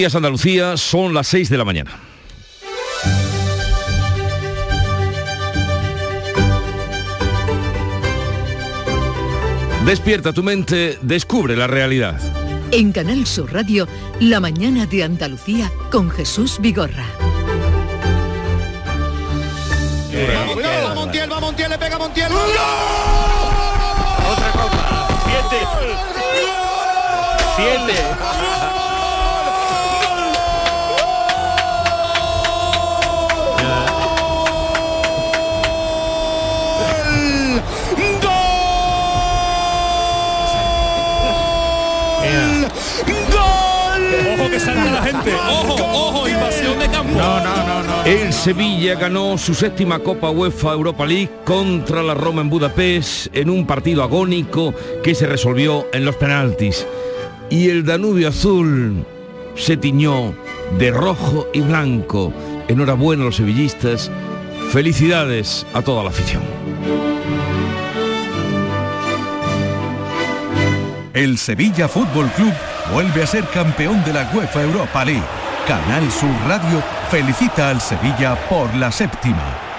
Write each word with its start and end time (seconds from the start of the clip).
Días 0.00 0.14
Andalucía, 0.14 0.78
son 0.78 1.12
las 1.12 1.26
6 1.26 1.50
de 1.50 1.58
la 1.58 1.64
mañana. 1.66 1.90
Despierta 9.84 10.32
tu 10.32 10.42
mente, 10.42 10.98
descubre 11.02 11.54
la 11.54 11.66
realidad. 11.66 12.18
En 12.72 12.92
Canal 12.92 13.26
Sur 13.26 13.52
Radio, 13.52 13.86
La 14.20 14.40
mañana 14.40 14.86
de 14.86 15.04
Andalucía 15.04 15.70
con 15.90 16.08
Jesús 16.08 16.56
Vigorra. 16.60 17.04
Cuidado, 20.54 20.88
va 20.88 20.94
Montiel, 20.94 21.30
va 21.30 21.40
Montiel, 21.40 21.68
le 21.68 21.76
pega 21.76 21.98
Montiel. 21.98 22.32
Otra 24.32 24.50
copa. 24.52 25.08
Siete. 25.26 25.58
Siete. 27.54 28.00
Ojo 28.18 28.99
la 45.00 45.12
gente. 45.12 45.34
Ojo, 45.34 45.74
ojo, 45.74 46.28
invasión 46.28 46.78
de 46.78 46.88
campo. 46.88 47.12
No, 47.16 47.40
no, 47.40 47.56
no, 47.66 47.82
no. 47.82 48.04
El 48.04 48.32
Sevilla 48.32 48.94
ganó 48.94 49.36
su 49.38 49.54
séptima 49.54 49.98
Copa 49.98 50.30
UEFA 50.30 50.72
Europa 50.72 51.06
League 51.06 51.30
contra 51.44 52.02
la 52.02 52.14
Roma 52.14 52.42
en 52.42 52.50
Budapest 52.50 53.34
en 53.34 53.50
un 53.50 53.66
partido 53.66 54.02
agónico 54.02 54.74
que 55.02 55.14
se 55.14 55.26
resolvió 55.26 55.86
en 55.92 56.04
los 56.04 56.16
penaltis. 56.16 56.86
Y 57.50 57.68
el 57.68 57.84
Danubio 57.84 58.28
Azul 58.28 59.04
se 59.56 59.76
tiñó 59.76 60.34
de 60.78 60.90
rojo 60.90 61.48
y 61.52 61.60
blanco. 61.60 62.32
Enhorabuena 62.68 63.22
a 63.22 63.26
los 63.26 63.36
sevillistas. 63.36 64.10
Felicidades 64.70 65.66
a 65.74 65.82
toda 65.82 66.04
la 66.04 66.10
afición. 66.10 66.42
El 71.12 71.38
Sevilla 71.38 71.88
Fútbol 71.88 72.30
Club 72.36 72.52
vuelve 72.92 73.22
a 73.22 73.26
ser 73.26 73.44
campeón 73.48 74.02
de 74.04 74.12
la 74.12 74.28
UEFA 74.32 74.62
Europa 74.62 75.04
League. 75.04 75.22
Canal 75.66 76.10
Sur 76.10 76.30
Radio 76.46 76.82
felicita 77.10 77.68
al 77.68 77.80
Sevilla 77.80 78.34
por 78.48 78.74
la 78.74 78.90
séptima. 78.90 79.69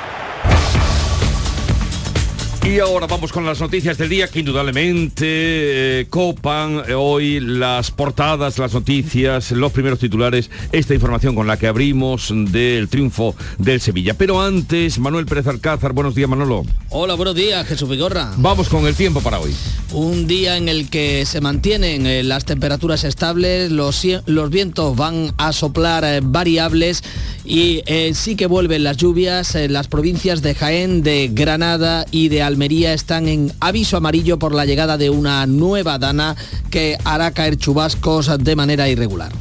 Y 2.64 2.80
ahora 2.80 3.08
vamos 3.08 3.32
con 3.32 3.44
las 3.44 3.60
noticias 3.60 3.98
del 3.98 4.10
día 4.10 4.28
que 4.28 4.40
indudablemente 4.40 5.26
eh, 5.26 6.06
copan 6.10 6.84
eh, 6.88 6.94
hoy 6.94 7.40
las 7.40 7.90
portadas, 7.90 8.60
las 8.60 8.74
noticias, 8.74 9.52
los 9.52 9.72
primeros 9.72 9.98
titulares, 9.98 10.50
esta 10.72 10.94
información 10.94 11.34
con 11.34 11.48
la 11.48 11.58
que 11.58 11.68
abrimos 11.68 12.32
del 12.32 12.88
triunfo 12.88 13.36
del 13.58 13.82
Sevilla. 13.82 14.14
Pero 14.14 14.40
antes, 14.42 15.00
Manuel 15.00 15.26
Pérez 15.26 15.48
Alcázar, 15.48 15.94
buenos 15.94 16.14
días 16.14 16.30
Manolo. 16.30 16.64
Hola, 16.90 17.16
buenos 17.16 17.36
días, 17.36 17.66
Jesús 17.68 17.90
Vigorra. 17.90 18.32
Vamos 18.38 18.70
con 18.70 18.86
el 18.86 18.96
tiempo 18.96 19.22
para 19.22 19.40
hoy. 19.40 19.54
Un 19.92 20.28
día 20.28 20.56
en 20.56 20.70
el 20.70 20.90
que 20.90 21.26
se 21.26 21.42
mantienen 21.42 22.06
eh, 22.06 22.24
las 22.24 22.46
temperaturas 22.46 23.04
estables, 23.04 23.72
los, 23.72 24.06
los 24.28 24.50
vientos 24.50 24.96
van 24.96 25.34
a 25.38 25.52
soplar 25.52 26.04
eh, 26.06 26.20
variables 26.24 27.04
y 27.44 27.82
sí 28.14 28.36
que 28.36 28.46
vuelven 28.46 28.84
las 28.84 28.98
lluvias. 28.98 29.56
Eh, 29.56 29.68
las 29.68 29.88
provincias 29.88 30.42
de 30.42 30.56
Jaén, 30.56 31.04
de 31.04 31.30
Granada 31.32 32.06
y 32.12 32.30
de 32.30 32.42
Almería 32.52 32.94
están 32.94 33.28
en 33.28 33.52
aviso 33.62 33.98
amarillo 33.98 34.38
por 34.38 34.54
la 34.54 34.66
llegada 34.66 34.98
de 34.98 35.10
una 35.10 35.48
nueva 35.48 35.98
dana 35.98 36.36
que 36.70 36.98
hará 37.06 37.32
caer 37.32 37.58
chubascos 37.58 38.30
de 38.38 38.56
manera 38.56 38.90
irregular. 38.90 39.32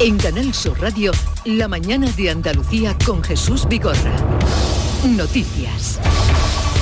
En 0.00 0.16
Canal 0.16 0.52
Sur 0.54 0.80
Radio, 0.80 1.12
La 1.44 1.68
mañana 1.68 2.10
de 2.16 2.30
Andalucía 2.30 2.96
con 3.04 3.22
Jesús 3.22 3.68
Vigorra. 3.68 4.16
Noticias. 5.04 6.00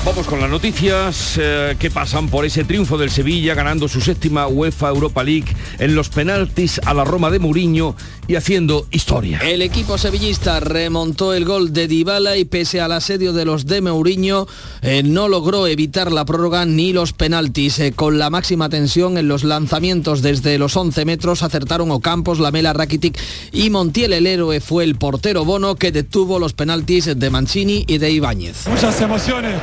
Vamos 0.04 0.26
con 0.26 0.38
las 0.38 0.50
noticias 0.50 1.38
eh, 1.40 1.76
que 1.78 1.90
pasan 1.90 2.28
por 2.28 2.44
ese 2.44 2.64
triunfo 2.64 2.98
del 2.98 3.08
Sevilla 3.08 3.54
ganando 3.54 3.88
su 3.88 4.02
séptima 4.02 4.46
UEFA 4.46 4.90
Europa 4.90 5.24
League 5.24 5.56
en 5.78 5.94
los 5.94 6.10
penaltis 6.10 6.78
a 6.84 6.92
la 6.92 7.04
Roma 7.04 7.30
de 7.30 7.38
Mourinho 7.38 7.96
y 8.28 8.34
haciendo 8.34 8.86
historia. 8.90 9.38
El 9.38 9.62
equipo 9.62 9.96
sevillista 9.96 10.60
remontó 10.60 11.32
el 11.32 11.46
gol 11.46 11.72
de 11.72 11.88
Dybala 11.88 12.36
y 12.36 12.44
pese 12.44 12.82
al 12.82 12.92
asedio 12.92 13.32
de 13.32 13.46
los 13.46 13.64
de 13.64 13.80
Mourinho 13.80 14.46
eh, 14.82 15.02
no 15.02 15.28
logró 15.28 15.66
evitar 15.66 16.12
la 16.12 16.26
prórroga 16.26 16.66
ni 16.66 16.92
los 16.92 17.14
penaltis. 17.14 17.78
Eh, 17.78 17.92
con 17.92 18.18
la 18.18 18.28
máxima 18.28 18.68
tensión 18.68 19.16
en 19.16 19.26
los 19.26 19.42
lanzamientos 19.42 20.20
desde 20.20 20.58
los 20.58 20.76
11 20.76 21.02
metros 21.06 21.42
acertaron 21.42 21.90
Ocampos, 21.90 22.40
Lamela, 22.40 22.74
Rakitic 22.74 23.18
y 23.52 23.70
Montiel 23.70 24.12
el 24.12 24.26
héroe 24.26 24.60
fue 24.60 24.84
el 24.84 24.96
portero 24.96 25.46
Bono 25.46 25.76
que 25.76 25.92
detuvo 25.92 26.38
los 26.38 26.52
penaltis 26.52 27.18
de 27.18 27.30
Mancini 27.30 27.84
y 27.86 27.96
de 27.96 28.10
Ibáñez. 28.10 28.68
muchas 28.68 29.00
emociones 29.00 29.54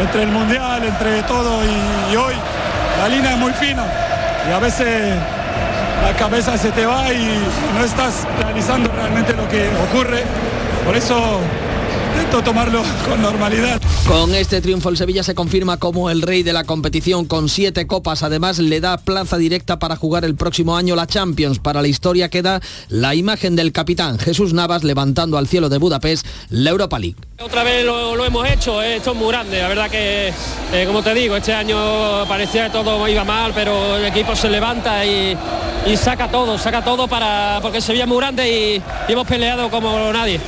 entre 0.00 0.22
el 0.22 0.28
mundial, 0.28 0.84
entre 0.84 1.22
todo 1.22 1.64
y, 1.64 2.12
y 2.12 2.16
hoy 2.16 2.34
la 3.00 3.08
línea 3.08 3.32
es 3.32 3.38
muy 3.38 3.52
fina 3.52 3.84
y 4.48 4.52
a 4.52 4.58
veces 4.58 5.14
la 6.02 6.16
cabeza 6.16 6.56
se 6.56 6.70
te 6.70 6.86
va 6.86 7.12
y 7.12 7.38
no 7.74 7.84
estás 7.84 8.26
realizando 8.40 8.90
realmente 8.92 9.34
lo 9.34 9.48
que 9.48 9.68
ocurre. 9.90 10.22
Por 10.84 10.96
eso 10.96 11.40
intento 12.18 12.42
tomarlo 12.42 12.82
con 13.08 13.22
normalidad. 13.22 13.80
Con 14.06 14.34
este 14.34 14.60
triunfo 14.60 14.88
el 14.88 14.96
Sevilla 14.96 15.22
se 15.22 15.36
confirma 15.36 15.76
como 15.76 16.10
el 16.10 16.22
rey 16.22 16.42
de 16.42 16.52
la 16.52 16.64
competición 16.64 17.26
con 17.26 17.48
siete 17.48 17.86
copas. 17.86 18.24
Además 18.24 18.58
le 18.58 18.80
da 18.80 18.98
plaza 18.98 19.38
directa 19.38 19.78
para 19.78 19.94
jugar 19.94 20.24
el 20.24 20.34
próximo 20.34 20.76
año 20.76 20.96
la 20.96 21.06
Champions. 21.06 21.60
Para 21.60 21.80
la 21.80 21.86
historia 21.86 22.28
queda 22.28 22.60
la 22.88 23.14
imagen 23.14 23.54
del 23.54 23.70
capitán 23.70 24.18
Jesús 24.18 24.52
Navas 24.52 24.82
levantando 24.82 25.38
al 25.38 25.46
cielo 25.46 25.68
de 25.68 25.78
Budapest 25.78 26.26
la 26.50 26.70
Europa 26.70 26.98
League. 26.98 27.16
Otra 27.40 27.62
vez 27.62 27.84
lo, 27.84 28.16
lo 28.16 28.24
hemos 28.24 28.50
hecho, 28.50 28.82
eh, 28.82 28.96
esto 28.96 29.12
es 29.12 29.16
muy 29.16 29.28
grande, 29.28 29.62
la 29.62 29.68
verdad 29.68 29.88
que, 29.88 30.32
eh, 30.72 30.84
como 30.86 31.04
te 31.04 31.14
digo, 31.14 31.36
este 31.36 31.54
año 31.54 32.26
parecía 32.26 32.66
que 32.66 32.72
todo 32.72 33.06
iba 33.06 33.22
mal, 33.22 33.52
pero 33.54 33.96
el 33.96 34.04
equipo 34.06 34.34
se 34.34 34.50
levanta 34.50 35.06
y, 35.06 35.36
y 35.86 35.96
saca 35.96 36.28
todo, 36.28 36.58
saca 36.58 36.82
todo 36.82 37.06
para 37.06 37.60
porque 37.62 37.80
Sevilla 37.80 38.04
es 38.04 38.08
muy 38.08 38.18
grande 38.18 38.50
y, 38.50 38.82
y 39.08 39.12
hemos 39.12 39.26
peleado 39.26 39.70
como 39.70 40.12
nadie. 40.12 40.40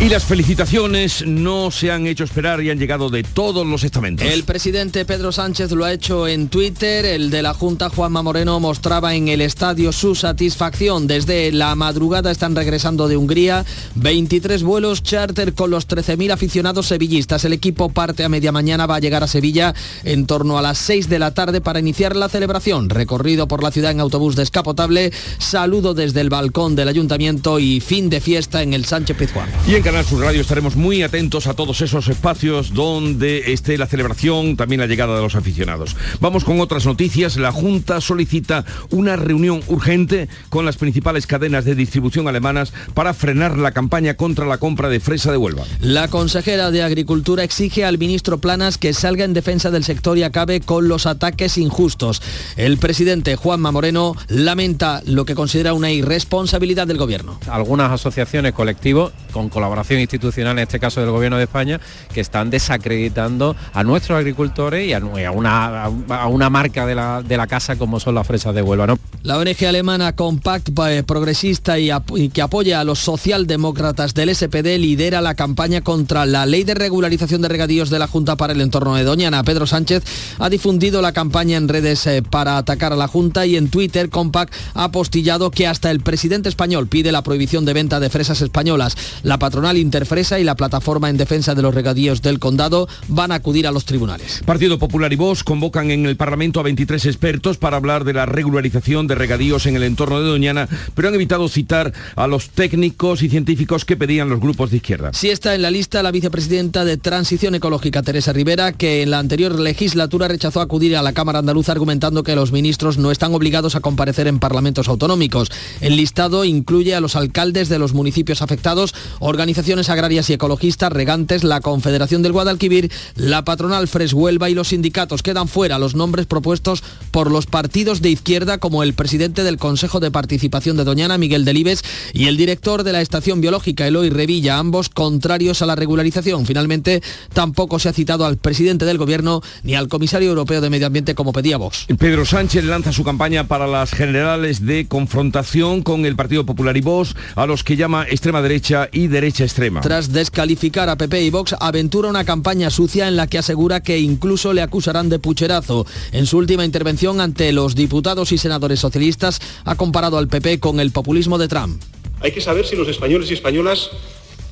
Y 0.00 0.08
las 0.10 0.24
felicitaciones 0.24 1.26
no 1.26 1.72
se 1.72 1.90
han 1.90 2.06
hecho 2.06 2.22
esperar 2.22 2.62
y 2.62 2.70
han 2.70 2.78
llegado 2.78 3.10
de 3.10 3.24
todos 3.24 3.66
los 3.66 3.82
estamentos. 3.82 4.24
El 4.24 4.44
presidente 4.44 5.04
Pedro 5.04 5.32
Sánchez 5.32 5.72
lo 5.72 5.84
ha 5.84 5.92
hecho 5.92 6.28
en 6.28 6.48
Twitter. 6.48 7.04
El 7.04 7.30
de 7.30 7.42
la 7.42 7.52
Junta, 7.52 7.90
Juanma 7.90 8.22
Moreno, 8.22 8.60
mostraba 8.60 9.16
en 9.16 9.26
el 9.26 9.40
estadio 9.40 9.90
su 9.90 10.14
satisfacción. 10.14 11.08
Desde 11.08 11.50
la 11.50 11.74
madrugada 11.74 12.30
están 12.30 12.54
regresando 12.54 13.08
de 13.08 13.16
Hungría 13.16 13.66
23 13.96 14.62
vuelos 14.62 15.02
charter 15.02 15.54
con 15.54 15.70
los 15.70 15.88
13.000 15.88 16.30
aficionados 16.30 16.86
sevillistas. 16.86 17.44
El 17.44 17.52
equipo 17.52 17.88
parte 17.88 18.22
a 18.22 18.28
media 18.28 18.52
mañana, 18.52 18.86
va 18.86 18.96
a 18.96 19.00
llegar 19.00 19.24
a 19.24 19.26
Sevilla 19.26 19.74
en 20.04 20.26
torno 20.26 20.58
a 20.58 20.62
las 20.62 20.78
6 20.78 21.08
de 21.08 21.18
la 21.18 21.34
tarde 21.34 21.60
para 21.60 21.80
iniciar 21.80 22.14
la 22.14 22.28
celebración. 22.28 22.88
Recorrido 22.88 23.48
por 23.48 23.64
la 23.64 23.72
ciudad 23.72 23.90
en 23.90 23.98
autobús 23.98 24.36
descapotable, 24.36 25.12
saludo 25.38 25.92
desde 25.92 26.20
el 26.20 26.30
balcón 26.30 26.76
del 26.76 26.86
ayuntamiento 26.86 27.58
y 27.58 27.80
fin 27.80 28.08
de 28.10 28.20
fiesta 28.20 28.62
en 28.62 28.74
el 28.74 28.84
Sánchez 28.84 29.16
Pizjuán. 29.16 29.48
Y 29.66 29.74
en 29.74 29.87
Canal 29.88 30.04
Sur 30.04 30.20
Radio 30.20 30.42
estaremos 30.42 30.76
muy 30.76 31.02
atentos 31.02 31.46
a 31.46 31.54
todos 31.54 31.80
esos 31.80 32.08
espacios 32.08 32.74
donde 32.74 33.54
esté 33.54 33.78
la 33.78 33.86
celebración, 33.86 34.54
también 34.54 34.82
la 34.82 34.86
llegada 34.86 35.16
de 35.16 35.22
los 35.22 35.34
aficionados. 35.34 35.96
Vamos 36.20 36.44
con 36.44 36.60
otras 36.60 36.84
noticias. 36.84 37.38
La 37.38 37.52
Junta 37.52 38.02
solicita 38.02 38.66
una 38.90 39.16
reunión 39.16 39.62
urgente 39.66 40.28
con 40.50 40.66
las 40.66 40.76
principales 40.76 41.26
cadenas 41.26 41.64
de 41.64 41.74
distribución 41.74 42.28
alemanas 42.28 42.74
para 42.92 43.14
frenar 43.14 43.56
la 43.56 43.72
campaña 43.72 44.12
contra 44.12 44.44
la 44.44 44.58
compra 44.58 44.90
de 44.90 45.00
fresa 45.00 45.32
de 45.32 45.38
Huelva. 45.38 45.64
La 45.80 46.08
consejera 46.08 46.70
de 46.70 46.82
Agricultura 46.82 47.42
exige 47.42 47.86
al 47.86 47.96
ministro 47.96 48.36
Planas 48.42 48.76
que 48.76 48.92
salga 48.92 49.24
en 49.24 49.32
defensa 49.32 49.70
del 49.70 49.84
sector 49.84 50.18
y 50.18 50.22
acabe 50.22 50.60
con 50.60 50.88
los 50.88 51.06
ataques 51.06 51.56
injustos. 51.56 52.20
El 52.58 52.76
presidente 52.76 53.36
Juanma 53.36 53.72
Moreno 53.72 54.14
lamenta 54.28 55.00
lo 55.06 55.24
que 55.24 55.34
considera 55.34 55.72
una 55.72 55.90
irresponsabilidad 55.90 56.86
del 56.86 56.98
gobierno. 56.98 57.40
algunas 57.48 57.90
asociaciones, 57.90 58.52
colectivos, 58.52 59.14
con 59.32 59.48
colaboración 59.48 59.77
institucional, 60.00 60.58
en 60.58 60.64
este 60.64 60.78
caso 60.78 61.00
del 61.00 61.10
Gobierno 61.10 61.36
de 61.36 61.44
España, 61.44 61.80
que 62.12 62.20
están 62.20 62.50
desacreditando 62.50 63.56
a 63.72 63.84
nuestros 63.84 64.18
agricultores 64.18 64.86
y 64.86 64.92
a, 64.92 65.00
una, 65.30 65.84
a 65.84 66.26
una 66.28 66.50
marca 66.50 66.86
de 66.86 66.94
la, 66.94 67.22
de 67.22 67.36
la 67.36 67.46
casa 67.46 67.76
como 67.76 68.00
son 68.00 68.14
las 68.14 68.26
fresas 68.26 68.54
de 68.54 68.62
Huelva. 68.62 68.86
¿no? 68.86 68.98
La 69.22 69.36
ONG 69.36 69.66
alemana 69.66 70.14
Compact 70.14 70.70
Progresista 71.06 71.78
y, 71.78 71.90
que 72.30 72.42
apoya 72.42 72.80
a 72.80 72.84
los 72.84 73.00
socialdemócratas 73.00 74.14
del 74.14 74.34
SPD 74.34 74.78
lidera 74.78 75.20
la 75.20 75.34
campaña 75.34 75.80
contra 75.80 76.24
la 76.24 76.46
ley 76.46 76.64
de 76.64 76.74
regularización 76.74 77.42
de 77.42 77.48
regadíos 77.48 77.90
de 77.90 77.98
la 77.98 78.06
Junta 78.06 78.36
para 78.36 78.52
el 78.52 78.60
entorno 78.60 78.94
de 78.94 79.04
Doñana. 79.04 79.42
Pedro 79.42 79.66
Sánchez 79.66 80.04
ha 80.38 80.48
difundido 80.48 81.02
la 81.02 81.12
campaña 81.12 81.56
en 81.56 81.68
redes 81.68 82.06
eh, 82.06 82.22
para 82.22 82.56
atacar 82.56 82.92
a 82.92 82.96
la 82.96 83.08
Junta 83.08 83.44
y 83.44 83.56
en 83.56 83.68
Twitter 83.68 84.08
Compact 84.08 84.54
ha 84.74 84.84
apostillado 84.84 85.50
que 85.50 85.66
hasta 85.66 85.90
el 85.90 86.00
presidente 86.00 86.48
español 86.48 86.86
pide 86.86 87.12
la 87.12 87.22
prohibición 87.22 87.64
de 87.64 87.74
venta 87.74 88.00
de 88.00 88.10
fresas 88.10 88.40
españolas. 88.40 88.96
La 89.22 89.38
patronal 89.38 89.67
patronal 89.68 89.76
Interfresa 89.76 90.40
y 90.40 90.44
la 90.44 90.54
plataforma 90.54 91.10
en 91.10 91.16
defensa 91.16 91.54
de 91.54 91.62
los 91.62 91.74
regadíos 91.74 92.22
del 92.22 92.38
condado 92.38 92.88
van 93.08 93.32
a 93.32 93.36
acudir 93.36 93.66
a 93.66 93.72
los 93.72 93.84
tribunales. 93.84 94.42
Partido 94.46 94.78
Popular 94.78 95.12
y 95.12 95.16
Vox 95.16 95.44
convocan 95.44 95.90
en 95.90 96.06
el 96.06 96.16
Parlamento 96.16 96.60
a 96.60 96.62
23 96.62 97.04
expertos 97.04 97.58
para 97.58 97.76
hablar 97.76 98.04
de 98.04 98.14
la 98.14 98.24
regularización 98.24 99.06
de 99.06 99.14
regadíos 99.14 99.66
en 99.66 99.76
el 99.76 99.82
entorno 99.82 100.20
de 100.20 100.28
Doñana, 100.28 100.68
pero 100.94 101.08
han 101.08 101.14
evitado 101.14 101.48
citar 101.48 101.92
a 102.16 102.26
los 102.26 102.48
técnicos 102.50 103.22
y 103.22 103.28
científicos 103.28 103.84
que 103.84 103.96
pedían 103.96 104.30
los 104.30 104.40
grupos 104.40 104.70
de 104.70 104.78
izquierda. 104.78 105.10
Sí 105.12 105.28
está 105.28 105.54
en 105.54 105.62
la 105.62 105.70
lista 105.70 106.02
la 106.02 106.12
vicepresidenta 106.12 106.84
de 106.84 106.96
Transición 106.96 107.54
Ecológica, 107.54 108.02
Teresa 108.02 108.32
Rivera, 108.32 108.72
que 108.72 109.02
en 109.02 109.10
la 109.10 109.18
anterior 109.18 109.58
legislatura 109.58 110.28
rechazó 110.28 110.60
acudir 110.60 110.96
a 110.96 111.02
la 111.02 111.12
Cámara 111.12 111.40
Andaluza 111.40 111.72
argumentando 111.72 112.22
que 112.22 112.34
los 112.34 112.52
ministros 112.52 112.96
no 112.96 113.10
están 113.10 113.34
obligados 113.34 113.74
a 113.74 113.80
comparecer 113.80 114.28
en 114.28 114.38
parlamentos 114.38 114.88
autonómicos. 114.88 115.50
El 115.80 115.96
listado 115.96 116.44
incluye 116.44 116.94
a 116.94 117.00
los 117.00 117.16
alcaldes 117.16 117.68
de 117.68 117.78
los 117.78 117.92
municipios 117.92 118.42
afectados, 118.42 118.94
organizaciones 119.18 119.57
agrarias 119.58 120.30
y 120.30 120.34
ecologistas, 120.34 120.92
regantes, 120.92 121.42
la 121.42 121.60
Confederación 121.60 122.22
del 122.22 122.32
Guadalquivir, 122.32 122.92
la 123.16 123.44
patronal 123.44 123.88
Fres 123.88 124.12
Huelva 124.12 124.48
y 124.48 124.54
los 124.54 124.68
sindicatos. 124.68 125.22
Quedan 125.22 125.48
fuera 125.48 125.80
los 125.80 125.96
nombres 125.96 126.26
propuestos 126.26 126.82
por 127.10 127.30
los 127.30 127.46
partidos 127.46 128.00
de 128.00 128.10
izquierda 128.10 128.58
como 128.58 128.84
el 128.84 128.94
presidente 128.94 129.42
del 129.42 129.58
Consejo 129.58 129.98
de 129.98 130.12
Participación 130.12 130.76
de 130.76 130.84
Doñana, 130.84 131.18
Miguel 131.18 131.44
Delibes, 131.44 131.82
y 132.12 132.26
el 132.26 132.36
director 132.36 132.84
de 132.84 132.92
la 132.92 133.00
Estación 133.00 133.40
Biológica, 133.40 133.86
Eloy 133.86 134.10
Revilla, 134.10 134.58
ambos 134.58 134.88
contrarios 134.88 135.60
a 135.60 135.66
la 135.66 135.74
regularización. 135.74 136.46
Finalmente, 136.46 137.02
tampoco 137.32 137.80
se 137.80 137.88
ha 137.88 137.92
citado 137.92 138.26
al 138.26 138.36
presidente 138.36 138.84
del 138.84 138.98
Gobierno 138.98 139.42
ni 139.64 139.74
al 139.74 139.88
comisario 139.88 140.28
europeo 140.28 140.60
de 140.60 140.70
Medio 140.70 140.86
Ambiente 140.86 141.16
como 141.16 141.32
pedía 141.32 141.56
Vox. 141.56 141.86
Pedro 141.98 142.24
Sánchez 142.24 142.64
lanza 142.64 142.92
su 142.92 143.02
campaña 143.02 143.48
para 143.48 143.66
las 143.66 143.90
generales 143.90 144.64
de 144.64 144.86
confrontación 144.86 145.82
con 145.82 146.06
el 146.06 146.14
Partido 146.14 146.46
Popular 146.46 146.76
y 146.76 146.80
Vox, 146.80 147.16
a 147.34 147.46
los 147.46 147.64
que 147.64 147.76
llama 147.76 148.06
extrema 148.08 148.40
derecha 148.40 148.88
y 148.92 149.08
derecha 149.08 149.47
extrema. 149.48 149.80
Tras 149.80 150.12
descalificar 150.12 150.88
a 150.88 150.96
PP 150.96 151.22
y 151.22 151.30
Vox, 151.30 151.56
aventura 151.58 152.08
una 152.08 152.24
campaña 152.24 152.70
sucia 152.70 153.08
en 153.08 153.16
la 153.16 153.26
que 153.26 153.38
asegura 153.38 153.82
que 153.82 153.98
incluso 153.98 154.52
le 154.52 154.62
acusarán 154.62 155.08
de 155.08 155.18
pucherazo. 155.18 155.86
En 156.12 156.26
su 156.26 156.38
última 156.38 156.64
intervención 156.64 157.20
ante 157.20 157.52
los 157.52 157.74
diputados 157.74 158.30
y 158.32 158.38
senadores 158.38 158.78
socialistas, 158.78 159.40
ha 159.64 159.74
comparado 159.74 160.18
al 160.18 160.28
PP 160.28 160.60
con 160.60 160.78
el 160.80 160.92
populismo 160.92 161.38
de 161.38 161.48
Trump. 161.48 161.82
Hay 162.20 162.32
que 162.32 162.40
saber 162.40 162.66
si 162.66 162.76
los 162.76 162.88
españoles 162.88 163.30
y 163.30 163.34
españolas 163.34 163.90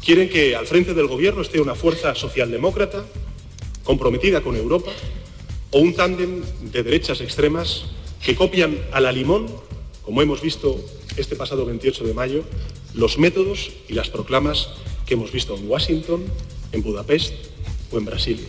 quieren 0.04 0.28
que 0.28 0.56
al 0.56 0.66
frente 0.66 0.94
del 0.94 1.06
gobierno 1.06 1.42
esté 1.42 1.60
una 1.60 1.74
fuerza 1.74 2.14
socialdemócrata 2.14 3.04
comprometida 3.84 4.40
con 4.40 4.56
Europa 4.56 4.90
o 5.70 5.78
un 5.78 5.94
tándem 5.94 6.42
de 6.72 6.82
derechas 6.82 7.20
extremas 7.20 7.84
que 8.24 8.34
copian 8.34 8.78
a 8.92 9.00
la 9.00 9.12
limón, 9.12 9.46
como 10.02 10.22
hemos 10.22 10.40
visto 10.40 10.80
este 11.16 11.36
pasado 11.36 11.66
28 11.66 12.04
de 12.04 12.14
mayo, 12.14 12.44
los 12.96 13.18
métodos 13.18 13.70
y 13.88 13.92
las 13.92 14.10
proclamas 14.10 14.70
que 15.06 15.14
hemos 15.14 15.30
visto 15.30 15.54
en 15.56 15.68
Washington, 15.68 16.24
en 16.72 16.82
Budapest 16.82 17.34
o 17.90 17.98
en 17.98 18.04
Brasilia. 18.04 18.48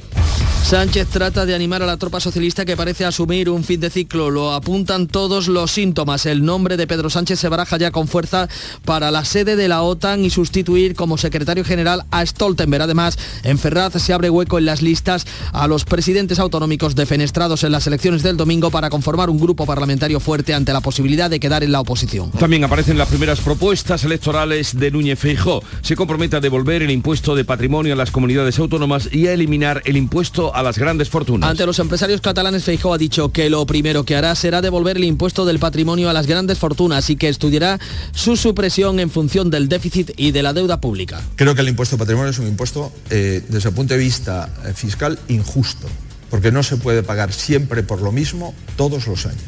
Sánchez 0.68 1.08
trata 1.08 1.46
de 1.46 1.56
animar 1.56 1.82
a 1.82 1.86
la 1.86 1.96
tropa 1.96 2.20
socialista 2.20 2.66
que 2.66 2.76
parece 2.76 3.06
asumir 3.06 3.50
un 3.50 3.64
fin 3.64 3.80
de 3.80 3.90
ciclo. 3.90 4.30
Lo 4.30 4.52
apuntan 4.52 5.08
todos 5.08 5.48
los 5.48 5.72
síntomas. 5.72 6.26
El 6.26 6.44
nombre 6.44 6.76
de 6.76 6.88
Pedro 6.88 7.10
Sánchez 7.10 7.40
se 7.40 7.48
baraja 7.48 7.78
ya 7.78 7.92
con 7.92 8.10
fuerza 8.10 8.50
para 8.84 9.10
la 9.10 9.24
sede 9.24 9.56
de 9.56 9.70
la 9.70 9.82
OTAN 9.82 10.26
y 10.26 10.30
sustituir 10.30 10.94
como 10.94 11.18
secretario 11.18 11.64
general 11.64 12.04
a 12.12 12.26
Stoltenberg. 12.26 12.84
Además, 12.84 13.18
en 13.44 13.58
Ferraz 13.58 13.94
se 13.94 14.12
abre 14.12 14.30
hueco 14.30 14.58
en 14.58 14.66
las 14.66 14.82
listas 14.82 15.26
a 15.54 15.68
los 15.68 15.86
presidentes 15.86 16.38
autonómicos 16.38 16.96
defenestrados 16.96 17.64
en 17.64 17.72
las 17.72 17.88
elecciones 17.88 18.22
del 18.22 18.36
domingo 18.36 18.70
para 18.70 18.90
conformar 18.90 19.30
un 19.30 19.40
grupo 19.40 19.66
parlamentario 19.66 20.20
fuerte 20.20 20.54
ante 20.54 20.74
la 20.74 20.82
posibilidad 20.82 21.30
de 21.30 21.40
quedar 21.40 21.64
en 21.64 21.72
la 21.72 21.80
oposición. 21.80 22.30
También 22.32 22.66
aparecen 22.66 22.98
las 22.98 23.08
primeras 23.08 23.40
propuestas 23.40 24.04
electorales 24.04 24.78
de 24.78 24.92
Núñez 24.92 25.18
Feijó. 25.18 25.64
Se 25.82 25.96
compromete 25.96 26.36
a 26.36 26.42
devolver 26.42 26.84
el 26.84 26.92
impuesto 26.92 27.36
de 27.36 27.46
patrimonio 27.46 27.94
a 27.94 27.96
las 27.96 28.12
comunidades 28.12 28.60
autónomas 28.60 29.08
y 29.14 29.27
eliminar 29.34 29.82
el 29.86 29.98
impuesto 29.98 30.56
a 30.56 30.64
las 30.64 30.78
grandes 30.78 31.10
fortunas. 31.10 31.50
Ante 31.50 31.66
los 31.66 31.80
empresarios 31.80 32.22
catalanes, 32.22 32.64
Feijó 32.64 32.94
ha 32.94 32.98
dicho 32.98 33.32
que 33.32 33.50
lo 33.50 33.66
primero 33.66 34.04
que 34.04 34.16
hará 34.16 34.36
será 34.36 34.62
devolver 34.62 34.98
el 34.98 35.04
impuesto 35.04 35.46
del 35.46 35.60
patrimonio 35.60 36.10
a 36.10 36.14
las 36.14 36.28
grandes 36.28 36.58
fortunas 36.58 37.10
y 37.10 37.16
que 37.16 37.30
estudiará 37.30 37.80
su 38.14 38.36
supresión 38.36 39.00
en 39.00 39.10
función 39.10 39.50
del 39.50 39.70
déficit 39.70 40.12
y 40.18 40.32
de 40.32 40.44
la 40.44 40.54
deuda 40.54 40.82
pública. 40.82 41.22
Creo 41.36 41.56
que 41.56 41.62
el 41.62 41.70
impuesto 41.70 41.96
de 41.96 42.00
patrimonio 42.00 42.32
es 42.32 42.40
un 42.40 42.48
impuesto, 42.48 42.92
eh, 43.10 43.44
desde 43.48 43.70
el 43.70 43.76
punto 43.76 43.94
de 43.94 44.00
vista 44.00 44.50
eh, 44.66 44.74
fiscal, 44.74 45.20
injusto, 45.28 45.88
porque 46.30 46.52
no 46.52 46.64
se 46.64 46.78
puede 46.78 47.04
pagar 47.04 47.34
siempre 47.34 47.84
por 47.84 48.02
lo 48.02 48.12
mismo 48.12 48.54
todos 48.76 49.08
los 49.08 49.26
años. 49.26 49.42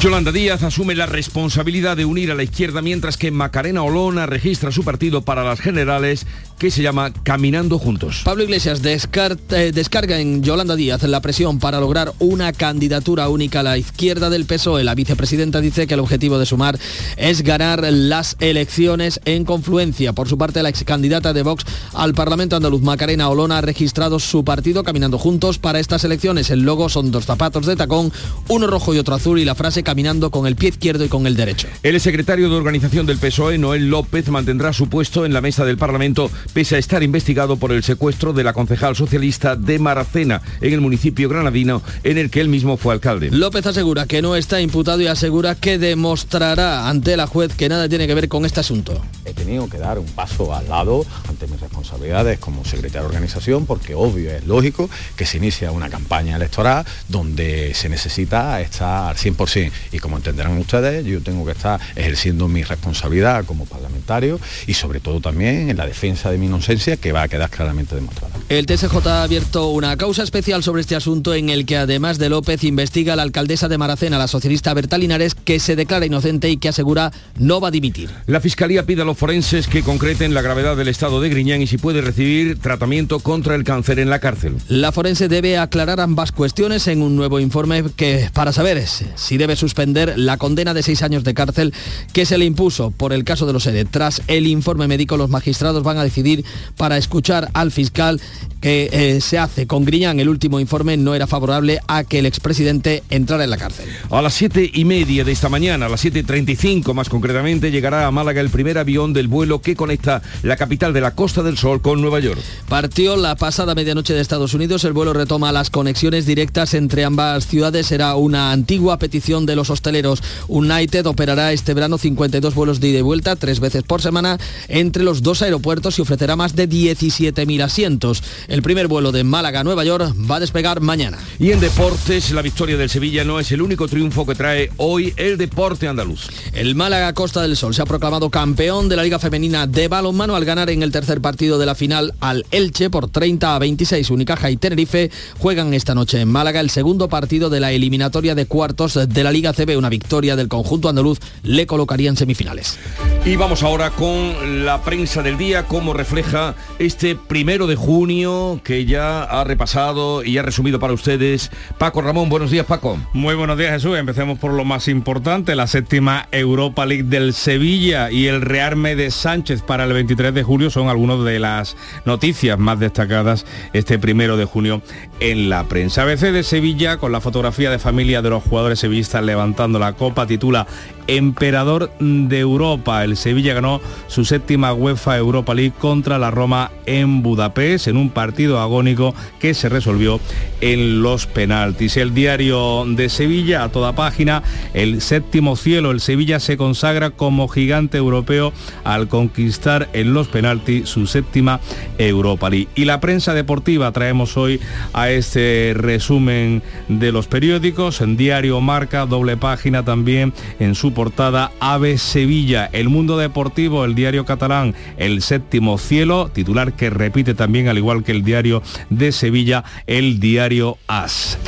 Yolanda 0.00 0.32
Díaz 0.32 0.62
asume 0.62 0.94
la 0.94 1.04
responsabilidad 1.04 1.94
de 1.94 2.06
unir 2.06 2.30
a 2.30 2.34
la 2.34 2.42
izquierda 2.42 2.80
mientras 2.80 3.18
que 3.18 3.30
Macarena 3.30 3.82
Olona 3.82 4.24
registra 4.24 4.72
su 4.72 4.82
partido 4.82 5.20
para 5.20 5.44
las 5.44 5.60
generales 5.60 6.26
que 6.58 6.70
se 6.70 6.82
llama 6.82 7.12
Caminando 7.22 7.78
Juntos. 7.78 8.22
Pablo 8.24 8.44
Iglesias 8.44 8.80
eh, 8.82 9.72
descarga 9.74 10.18
en 10.18 10.42
Yolanda 10.42 10.76
Díaz 10.76 11.02
la 11.02 11.20
presión 11.20 11.58
para 11.58 11.80
lograr 11.80 12.14
una 12.18 12.54
candidatura 12.54 13.28
única 13.28 13.60
a 13.60 13.62
la 13.62 13.78
izquierda 13.78 14.30
del 14.30 14.46
PSOE. 14.46 14.84
La 14.84 14.94
vicepresidenta 14.94 15.60
dice 15.60 15.86
que 15.86 15.94
el 15.94 16.00
objetivo 16.00 16.38
de 16.38 16.46
sumar 16.46 16.78
es 17.18 17.42
ganar 17.42 17.82
las 17.90 18.36
elecciones 18.40 19.20
en 19.26 19.44
confluencia. 19.44 20.14
Por 20.14 20.28
su 20.28 20.38
parte, 20.38 20.62
la 20.62 20.70
ex 20.70 20.84
candidata 20.84 21.34
de 21.34 21.42
Vox 21.42 21.64
al 21.92 22.14
Parlamento 22.14 22.56
andaluz, 22.56 22.80
Macarena 22.80 23.28
Olona, 23.28 23.58
ha 23.58 23.62
registrado 23.62 24.18
su 24.18 24.44
partido 24.44 24.82
Caminando 24.82 25.18
Juntos 25.18 25.58
para 25.58 25.78
estas 25.78 26.04
elecciones. 26.04 26.48
El 26.48 26.62
logo 26.62 26.88
son 26.88 27.10
dos 27.10 27.26
zapatos 27.26 27.66
de 27.66 27.76
tacón, 27.76 28.12
uno 28.48 28.66
rojo 28.66 28.94
y 28.94 28.98
otro 28.98 29.14
azul 29.14 29.38
y 29.38 29.44
la 29.44 29.54
frase 29.54 29.82
caminando 29.90 30.30
con 30.30 30.46
el 30.46 30.54
pie 30.54 30.68
izquierdo 30.68 31.04
y 31.04 31.08
con 31.08 31.26
el 31.26 31.34
derecho. 31.34 31.66
El 31.82 32.00
secretario 32.00 32.48
de 32.48 32.54
organización 32.54 33.06
del 33.06 33.18
PSOE, 33.18 33.58
Noel 33.58 33.90
López, 33.90 34.28
mantendrá 34.28 34.72
su 34.72 34.88
puesto 34.88 35.26
en 35.26 35.32
la 35.32 35.40
mesa 35.40 35.64
del 35.64 35.78
Parlamento 35.78 36.30
pese 36.52 36.76
a 36.76 36.78
estar 36.78 37.02
investigado 37.02 37.56
por 37.56 37.72
el 37.72 37.82
secuestro 37.82 38.32
de 38.32 38.44
la 38.44 38.52
concejal 38.52 38.94
socialista 38.94 39.56
de 39.56 39.80
Maracena 39.80 40.42
en 40.60 40.72
el 40.72 40.80
municipio 40.80 41.28
granadino 41.28 41.82
en 42.04 42.18
el 42.18 42.30
que 42.30 42.40
él 42.40 42.48
mismo 42.48 42.76
fue 42.76 42.94
alcalde. 42.94 43.30
López 43.32 43.66
asegura 43.66 44.06
que 44.06 44.22
no 44.22 44.36
está 44.36 44.60
imputado 44.60 45.00
y 45.00 45.08
asegura 45.08 45.56
que 45.56 45.76
demostrará 45.76 46.88
ante 46.88 47.16
la 47.16 47.26
juez 47.26 47.52
que 47.56 47.68
nada 47.68 47.88
tiene 47.88 48.06
que 48.06 48.14
ver 48.14 48.28
con 48.28 48.44
este 48.44 48.60
asunto. 48.60 49.02
He 49.24 49.34
tenido 49.34 49.68
que 49.68 49.78
dar 49.78 49.98
un 49.98 50.06
paso 50.06 50.54
al 50.54 50.68
lado 50.68 51.04
ante 51.28 51.48
mis 51.48 51.60
responsabilidades 51.60 52.38
como 52.38 52.64
secretario 52.64 53.00
de 53.00 53.06
organización 53.06 53.66
porque 53.66 53.96
obvio 53.96 54.30
es 54.30 54.46
lógico 54.46 54.88
que 55.16 55.26
se 55.26 55.38
inicia 55.38 55.72
una 55.72 55.90
campaña 55.90 56.36
electoral 56.36 56.86
donde 57.08 57.74
se 57.74 57.88
necesita 57.88 58.60
estar 58.60 59.16
100% 59.16 59.72
y 59.92 59.98
como 59.98 60.16
entenderán 60.16 60.56
ustedes, 60.58 61.04
yo 61.04 61.20
tengo 61.22 61.44
que 61.44 61.52
estar 61.52 61.80
ejerciendo 61.96 62.48
mi 62.48 62.62
responsabilidad 62.62 63.44
como 63.44 63.66
parlamentario 63.66 64.40
y 64.66 64.74
sobre 64.74 65.00
todo 65.00 65.20
también 65.20 65.70
en 65.70 65.76
la 65.76 65.86
defensa 65.86 66.30
de 66.30 66.38
mi 66.38 66.46
inocencia 66.46 66.96
que 66.96 67.12
va 67.12 67.22
a 67.22 67.28
quedar 67.28 67.50
claramente 67.50 67.94
demostrada. 67.94 68.34
El 68.48 68.66
TSJ 68.66 69.06
ha 69.06 69.22
abierto 69.22 69.68
una 69.68 69.96
causa 69.96 70.22
especial 70.22 70.62
sobre 70.62 70.80
este 70.80 70.96
asunto 70.96 71.34
en 71.34 71.50
el 71.50 71.66
que 71.66 71.76
además 71.76 72.18
de 72.18 72.28
López 72.28 72.64
investiga 72.64 73.12
a 73.12 73.16
la 73.16 73.22
alcaldesa 73.22 73.68
de 73.68 73.78
Maracena, 73.78 74.18
la 74.18 74.28
socialista 74.28 74.74
Berta 74.74 74.98
Linares, 74.98 75.34
que 75.34 75.60
se 75.60 75.76
declara 75.76 76.06
inocente 76.06 76.50
y 76.50 76.56
que 76.56 76.68
asegura 76.68 77.12
no 77.38 77.60
va 77.60 77.68
a 77.68 77.70
dimitir. 77.70 78.10
La 78.26 78.40
Fiscalía 78.40 78.84
pide 78.84 79.02
a 79.02 79.04
los 79.04 79.16
forenses 79.16 79.66
que 79.66 79.82
concreten 79.82 80.34
la 80.34 80.42
gravedad 80.42 80.76
del 80.76 80.88
estado 80.88 81.20
de 81.20 81.28
Griñán 81.28 81.62
y 81.62 81.66
si 81.66 81.78
puede 81.78 82.00
recibir 82.00 82.58
tratamiento 82.58 83.20
contra 83.20 83.54
el 83.54 83.64
cáncer 83.64 83.98
en 83.98 84.10
la 84.10 84.18
cárcel. 84.18 84.56
La 84.68 84.92
forense 84.92 85.28
debe 85.28 85.58
aclarar 85.58 86.00
ambas 86.00 86.32
cuestiones 86.32 86.86
en 86.88 87.02
un 87.02 87.16
nuevo 87.16 87.40
informe 87.40 87.84
que 87.96 88.30
para 88.32 88.52
saber 88.52 88.80
si 89.16 89.36
debe 89.36 89.56
suspender 89.70 90.18
la 90.18 90.36
condena 90.36 90.74
de 90.74 90.82
seis 90.82 91.02
años 91.02 91.22
de 91.22 91.32
cárcel 91.32 91.72
que 92.12 92.26
se 92.26 92.38
le 92.38 92.44
impuso 92.44 92.90
por 92.90 93.12
el 93.12 93.22
caso 93.22 93.46
de 93.46 93.52
los 93.52 93.66
ERE. 93.66 93.84
Tras 93.84 94.20
el 94.26 94.48
informe 94.48 94.88
médico, 94.88 95.16
los 95.16 95.30
magistrados 95.30 95.84
van 95.84 95.96
a 95.96 96.02
decidir 96.02 96.44
para 96.76 96.96
escuchar 96.96 97.50
al 97.54 97.70
fiscal 97.70 98.20
que 98.60 98.90
eh, 98.92 99.20
se 99.20 99.38
hace 99.38 99.68
con 99.68 99.84
Griñán. 99.84 100.18
El 100.18 100.28
último 100.28 100.58
informe 100.58 100.96
no 100.96 101.14
era 101.14 101.28
favorable 101.28 101.78
a 101.86 102.02
que 102.02 102.18
el 102.18 102.26
expresidente 102.26 103.04
entrara 103.10 103.44
en 103.44 103.50
la 103.50 103.56
cárcel. 103.56 103.88
A 104.10 104.20
las 104.20 104.34
siete 104.34 104.68
y 104.74 104.84
media 104.84 105.22
de 105.24 105.32
esta 105.32 105.48
mañana, 105.48 105.86
a 105.86 105.88
las 105.88 106.04
7.35 106.04 106.92
más 106.94 107.08
concretamente, 107.08 107.70
llegará 107.70 108.06
a 108.06 108.10
Málaga 108.10 108.40
el 108.40 108.50
primer 108.50 108.76
avión 108.76 109.12
del 109.12 109.28
vuelo 109.28 109.62
que 109.62 109.76
conecta 109.76 110.20
la 110.42 110.56
capital 110.56 110.92
de 110.92 111.00
la 111.00 111.14
Costa 111.14 111.42
del 111.42 111.56
Sol 111.56 111.80
con 111.80 112.00
Nueva 112.00 112.18
York. 112.18 112.40
Partió 112.68 113.16
la 113.16 113.36
pasada 113.36 113.74
medianoche 113.76 114.14
de 114.14 114.20
Estados 114.20 114.52
Unidos. 114.52 114.84
El 114.84 114.94
vuelo 114.94 115.12
retoma 115.12 115.52
las 115.52 115.70
conexiones 115.70 116.26
directas 116.26 116.74
entre 116.74 117.04
ambas 117.04 117.46
ciudades. 117.46 117.86
Será 117.86 118.16
una 118.16 118.50
antigua 118.52 118.98
petición 118.98 119.46
de 119.46 119.56
los 119.56 119.59
hosteleros. 119.68 120.22
United 120.48 121.04
operará 121.06 121.52
este 121.52 121.74
verano 121.74 121.98
52 121.98 122.54
vuelos 122.54 122.80
de 122.80 122.88
ida 122.88 123.00
y 123.00 123.02
vuelta, 123.02 123.36
tres 123.36 123.60
veces 123.60 123.82
por 123.82 124.00
semana, 124.00 124.38
entre 124.68 125.02
los 125.02 125.22
dos 125.22 125.42
aeropuertos 125.42 125.98
y 125.98 126.02
ofrecerá 126.02 126.36
más 126.36 126.56
de 126.56 126.68
17.000 126.68 127.62
asientos. 127.62 128.22
El 128.48 128.62
primer 128.62 128.88
vuelo 128.88 129.12
de 129.12 129.24
Málaga 129.24 129.60
a 129.60 129.64
Nueva 129.64 129.84
York 129.84 130.14
va 130.30 130.36
a 130.36 130.40
despegar 130.40 130.80
mañana. 130.80 131.18
Y 131.38 131.50
en 131.50 131.60
deportes, 131.60 132.30
la 132.30 132.42
victoria 132.42 132.76
del 132.76 132.88
Sevilla 132.88 133.24
no 133.24 133.40
es 133.40 133.52
el 133.52 133.60
único 133.60 133.88
triunfo 133.88 134.24
que 134.24 134.34
trae 134.34 134.70
hoy 134.76 135.12
el 135.16 135.36
deporte 135.36 135.88
andaluz. 135.88 136.28
El 136.52 136.74
Málaga 136.74 137.12
Costa 137.12 137.42
del 137.42 137.56
Sol 137.56 137.74
se 137.74 137.82
ha 137.82 137.86
proclamado 137.86 138.30
campeón 138.30 138.88
de 138.88 138.96
la 138.96 139.02
Liga 139.02 139.18
Femenina 139.18 139.66
de 139.66 139.88
balonmano 139.88 140.36
al 140.36 140.44
ganar 140.44 140.70
en 140.70 140.82
el 140.82 140.92
tercer 140.92 141.20
partido 141.20 141.58
de 141.58 141.66
la 141.66 141.74
final 141.74 142.14
al 142.20 142.46
Elche 142.50 142.90
por 142.90 143.08
30 143.08 143.54
a 143.54 143.58
26. 143.58 144.10
Unicaja 144.10 144.50
y 144.50 144.56
Tenerife 144.56 145.10
juegan 145.38 145.74
esta 145.74 145.94
noche 145.94 146.20
en 146.20 146.28
Málaga 146.28 146.60
el 146.60 146.70
segundo 146.70 147.08
partido 147.08 147.50
de 147.50 147.60
la 147.60 147.72
eliminatoria 147.72 148.34
de 148.34 148.46
cuartos 148.46 148.98
de 149.08 149.24
la 149.24 149.32
Liga 149.32 149.49
CB. 149.52 149.76
Una 149.76 149.88
victoria 149.88 150.36
del 150.36 150.48
conjunto 150.48 150.88
andaluz 150.88 151.18
le 151.42 151.66
colocaría 151.66 152.08
en 152.08 152.16
semifinales. 152.16 152.78
Y 153.24 153.36
vamos 153.36 153.62
ahora 153.62 153.90
con 153.90 154.64
la 154.64 154.82
prensa 154.82 155.22
del 155.22 155.36
día, 155.36 155.66
cómo 155.66 155.92
refleja 155.92 156.54
este 156.78 157.16
primero 157.16 157.66
de 157.66 157.76
junio 157.76 158.60
que 158.64 158.86
ya 158.86 159.22
ha 159.22 159.44
repasado 159.44 160.24
y 160.24 160.38
ha 160.38 160.42
resumido 160.42 160.80
para 160.80 160.94
ustedes 160.94 161.50
Paco 161.76 162.00
Ramón. 162.00 162.30
Buenos 162.30 162.50
días, 162.50 162.64
Paco. 162.64 162.98
Muy 163.12 163.34
buenos 163.34 163.58
días, 163.58 163.72
Jesús. 163.72 163.98
Empecemos 163.98 164.38
por 164.38 164.52
lo 164.52 164.64
más 164.64 164.88
importante, 164.88 165.54
la 165.54 165.66
séptima 165.66 166.28
Europa 166.32 166.86
League 166.86 167.04
del 167.04 167.34
Sevilla 167.34 168.10
y 168.10 168.26
el 168.26 168.40
rearme 168.40 168.96
de 168.96 169.10
Sánchez 169.10 169.62
para 169.62 169.84
el 169.84 169.92
23 169.92 170.32
de 170.32 170.42
julio 170.42 170.70
son 170.70 170.88
algunas 170.88 171.22
de 171.24 171.38
las 171.38 171.76
noticias 172.04 172.58
más 172.58 172.80
destacadas 172.80 173.44
este 173.72 173.98
primero 173.98 174.36
de 174.36 174.44
junio 174.46 174.82
en 175.20 175.50
la 175.50 175.64
prensa. 175.64 176.02
ABC 176.02 176.32
de 176.32 176.42
Sevilla, 176.42 176.96
con 176.96 177.12
la 177.12 177.20
fotografía 177.20 177.70
de 177.70 177.78
familia 177.78 178.22
de 178.22 178.30
los 178.30 178.42
jugadores 178.42 178.78
sevillistas 178.78 179.22
levantando 179.30 179.78
la 179.78 179.92
copa, 179.92 180.26
titula 180.26 180.66
Emperador 181.10 181.90
de 181.98 182.38
Europa. 182.38 183.02
El 183.02 183.16
Sevilla 183.16 183.52
ganó 183.52 183.80
su 184.06 184.24
séptima 184.24 184.72
UEFA 184.72 185.16
Europa 185.16 185.54
League 185.54 185.72
contra 185.76 186.18
la 186.20 186.30
Roma 186.30 186.70
en 186.86 187.22
Budapest 187.22 187.88
en 187.88 187.96
un 187.96 188.10
partido 188.10 188.60
agónico 188.60 189.12
que 189.40 189.54
se 189.54 189.68
resolvió 189.68 190.20
en 190.60 191.02
los 191.02 191.26
penaltis. 191.26 191.96
El 191.96 192.14
diario 192.14 192.84
de 192.86 193.08
Sevilla 193.08 193.64
a 193.64 193.70
toda 193.70 193.94
página, 193.94 194.44
el 194.72 195.00
séptimo 195.00 195.56
cielo, 195.56 195.90
el 195.90 196.00
Sevilla 196.00 196.38
se 196.38 196.56
consagra 196.56 197.10
como 197.10 197.48
gigante 197.48 197.98
europeo 197.98 198.52
al 198.84 199.08
conquistar 199.08 199.88
en 199.92 200.14
los 200.14 200.28
penaltis 200.28 200.88
su 200.88 201.06
séptima 201.06 201.60
Europa 201.98 202.50
League. 202.50 202.68
Y 202.76 202.84
la 202.84 203.00
prensa 203.00 203.34
deportiva 203.34 203.90
traemos 203.90 204.36
hoy 204.36 204.60
a 204.92 205.10
este 205.10 205.72
resumen 205.74 206.62
de 206.88 207.10
los 207.10 207.26
periódicos, 207.26 208.00
en 208.00 208.16
diario 208.16 208.60
Marca, 208.60 209.06
doble 209.06 209.36
página 209.36 209.84
también 209.84 210.32
en 210.60 210.74
su 210.74 210.92
portada 211.00 211.50
Ave 211.60 211.96
Sevilla, 211.96 212.68
el 212.74 212.90
mundo 212.90 213.16
deportivo, 213.16 213.86
el 213.86 213.94
diario 213.94 214.26
catalán, 214.26 214.74
el 214.98 215.22
séptimo 215.22 215.78
cielo, 215.78 216.30
titular 216.30 216.74
que 216.74 216.90
repite 216.90 217.32
también, 217.32 217.68
al 217.68 217.78
igual 217.78 218.04
que 218.04 218.12
el 218.12 218.22
diario 218.22 218.62
de 218.90 219.10
Sevilla, 219.10 219.64
el 219.86 220.20
diario 220.20 220.76
As. 220.88 221.38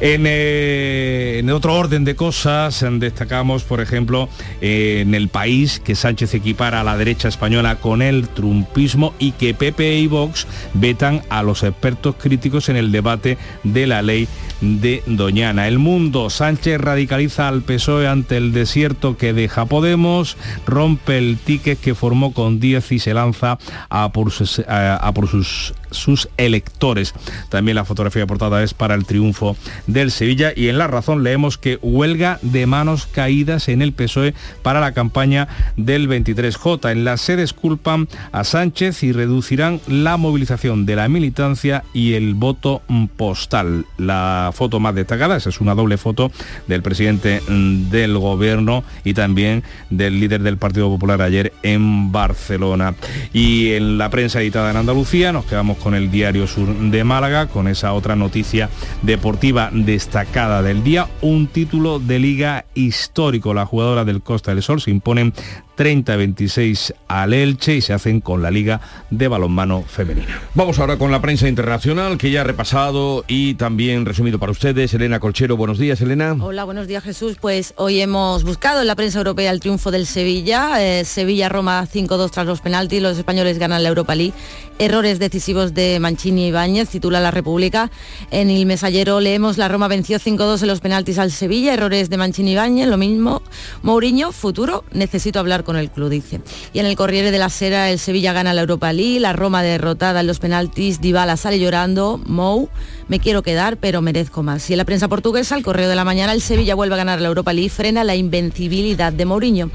En, 0.00 0.22
eh, 0.26 1.44
otro 1.52 1.74
orden 1.74 2.04
de 2.04 2.14
cosas, 2.14 2.86
destacamos, 3.00 3.64
por 3.64 3.80
ejemplo, 3.80 4.28
eh, 4.60 5.00
en 5.02 5.16
el 5.16 5.26
país 5.26 5.80
que 5.80 5.96
Sánchez 5.96 6.34
equipara 6.34 6.80
a 6.80 6.84
la 6.84 6.96
derecha 6.96 7.26
española 7.26 7.80
con 7.80 8.02
el 8.02 8.28
trumpismo 8.28 9.12
y 9.18 9.32
que 9.32 9.54
PP 9.54 9.98
y 9.98 10.06
Vox 10.06 10.46
vetan 10.74 11.22
a 11.30 11.42
los 11.42 11.64
expertos 11.64 12.14
críticos 12.14 12.68
en 12.68 12.76
el 12.76 12.92
debate 12.92 13.38
de 13.64 13.88
la 13.88 14.02
ley 14.02 14.28
de 14.60 15.02
Doñana. 15.06 15.66
El 15.66 15.78
mundo, 15.80 16.30
Sánchez 16.30 16.80
radicaliza 16.80 17.48
al 17.48 17.62
PSOE 17.62 18.06
ante 18.06 18.36
el 18.36 18.52
desierto 18.52 18.89
que 19.18 19.32
deja 19.32 19.66
Podemos, 19.66 20.36
rompe 20.66 21.18
el 21.18 21.38
ticket 21.38 21.80
que 21.80 21.94
formó 21.94 22.32
con 22.32 22.60
10 22.60 22.92
y 22.92 22.98
se 22.98 23.14
lanza 23.14 23.58
a 23.88 24.12
por 24.12 24.30
sus, 24.30 24.60
a, 24.60 24.96
a 24.96 25.12
por 25.12 25.28
sus, 25.28 25.74
sus 25.90 26.28
electores. 26.36 27.14
También 27.48 27.74
la 27.74 27.84
fotografía 27.84 28.26
portada 28.26 28.62
es 28.62 28.74
para 28.74 28.94
el 28.94 29.06
triunfo 29.06 29.56
del 29.86 30.10
Sevilla 30.10 30.52
y 30.54 30.68
en 30.68 30.78
La 30.78 30.86
Razón 30.86 31.22
leemos 31.22 31.58
que 31.58 31.78
huelga 31.82 32.38
de 32.42 32.66
manos 32.66 33.06
caídas 33.06 33.68
en 33.68 33.82
el 33.82 33.92
PSOE 33.92 34.34
para 34.62 34.80
la 34.80 34.92
campaña 34.92 35.48
del 35.76 36.08
23J. 36.08 36.92
En 36.92 37.04
la 37.04 37.16
sede 37.16 37.40
culpan 37.54 38.08
a 38.32 38.44
Sánchez 38.44 39.02
y 39.02 39.12
reducirán 39.12 39.80
la 39.86 40.16
movilización 40.16 40.86
de 40.86 40.96
la 40.96 41.08
militancia 41.08 41.84
y 41.92 42.14
el 42.14 42.34
voto 42.34 42.82
postal. 43.16 43.86
La 43.96 44.50
foto 44.54 44.80
más 44.80 44.94
destacada, 44.94 45.36
esa 45.36 45.48
es 45.48 45.60
una 45.60 45.74
doble 45.74 45.96
foto 45.96 46.30
del 46.66 46.82
presidente 46.82 47.40
mm, 47.48 47.90
del 47.90 48.18
gobierno 48.18 48.84
y 49.04 49.14
también 49.14 49.62
del 49.88 50.20
líder 50.20 50.42
del 50.42 50.58
Partido 50.58 50.88
Popular 50.88 51.22
ayer 51.22 51.52
en 51.62 52.12
Barcelona. 52.12 52.94
Y 53.32 53.72
en 53.72 53.98
la 53.98 54.10
prensa 54.10 54.40
editada 54.40 54.70
en 54.70 54.76
Andalucía 54.76 55.32
nos 55.32 55.46
quedamos 55.46 55.78
con 55.82 55.94
el 55.94 56.10
diario 56.10 56.46
Sur 56.46 56.74
de 56.74 57.04
Málaga, 57.04 57.48
con 57.48 57.66
esa 57.68 57.92
otra 57.92 58.16
noticia 58.16 58.70
deportiva 59.02 59.70
destacada 59.72 60.62
del 60.62 60.84
día, 60.84 61.08
un 61.20 61.46
título 61.46 61.98
de 61.98 62.18
liga 62.18 62.66
histórico. 62.74 63.54
La 63.54 63.66
jugadora 63.66 64.04
del 64.04 64.22
Costa 64.22 64.54
del 64.54 64.62
Sol 64.62 64.80
se 64.80 64.90
imponen 64.90 65.32
30-26 65.76 66.94
al 67.08 67.32
Elche 67.32 67.76
y 67.76 67.80
se 67.80 67.92
hacen 67.92 68.20
con 68.20 68.42
la 68.42 68.50
Liga 68.50 68.80
de 69.10 69.28
Balonmano 69.28 69.82
Femenina. 69.82 70.40
Vamos 70.54 70.78
ahora 70.78 70.96
con 70.96 71.10
la 71.10 71.20
prensa 71.20 71.48
internacional 71.48 72.18
que 72.18 72.30
ya 72.30 72.42
ha 72.42 72.44
repasado 72.44 73.24
y 73.28 73.54
también 73.54 74.04
resumido 74.04 74.38
para 74.38 74.52
ustedes. 74.52 74.92
Elena 74.94 75.20
Colchero, 75.20 75.56
buenos 75.56 75.78
días, 75.78 76.00
Elena. 76.00 76.36
Hola, 76.40 76.64
buenos 76.64 76.86
días, 76.86 77.02
Jesús. 77.02 77.36
Pues 77.40 77.74
hoy 77.76 78.00
hemos 78.00 78.44
buscado 78.44 78.80
en 78.80 78.86
la 78.86 78.94
prensa 78.94 79.18
europea 79.18 79.50
el 79.50 79.60
triunfo 79.60 79.90
del 79.90 80.06
Sevilla. 80.06 80.82
Eh, 80.82 81.04
Sevilla-Roma 81.04 81.86
5-2 81.86 82.30
tras 82.30 82.46
los 82.46 82.60
penaltis. 82.60 83.02
Los 83.02 83.18
españoles 83.18 83.58
ganan 83.58 83.82
la 83.82 83.88
Europa 83.88 84.14
League. 84.14 84.34
Errores 84.78 85.18
decisivos 85.18 85.74
de 85.74 86.00
Mancini 86.00 86.44
y 86.44 86.48
Ibáñez, 86.48 86.88
titula 86.88 87.20
La 87.20 87.30
República. 87.30 87.90
En 88.30 88.48
el 88.48 88.64
mesallero 88.66 89.20
leemos 89.20 89.58
la 89.58 89.68
Roma 89.68 89.88
venció 89.88 90.18
5-2 90.18 90.62
en 90.62 90.68
los 90.68 90.80
penaltis 90.80 91.18
al 91.18 91.30
Sevilla. 91.30 91.74
Errores 91.74 92.10
de 92.10 92.16
Mancini 92.16 92.50
y 92.50 92.52
Ibáñez, 92.54 92.88
lo 92.88 92.96
mismo. 92.96 93.42
Mourinho, 93.82 94.32
futuro, 94.32 94.84
necesito 94.92 95.38
hablar 95.38 95.64
con 95.64 95.69
el 95.76 95.90
club, 95.90 96.10
dice. 96.10 96.40
Y 96.72 96.78
en 96.78 96.86
el 96.86 96.96
Corriere 96.96 97.30
de 97.30 97.38
la 97.38 97.48
Sera, 97.48 97.90
el 97.90 97.98
Sevilla 97.98 98.32
gana 98.32 98.54
la 98.54 98.60
Europa 98.60 98.92
League, 98.92 99.20
la 99.20 99.32
Roma 99.32 99.62
derrotada 99.62 100.20
en 100.20 100.26
los 100.26 100.38
penaltis, 100.38 101.00
Dybala 101.00 101.36
sale 101.36 101.58
llorando, 101.58 102.20
Mou, 102.26 102.68
me 103.08 103.20
quiero 103.20 103.42
quedar, 103.42 103.76
pero 103.76 104.02
merezco 104.02 104.42
más. 104.42 104.68
Y 104.70 104.74
en 104.74 104.78
la 104.78 104.84
prensa 104.84 105.08
portuguesa, 105.08 105.56
el 105.56 105.62
Correo 105.62 105.88
de 105.88 105.96
la 105.96 106.04
Mañana, 106.04 106.32
el 106.32 106.40
Sevilla 106.40 106.74
vuelve 106.74 106.94
a 106.94 106.98
ganar 106.98 107.20
la 107.20 107.28
Europa 107.28 107.52
League, 107.52 107.70
frena 107.70 108.04
la 108.04 108.14
invencibilidad 108.14 109.12
de 109.12 109.24
Mourinho. 109.24 109.70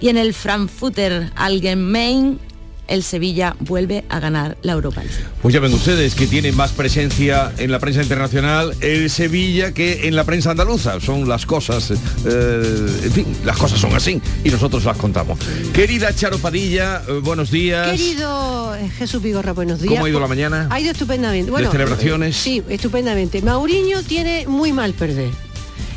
Y 0.00 0.08
en 0.08 0.18
el 0.18 0.34
Frankfurter 0.34 1.30
Allgemein, 1.36 2.40
el 2.88 3.02
Sevilla 3.02 3.56
vuelve 3.60 4.04
a 4.08 4.20
ganar 4.20 4.56
la 4.62 4.72
Europa 4.72 5.02
League. 5.02 5.16
Pues 5.40 5.54
ya 5.54 5.60
ven 5.60 5.72
ustedes 5.72 6.14
que 6.14 6.26
tiene 6.26 6.52
más 6.52 6.72
presencia 6.72 7.52
en 7.58 7.70
la 7.70 7.78
prensa 7.78 8.02
internacional 8.02 8.74
el 8.80 9.10
Sevilla 9.10 9.72
que 9.72 10.08
en 10.08 10.16
la 10.16 10.24
prensa 10.24 10.50
andaluza. 10.50 11.00
Son 11.00 11.28
las 11.28 11.46
cosas, 11.46 11.90
eh, 11.90 13.00
en 13.04 13.12
fin, 13.12 13.26
las 13.44 13.56
cosas 13.56 13.80
son 13.80 13.94
así 13.94 14.20
y 14.44 14.50
nosotros 14.50 14.84
las 14.84 14.96
contamos. 14.96 15.38
Querida 15.72 16.14
Charo 16.14 16.38
Padilla, 16.38 17.02
eh, 17.08 17.20
buenos 17.22 17.50
días. 17.50 17.90
Querido 17.90 18.74
eh, 18.74 18.90
Jesús 18.98 19.22
Vigorra, 19.22 19.52
buenos 19.52 19.80
días. 19.80 19.94
¿Cómo 19.94 20.06
ha 20.06 20.10
ido 20.10 20.20
la 20.20 20.28
mañana? 20.28 20.68
Ha 20.70 20.80
ido 20.80 20.92
estupendamente. 20.92 21.50
¿De 21.50 21.68
celebraciones? 21.68 22.36
Sí, 22.36 22.62
estupendamente. 22.68 23.42
Mauriño 23.42 24.02
tiene 24.02 24.46
muy 24.46 24.72
mal 24.72 24.92
perder. 24.92 25.30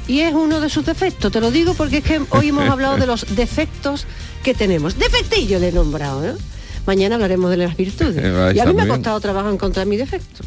Y 0.08 0.20
es 0.20 0.34
uno 0.34 0.60
de 0.60 0.70
sus 0.70 0.86
defectos, 0.86 1.32
te 1.32 1.42
lo 1.42 1.50
digo 1.50 1.74
porque 1.74 1.98
es 1.98 2.04
que 2.04 2.22
hoy 2.30 2.50
hemos 2.50 2.70
hablado 2.70 2.98
de 2.98 3.08
los 3.08 3.36
defectos 3.36 4.06
que 4.44 4.54
tenemos. 4.54 5.00
Defectillo 5.00 5.58
le 5.60 5.70
he 5.70 5.72
nombrado, 5.72 6.22
¿no? 6.22 6.55
Mañana 6.86 7.16
hablaremos 7.16 7.50
de 7.50 7.58
las 7.58 7.76
virtudes. 7.76 8.18
Eh, 8.18 8.54
y 8.56 8.60
a 8.60 8.66
mí 8.66 8.74
me 8.74 8.84
ha 8.84 8.88
costado 8.88 9.20
trabajo 9.20 9.50
encontrar 9.50 9.88
mi 9.88 9.98
defecto. 9.98 10.44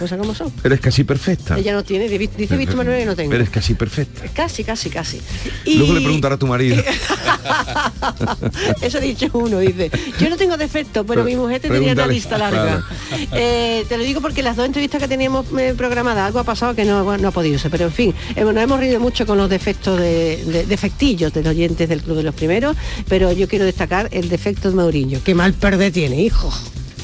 Cosas 0.00 0.18
como 0.18 0.34
son. 0.34 0.50
Eres 0.64 0.80
casi 0.80 1.04
perfecta. 1.04 1.58
Ella 1.58 1.74
no 1.74 1.84
tiene, 1.84 2.08
dice 2.08 2.56
Víctor 2.56 2.76
Manuel 2.76 3.00
que 3.00 3.06
no 3.06 3.14
tengo. 3.14 3.34
Eres 3.34 3.50
casi 3.50 3.74
perfecta. 3.74 4.22
Casi, 4.34 4.64
casi, 4.64 4.88
casi. 4.90 5.20
Luego 5.76 5.92
le 5.92 6.00
preguntará 6.00 6.34
a 6.36 6.38
tu 6.38 6.46
marido. 6.46 6.82
Eso 8.80 8.98
ha 8.98 9.00
dicho 9.00 9.26
uno, 9.34 9.58
dice. 9.58 9.90
Yo 10.18 10.30
no 10.30 10.36
tengo 10.36 10.56
defecto, 10.56 11.04
pero 11.04 11.22
mi 11.24 11.36
mujer 11.36 11.60
te 11.60 11.68
tenía 11.68 11.92
una 11.92 12.06
lista 12.06 12.38
larga. 12.38 12.82
Eh, 13.32 13.84
te 13.88 13.98
lo 13.98 14.04
digo 14.04 14.20
porque 14.22 14.42
las 14.42 14.56
dos 14.56 14.66
entrevistas 14.66 15.00
que 15.02 15.08
teníamos 15.08 15.46
eh, 15.58 15.74
programadas, 15.76 16.26
algo 16.26 16.38
ha 16.38 16.44
pasado 16.44 16.74
que 16.74 16.84
no, 16.86 17.18
no 17.18 17.28
ha 17.28 17.30
podido 17.32 17.58
ser, 17.58 17.70
pero 17.70 17.84
en 17.86 17.92
fin, 17.92 18.14
eh, 18.36 18.42
nos 18.44 18.56
hemos 18.56 18.80
reído 18.80 19.00
mucho 19.00 19.26
con 19.26 19.36
los 19.38 19.50
defectos 19.50 19.98
de, 20.00 20.42
de- 20.46 20.64
defectillos 20.66 21.32
de 21.32 21.42
los 21.42 21.50
oyentes 21.50 21.88
del 21.88 22.02
Club 22.02 22.16
de 22.16 22.22
los 22.22 22.34
Primeros, 22.34 22.76
pero 23.08 23.32
yo 23.32 23.48
quiero 23.48 23.64
destacar 23.66 24.08
el 24.12 24.28
defecto 24.28 24.70
de 24.70 24.76
Mauriño. 24.76 25.20
Qué 25.24 25.34
mal 25.34 25.52
perder 25.52 25.92
tiene, 25.92 26.22
hijo. 26.22 26.50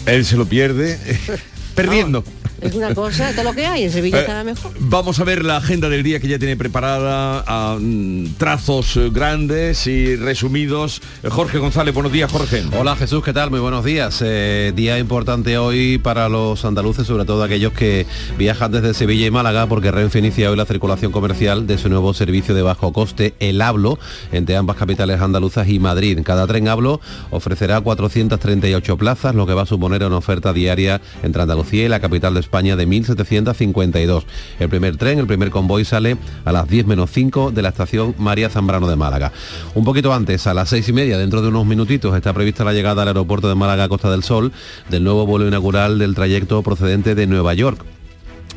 Él 0.07 0.25
se 0.25 0.37
lo 0.37 0.47
pierde 0.47 0.99
perdiendo. 1.75 2.25
Es 2.61 2.75
una 2.75 2.95
cosa, 2.95 3.33
todo 3.33 3.45
lo 3.45 3.53
que 3.53 3.67
hay, 3.67 3.85
en 3.85 3.93
Sevilla 3.93 4.19
Eh, 4.19 4.21
estaba 4.21 4.43
mejor. 4.43 4.73
Vamos 4.79 5.21
a 5.21 5.25
ver 5.25 5.45
la 5.45 5.59
agenda 5.59 5.89
del 5.91 6.03
día 6.03 6.21
que 6.21 6.29
ya 6.29 6.39
tiene 6.39 6.57
preparada, 6.57 7.45
a 7.47 7.77
mm, 7.79 8.37
trazos 8.39 8.97
eh, 8.97 9.11
grandes 9.13 9.87
y 9.87 10.17
resumidos. 10.17 11.03
Eh, 11.23 11.29
Jorge 11.29 11.59
González, 11.59 11.93
buenos 11.93 12.13
días, 12.13 12.33
Jorge. 12.33 12.63
Hola 12.79 12.97
Jesús, 12.97 13.23
¿qué 13.23 13.35
tal? 13.35 13.51
Muy 13.51 13.61
buenos 13.61 13.85
días. 13.85 14.23
Eh, 14.25 14.73
día 14.75 14.99
importante 14.99 15.59
hoy 15.59 15.99
para 15.99 16.31
los 16.31 16.65
andaluces, 16.65 17.07
sobre 17.07 17.27
todo 17.27 17.43
aquellos 17.43 17.73
que 17.75 18.07
viajan 18.39 18.73
desde 18.73 18.95
Sevilla 18.95 19.27
y 19.27 19.31
Málaga, 19.31 19.67
porque 19.67 19.91
Renfe 19.91 20.19
inicia 20.21 20.51
hoy 20.51 20.57
la 20.57 20.65
circulación 20.65 21.13
comercial 21.13 21.67
de 21.67 21.77
su 21.77 21.91
nuevo 21.91 22.15
servicio 22.15 22.55
de 22.55 22.63
bajo 22.63 22.93
coste, 22.93 23.35
el 23.39 23.61
Hablo, 23.61 23.99
entre 24.33 24.57
ambas 24.57 24.77
capitales 24.77 25.21
andaluzas 25.21 25.69
y 25.69 25.79
Madrid. 25.79 26.19
Cada 26.25 26.47
tren 26.47 26.69
Hablo 26.69 27.01
ofrecerá 27.31 27.83
438 27.83 28.97
plazas, 28.97 29.35
lo 29.35 29.47
que 29.47 29.53
va 29.53 29.63
a 29.63 29.67
suponer 29.67 30.05
una 30.05 30.17
oferta 30.17 30.55
diaria 30.55 31.03
entre 31.23 31.43
Andalucía 31.43 31.85
y 31.85 31.89
la 31.89 32.01
capital 32.01 32.33
de 32.33 32.46
España 32.47 32.77
de 32.77 32.87
1.752. 32.87 34.25
El 34.61 34.69
primer 34.69 34.97
tren, 34.97 35.19
el 35.19 35.27
primer 35.27 35.51
convoy 35.51 35.85
sale 35.85 36.17
a 36.45 36.53
las 36.53 36.69
10 36.69 36.87
menos 36.87 37.11
5 37.11 37.51
de 37.51 37.63
la 37.63 37.71
estación 37.71 38.15
María 38.19 38.49
Zambrano 38.49 38.89
de 38.89 38.97
Málaga. 38.97 39.33
Un 39.75 39.85
poquito 39.85 40.15
antes, 40.15 40.47
a 40.47 40.55
las 40.55 40.69
seis 40.69 40.89
y 40.89 40.93
media, 40.93 41.19
dentro 41.19 41.43
de 41.43 41.49
unos 41.49 41.67
minutitos, 41.67 42.15
está 42.17 42.33
prevista 42.33 42.65
la 42.65 42.73
llegada 42.73 43.03
al 43.03 43.09
aeropuerto 43.09 43.49
de 43.49 43.55
Málaga 43.55 43.89
Costa 43.89 44.11
del 44.11 44.23
Sol 44.23 44.53
del 44.89 45.05
nuevo 45.05 45.27
vuelo 45.27 45.49
inaugural 45.49 45.99
del 45.99 46.15
trayecto 46.15 46.63
procedente 46.63 47.15
de 47.15 47.27
Nueva 47.27 47.55
York 47.55 47.96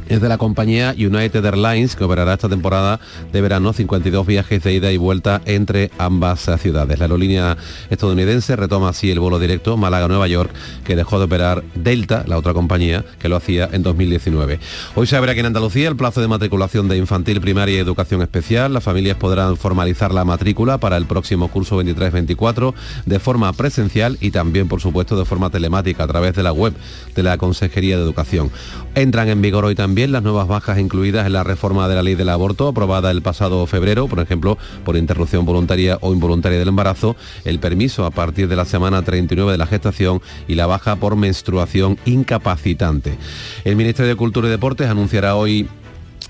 es 0.09 0.21
de 0.21 0.27
la 0.27 0.39
compañía 0.39 0.95
United 0.97 1.45
Airlines 1.45 1.95
que 1.95 2.03
operará 2.03 2.33
esta 2.33 2.49
temporada 2.49 2.99
de 3.31 3.41
verano 3.41 3.73
52 3.73 4.25
viajes 4.25 4.63
de 4.63 4.73
ida 4.73 4.91
y 4.91 4.97
vuelta 4.97 5.41
entre 5.45 5.91
ambas 5.99 6.49
ciudades. 6.59 6.97
La 6.97 7.05
aerolínea 7.05 7.57
estadounidense 7.91 8.55
retoma 8.55 8.89
así 8.89 9.11
el 9.11 9.19
vuelo 9.19 9.37
directo 9.37 9.77
Málaga-Nueva 9.77 10.27
York 10.27 10.51
que 10.83 10.95
dejó 10.95 11.19
de 11.19 11.25
operar 11.25 11.63
Delta, 11.75 12.23
la 12.25 12.39
otra 12.39 12.53
compañía 12.53 13.05
que 13.19 13.29
lo 13.29 13.35
hacía 13.35 13.69
en 13.71 13.83
2019. 13.83 14.59
Hoy 14.95 15.05
se 15.05 15.15
abre 15.15 15.31
aquí 15.31 15.41
en 15.41 15.45
Andalucía 15.45 15.87
el 15.87 15.95
plazo 15.95 16.21
de 16.21 16.27
matriculación 16.27 16.87
de 16.87 16.97
infantil, 16.97 17.39
primaria 17.39 17.75
y 17.75 17.77
educación 17.77 18.23
especial. 18.23 18.73
Las 18.73 18.83
familias 18.83 19.17
podrán 19.17 19.57
formalizar 19.57 20.11
la 20.11 20.25
matrícula 20.25 20.79
para 20.79 20.97
el 20.97 21.05
próximo 21.05 21.49
curso 21.49 21.81
23-24 21.83 22.73
de 23.05 23.19
forma 23.19 23.53
presencial 23.53 24.17
y 24.21 24.31
también, 24.31 24.67
por 24.67 24.81
supuesto, 24.81 25.17
de 25.19 25.25
forma 25.25 25.51
telemática 25.51 26.03
a 26.03 26.07
través 26.07 26.35
de 26.35 26.41
la 26.41 26.51
web 26.51 26.73
de 27.15 27.21
la 27.21 27.37
Consejería 27.37 27.97
de 27.97 28.03
Educación. 28.03 28.49
Entran 28.95 29.29
en 29.29 29.41
vigor 29.41 29.65
hoy 29.65 29.75
también 29.75 29.98
las 30.07 30.23
nuevas 30.23 30.47
bajas 30.47 30.79
incluidas 30.79 31.25
en 31.27 31.33
la 31.33 31.43
reforma 31.43 31.89
de 31.89 31.95
la 31.95 32.03
ley 32.03 32.15
del 32.15 32.29
aborto 32.29 32.69
aprobada 32.69 33.11
el 33.11 33.21
pasado 33.21 33.65
febrero, 33.67 34.07
por 34.07 34.19
ejemplo, 34.19 34.57
por 34.85 34.95
interrupción 34.95 35.45
voluntaria 35.45 35.97
o 35.99 36.13
involuntaria 36.13 36.57
del 36.57 36.69
embarazo, 36.69 37.17
el 37.43 37.59
permiso 37.59 38.05
a 38.05 38.11
partir 38.11 38.47
de 38.47 38.55
la 38.55 38.63
semana 38.63 39.01
39 39.01 39.51
de 39.51 39.57
la 39.57 39.67
gestación 39.67 40.21
y 40.47 40.55
la 40.55 40.67
baja 40.67 40.95
por 40.95 41.17
menstruación 41.17 41.97
incapacitante. 42.05 43.17
El 43.65 43.75
Ministerio 43.75 44.09
de 44.09 44.15
Cultura 44.15 44.47
y 44.47 44.51
Deportes 44.51 44.87
anunciará 44.87 45.35
hoy 45.35 45.67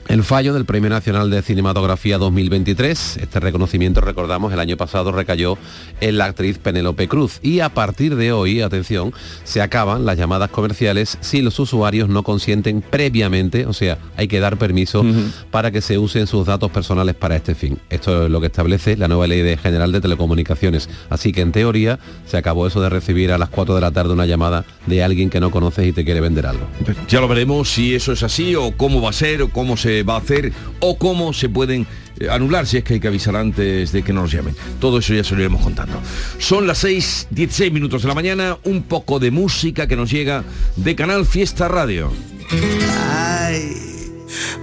el 0.10 0.24
fallo 0.24 0.56
del 0.56 0.66
Premio 0.66 0.90
Nacional 0.90 1.30
de 1.30 1.44
Cinematografía 1.44 2.18
2023. 2.18 3.18
Este 3.18 3.40
reconocimiento, 3.40 4.02
recordamos, 4.02 4.52
el 4.52 4.60
año 4.60 4.76
pasado 4.76 5.12
recayó 5.12 5.56
en 6.02 6.18
la 6.18 6.26
actriz 6.26 6.58
Penélope 6.58 7.08
Cruz. 7.08 7.38
Y 7.44 7.60
a 7.60 7.70
partir 7.70 8.16
de 8.16 8.32
hoy, 8.32 8.62
atención, 8.62 9.14
se 9.44 9.62
acaban 9.62 10.08
las 10.08 10.18
llamadas 10.18 10.50
comerciales 10.50 11.20
si 11.22 11.44
los 11.44 11.60
usuarios 11.60 12.10
no 12.10 12.24
consienten 12.24 12.82
previamente, 12.82 13.68
o 13.68 13.74
sea, 13.74 14.00
hay 14.18 14.28
que 14.28 14.40
dar 14.40 14.58
permiso 14.58 15.06
para 15.52 15.70
que 15.70 15.80
se 15.80 16.00
usen 16.00 16.26
sus 16.26 16.48
datos 16.48 16.72
personales 16.72 17.14
para 17.14 17.36
este 17.36 17.54
fin. 17.54 17.78
Esto 17.92 18.26
es 18.26 18.32
lo 18.32 18.42
que 18.42 18.48
establece 18.48 18.98
la 18.98 19.08
nueva 19.08 19.28
Ley 19.28 19.42
de 19.44 19.58
General 19.58 19.92
de 19.92 20.02
Telecomunicaciones. 20.02 20.90
Así 21.12 21.32
que 21.32 21.42
en 21.42 21.52
teoría 21.52 22.00
se 22.26 22.38
acabó 22.38 22.66
eso 22.66 22.82
de 22.82 22.90
recibir 22.90 23.32
a 23.32 23.38
las 23.38 23.50
4 23.50 23.76
de 23.76 23.82
la 23.82 23.92
tarde 23.92 24.14
una 24.14 24.26
llamada 24.26 24.66
de 24.88 25.04
alguien 25.04 25.30
que 25.30 25.40
no 25.40 25.52
conoces 25.52 25.86
y 25.86 25.94
te 25.94 26.04
quiere 26.04 26.20
vender 26.20 26.48
algo. 26.48 26.66
Ya 27.08 27.22
lo 27.22 27.28
veremos 27.28 27.70
si 27.70 27.94
eso 27.94 28.12
es 28.12 28.24
así 28.24 28.56
o 28.56 28.76
cómo 28.76 29.04
va 29.04 29.12
a 29.12 29.14
ser 29.14 29.44
o 29.44 29.50
cómo 29.50 29.78
se 29.78 29.99
va 30.04 30.16
a 30.16 30.20
hacer 30.20 30.52
o 30.80 30.98
cómo 30.98 31.34
se 31.34 31.50
pueden 31.50 31.88
eh, 32.20 32.30
anular 32.30 32.66
si 32.68 32.78
es 32.78 32.84
que 32.84 32.96
hay 32.96 33.00
que 33.00 33.08
avisar 33.08 33.36
antes 33.36 33.92
de 33.92 34.04
que 34.04 34.14
nos 34.14 34.32
llamen. 34.32 34.56
Todo 34.80 35.00
eso 35.00 35.14
ya 35.14 35.24
se 35.24 35.36
lo 35.36 35.42
iremos 35.42 35.62
contando. 35.62 36.02
Son 36.38 36.68
las 36.68 36.80
6, 36.80 37.28
16 37.32 37.72
minutos 37.72 38.02
de 38.02 38.08
la 38.08 38.16
mañana, 38.16 38.58
un 38.66 38.84
poco 38.84 39.20
de 39.20 39.32
música 39.32 39.88
que 39.88 39.96
nos 39.96 40.12
llega 40.12 40.44
de 40.76 40.96
Canal 40.96 41.26
Fiesta 41.26 41.68
Radio. 41.68 42.12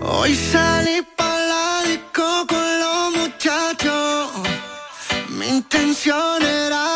hoy. 0.03 0.37
Mi 5.39 5.49
intención 5.49 6.43
era 6.43 6.96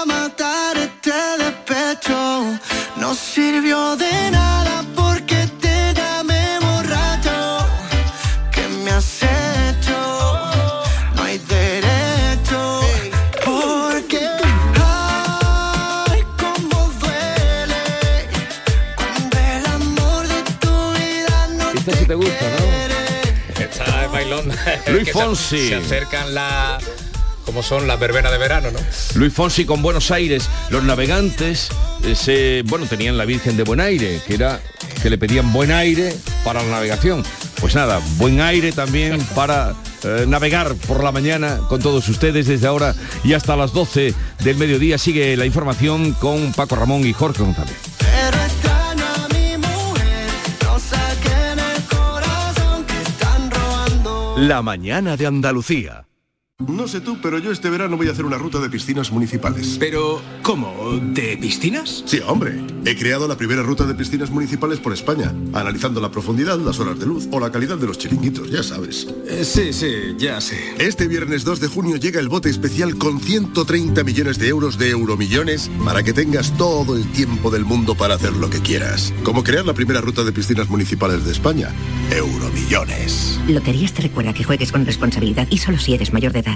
Luis 24.89 25.11
Fonsi. 25.13 25.69
Se, 25.69 25.75
acercan 25.77 26.35
la 26.35 26.79
como 27.45 27.63
son 27.63 27.89
las 27.89 27.99
verbenas 27.99 28.31
de 28.31 28.39
verano, 28.39 28.71
¿no? 28.71 28.79
Luis 29.15 29.33
Fonsi 29.33 29.65
con 29.65 29.83
Buenos 29.83 30.11
Aires. 30.11 30.49
Los 30.69 30.85
navegantes, 30.85 31.69
bueno, 32.67 32.87
tenían 32.87 33.19
la 33.19 33.25
Virgen 33.25 33.57
de 33.57 33.65
Buen 33.65 33.81
Aire, 33.81 34.21
que 34.27 34.35
era 34.35 34.61
que 35.03 35.11
le 35.11 35.19
pedían 35.19 35.53
buen 35.53 35.73
aire 35.73 36.15
para 36.45 36.63
la 36.63 36.71
navegación. 36.71 37.25
Pues 37.61 37.75
nada, 37.75 38.01
buen 38.19 38.41
aire 38.41 38.73
también 38.73 39.21
para 39.35 39.75
eh, 40.05 40.25
navegar 40.29 40.75
por 40.87 41.03
la 41.03 41.13
mañana 41.13 41.59
con 41.69 41.81
todos 41.81 42.09
ustedes 42.09 42.47
desde 42.47 42.67
ahora 42.67 42.95
y 43.25 43.33
hasta 43.33 43.57
las 43.57 43.73
12 43.73 44.15
del 44.45 44.57
mediodía. 44.57 44.99
Sigue 44.99 45.37
la 45.37 45.47
información 45.47 46.13
con 46.13 46.53
Paco 46.53 46.77
Ramón 46.77 47.07
y 47.07 47.13
Jorge 47.13 47.43
González. 47.43 47.90
La 54.41 54.63
mañana 54.63 55.19
de 55.19 55.27
Andalucía. 55.27 56.10
No 56.67 56.87
sé 56.87 57.01
tú, 57.01 57.19
pero 57.23 57.39
yo 57.39 57.53
este 57.53 57.71
verano 57.71 57.97
voy 57.97 58.09
a 58.09 58.13
hacer 58.13 58.25
una 58.25 58.37
ruta 58.37 58.61
de 58.61 58.69
piscinas 58.69 59.11
municipales. 59.11 59.77
Pero, 59.79 60.21
¿cómo? 60.43 60.99
¿De 61.01 61.37
piscinas? 61.39 62.03
Sí, 62.07 62.21
hombre. 62.27 62.61
He 62.85 62.97
creado 62.97 63.27
la 63.29 63.37
primera 63.37 63.63
ruta 63.63 63.85
de 63.85 63.95
piscinas 63.95 64.31
municipales 64.31 64.79
por 64.79 64.93
España, 64.93 65.35
analizando 65.53 66.01
la 66.01 66.11
profundidad, 66.11 66.59
las 66.59 66.79
horas 66.79 66.99
de 66.99 67.07
luz 67.07 67.29
o 67.31 67.41
la 67.41 67.51
calidad 67.51 67.77
de 67.79 67.87
los 67.87 67.99
chiringuitos, 67.99 68.51
ya 68.51 68.63
sabes. 68.63 69.07
Eh, 69.27 69.45
sí, 69.45 69.73
sí, 69.73 70.15
ya 70.19 70.41
sé. 70.41 70.75
Este 70.79 71.09
viernes 71.09 71.45
2 71.45 71.61
de 71.61 71.69
junio 71.69 71.97
llega 71.97 72.21
el 72.21 72.29
bote 72.29 72.51
especial 72.51 72.97
con 72.97 73.21
130 73.21 74.03
millones 74.05 74.39
de 74.39 74.49
euros 74.49 74.79
de 74.79 74.91
euromillones 74.91 75.71
para 75.85 76.03
que 76.03 76.13
tengas 76.13 76.57
todo 76.57 76.97
el 76.97 77.11
tiempo 77.13 77.51
del 77.51 77.65
mundo 77.65 77.95
para 77.95 78.15
hacer 78.15 78.33
lo 78.35 78.51
que 78.51 78.61
quieras. 78.61 79.13
Como 79.23 79.45
crear 79.45 79.65
la 79.65 79.75
primera 79.75 80.01
ruta 80.01 80.25
de 80.25 80.33
piscinas 80.33 80.69
municipales 80.69 81.25
de 81.25 81.33
España. 81.33 81.69
Euromillones. 82.11 83.39
Loterías 83.49 83.93
te 83.93 84.03
recuerda 84.03 84.33
que 84.33 84.45
juegues 84.45 84.73
con 84.73 84.85
responsabilidad 84.85 85.47
y 85.51 85.59
solo 85.59 85.79
si 85.79 85.95
eres 85.95 86.13
mayor 86.13 86.33
de 86.33 86.41
edad. 86.41 86.50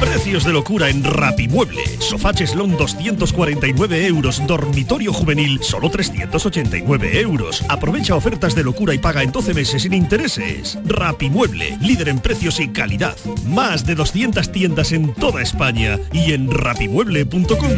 Precios 0.00 0.44
de 0.44 0.52
locura 0.52 0.88
en 0.88 1.04
Rapimueble. 1.04 1.84
Sofá 1.98 2.32
cheslón 2.32 2.76
249 2.76 4.06
euros. 4.06 4.46
Dormitorio 4.46 5.12
juvenil 5.12 5.62
solo 5.62 5.90
389 5.90 7.20
euros. 7.20 7.64
Aprovecha 7.68 8.14
ofertas 8.14 8.54
de 8.54 8.64
locura 8.64 8.94
y 8.94 8.98
paga 8.98 9.22
en 9.22 9.32
12 9.32 9.54
meses 9.54 9.82
sin 9.82 9.92
intereses. 9.92 10.78
Rapimueble, 10.84 11.78
líder 11.80 12.08
en 12.08 12.20
precios 12.20 12.60
y 12.60 12.68
calidad. 12.68 13.16
Más 13.46 13.86
de 13.86 13.94
200 13.94 14.50
tiendas 14.52 14.92
en 14.92 15.14
toda 15.14 15.42
España 15.42 15.98
y 16.12 16.32
en 16.32 16.50
rapimueble.com. 16.50 17.70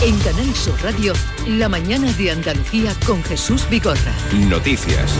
En 0.00 0.16
Canal 0.20 0.54
Sur 0.54 0.80
Radio, 0.82 1.12
la 1.48 1.68
mañana 1.68 2.12
de 2.12 2.30
Andalucía 2.30 2.94
con 3.04 3.22
Jesús 3.24 3.68
Vigorra. 3.68 4.12
Noticias. 4.48 5.12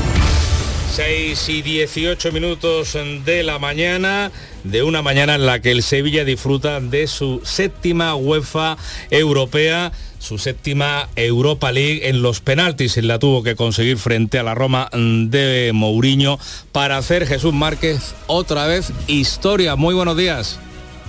6 0.91 1.49
y 1.49 1.63
18 1.63 2.33
minutos 2.33 2.97
de 3.25 3.43
la 3.43 3.59
mañana, 3.59 4.33
de 4.65 4.83
una 4.83 5.03
mañana 5.03 5.35
en 5.35 5.47
la 5.47 5.61
que 5.61 5.71
el 5.71 5.83
Sevilla 5.83 6.25
disfruta 6.25 6.81
de 6.81 7.07
su 7.07 7.41
séptima 7.45 8.15
UEFA 8.15 8.77
europea, 9.11 9.93
su 10.19 10.39
séptima 10.39 11.09
Europa 11.17 11.73
League 11.73 12.09
en 12.09 12.23
los 12.23 12.41
penaltis. 12.41 12.97
y 12.97 13.03
La 13.03 13.19
tuvo 13.19 13.43
que 13.43 13.57
conseguir 13.57 13.99
frente 13.99 14.39
a 14.39 14.43
la 14.43 14.55
Roma 14.55 14.89
de 14.93 15.71
Mourinho 15.75 16.39
para 16.73 16.97
hacer 16.97 17.27
Jesús 17.27 17.55
Márquez 17.55 18.15
otra 18.27 18.67
vez 18.67 18.93
historia. 19.07 19.77
Muy 19.77 19.95
buenos 19.95 20.17
días. 20.17 20.59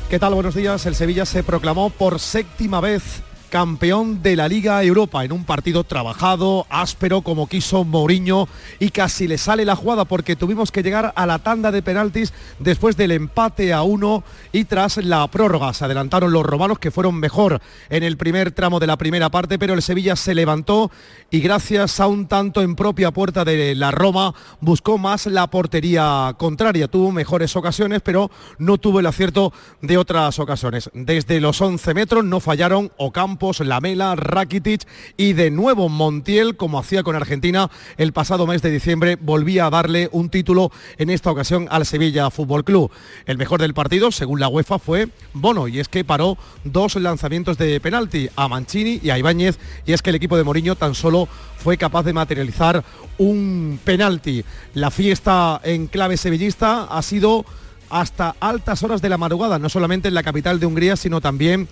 ¿Qué 0.10 0.20
tal? 0.20 0.34
Buenos 0.34 0.56
días. 0.56 0.86
El 0.86 0.96
Sevilla 0.96 1.26
se 1.26 1.44
proclamó 1.44 1.90
por 1.90 2.20
séptima 2.20 2.82
vez 2.82 3.22
campeón 3.50 4.22
de 4.22 4.36
la 4.36 4.48
Liga 4.48 4.82
Europa 4.84 5.26
en 5.26 5.32
un 5.32 5.44
partido 5.44 5.84
trabajado, 5.84 6.66
áspero 6.70 7.22
como 7.22 7.48
quiso 7.48 7.84
Mourinho 7.84 8.48
y 8.80 8.92
casi 8.92 9.28
le 9.28 9.38
sale 9.38 9.66
la 9.66 9.76
jugada 9.76 10.06
porque 10.06 10.36
tuvimos 10.36 10.72
que 10.72 10.84
llegar 10.84 11.12
a 11.16 11.26
la 11.26 11.40
tanda 11.40 11.72
de 11.72 11.82
penaltis 11.82 12.32
después 12.60 12.96
del 12.96 13.12
empate 13.12 13.74
a 13.74 13.82
uno 13.82 14.24
y 14.52 14.66
tras 14.66 14.98
la 14.98 15.28
prórroga. 15.28 15.74
Se 15.74 15.86
adelantaron 15.86 16.32
los 16.32 16.46
romanos 16.46 16.80
que 16.80 16.92
fueron 16.92 17.16
mejor 17.16 17.62
en 17.90 18.04
el 18.04 18.18
primer 18.18 18.52
tramo 18.52 18.80
de 18.80 18.88
la 18.88 18.98
primera 18.98 19.30
parte, 19.30 19.58
pero 19.58 19.74
el 19.74 19.82
Sevilla 19.82 20.16
se 20.16 20.36
levantó 20.36 20.92
y 21.32 21.42
gracias 21.42 22.00
a 22.00 22.08
un 22.08 22.28
tanto 22.28 22.62
en 22.62 22.76
propia 22.76 23.12
puerta 23.12 23.44
de 23.44 23.74
la 23.76 23.92
Roma 23.92 24.34
buscó 24.62 24.98
más 24.98 25.26
la 25.26 25.48
portería 25.48 26.36
contraria. 26.38 26.88
Tuvo 26.88 27.12
mejores 27.12 27.56
ocasiones, 27.56 28.02
pero 28.04 28.30
no 28.60 28.78
tuvo 28.78 29.00
el 29.00 29.08
acierto 29.08 29.52
de 29.82 29.98
otras 29.98 30.38
ocasiones. 30.38 30.90
Desde 30.94 31.42
los 31.42 31.60
11 31.60 31.94
metros 31.96 32.24
no 32.24 32.40
fallaron 32.40 32.92
Ocampo 32.98 33.39
Lamela, 33.60 34.16
Rakitic 34.16 34.86
y 35.16 35.34
de 35.34 35.50
nuevo 35.50 35.88
Montiel, 35.88 36.58
como 36.58 36.78
hacía 36.78 37.04
con 37.04 37.16
Argentina 37.16 37.70
el 37.98 38.12
pasado 38.12 38.46
mes 38.46 38.62
de 38.62 38.70
diciembre, 38.70 39.18
volvía 39.20 39.66
a 39.66 39.70
darle 39.70 40.10
un 40.12 40.30
título 40.30 40.72
en 40.98 41.10
esta 41.10 41.32
ocasión 41.32 41.68
al 41.72 41.86
Sevilla 41.86 42.30
Fútbol 42.30 42.66
Club. 42.66 42.92
El 43.26 43.38
mejor 43.38 43.62
del 43.62 43.74
partido, 43.74 44.12
según 44.12 44.42
la 44.42 44.50
UEFA, 44.50 44.78
fue 44.78 45.08
Bono 45.34 45.68
y 45.68 45.80
es 45.80 45.88
que 45.88 46.04
paró 46.04 46.38
dos 46.66 46.96
lanzamientos 46.96 47.58
de 47.58 47.80
penalti 47.80 48.30
a 48.36 48.48
Mancini 48.50 49.00
y 49.02 49.10
a 49.10 49.18
Ibáñez 49.18 49.58
y 49.86 49.94
es 49.94 50.02
que 50.02 50.10
el 50.10 50.18
equipo 50.18 50.36
de 50.36 50.44
Mourinho 50.44 50.76
tan 50.76 50.94
solo 50.94 51.28
fue 51.58 51.78
capaz 51.78 52.04
de 52.04 52.14
materializar 52.14 52.84
un 53.18 53.80
penalti. 53.84 54.44
La 54.74 54.92
fiesta 54.92 55.62
en 55.64 55.88
clave 55.88 56.18
sevillista 56.18 56.84
ha 56.84 57.02
sido 57.02 57.46
hasta 57.90 58.36
altas 58.40 58.84
horas 58.84 59.02
de 59.02 59.10
la 59.10 59.18
madrugada, 59.18 59.60
no 59.60 59.70
solamente 59.70 60.08
en 60.08 60.14
la 60.14 60.24
capital 60.24 60.60
de 60.60 60.66
Hungría, 60.66 60.96
sino 60.96 61.22
también 61.22 61.68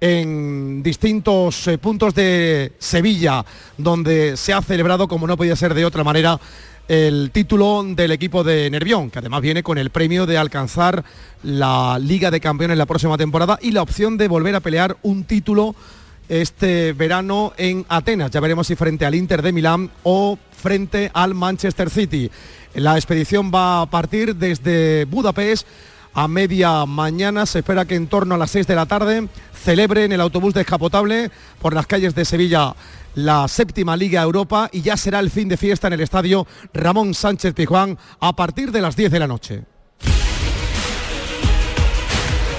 en 0.00 0.82
distintos 0.82 1.68
eh, 1.68 1.78
puntos 1.78 2.14
de 2.14 2.72
Sevilla, 2.78 3.44
donde 3.78 4.36
se 4.36 4.52
ha 4.52 4.62
celebrado, 4.62 5.08
como 5.08 5.26
no 5.26 5.36
podía 5.36 5.56
ser 5.56 5.74
de 5.74 5.84
otra 5.84 6.04
manera, 6.04 6.40
el 6.88 7.30
título 7.32 7.84
del 7.84 8.10
equipo 8.10 8.42
de 8.42 8.68
Nervión, 8.68 9.10
que 9.10 9.20
además 9.20 9.40
viene 9.40 9.62
con 9.62 9.78
el 9.78 9.90
premio 9.90 10.26
de 10.26 10.36
alcanzar 10.36 11.04
la 11.42 11.98
Liga 12.00 12.30
de 12.30 12.40
Campeones 12.40 12.76
la 12.76 12.86
próxima 12.86 13.16
temporada 13.16 13.58
y 13.62 13.70
la 13.70 13.82
opción 13.82 14.16
de 14.18 14.28
volver 14.28 14.56
a 14.56 14.60
pelear 14.60 14.96
un 15.02 15.24
título 15.24 15.74
este 16.28 16.92
verano 16.92 17.52
en 17.56 17.84
Atenas. 17.88 18.30
Ya 18.30 18.40
veremos 18.40 18.66
si 18.66 18.74
frente 18.74 19.06
al 19.06 19.14
Inter 19.14 19.42
de 19.42 19.52
Milán 19.52 19.90
o 20.02 20.38
frente 20.50 21.10
al 21.14 21.34
Manchester 21.34 21.90
City. 21.90 22.30
La 22.74 22.96
expedición 22.96 23.50
va 23.54 23.82
a 23.82 23.86
partir 23.86 24.34
desde 24.36 25.04
Budapest 25.04 25.66
a 26.14 26.28
media 26.28 26.84
mañana. 26.86 27.46
Se 27.46 27.60
espera 27.60 27.84
que 27.84 27.94
en 27.94 28.06
torno 28.06 28.34
a 28.34 28.38
las 28.38 28.50
6 28.50 28.66
de 28.66 28.74
la 28.74 28.86
tarde 28.86 29.28
celebre 29.54 30.04
en 30.04 30.12
el 30.12 30.20
autobús 30.20 30.54
descapotable 30.54 31.30
por 31.60 31.74
las 31.74 31.86
calles 31.86 32.14
de 32.14 32.24
Sevilla 32.24 32.74
la 33.14 33.46
séptima 33.46 33.96
Liga 33.96 34.22
Europa 34.22 34.68
y 34.72 34.80
ya 34.82 34.96
será 34.96 35.20
el 35.20 35.30
fin 35.30 35.48
de 35.48 35.56
fiesta 35.56 35.86
en 35.86 35.92
el 35.94 36.00
estadio 36.00 36.46
Ramón 36.72 37.14
Sánchez 37.14 37.54
Pizjuán 37.54 37.98
a 38.20 38.34
partir 38.34 38.72
de 38.72 38.80
las 38.80 38.96
10 38.96 39.12
de 39.12 39.18
la 39.18 39.26
noche. 39.26 39.71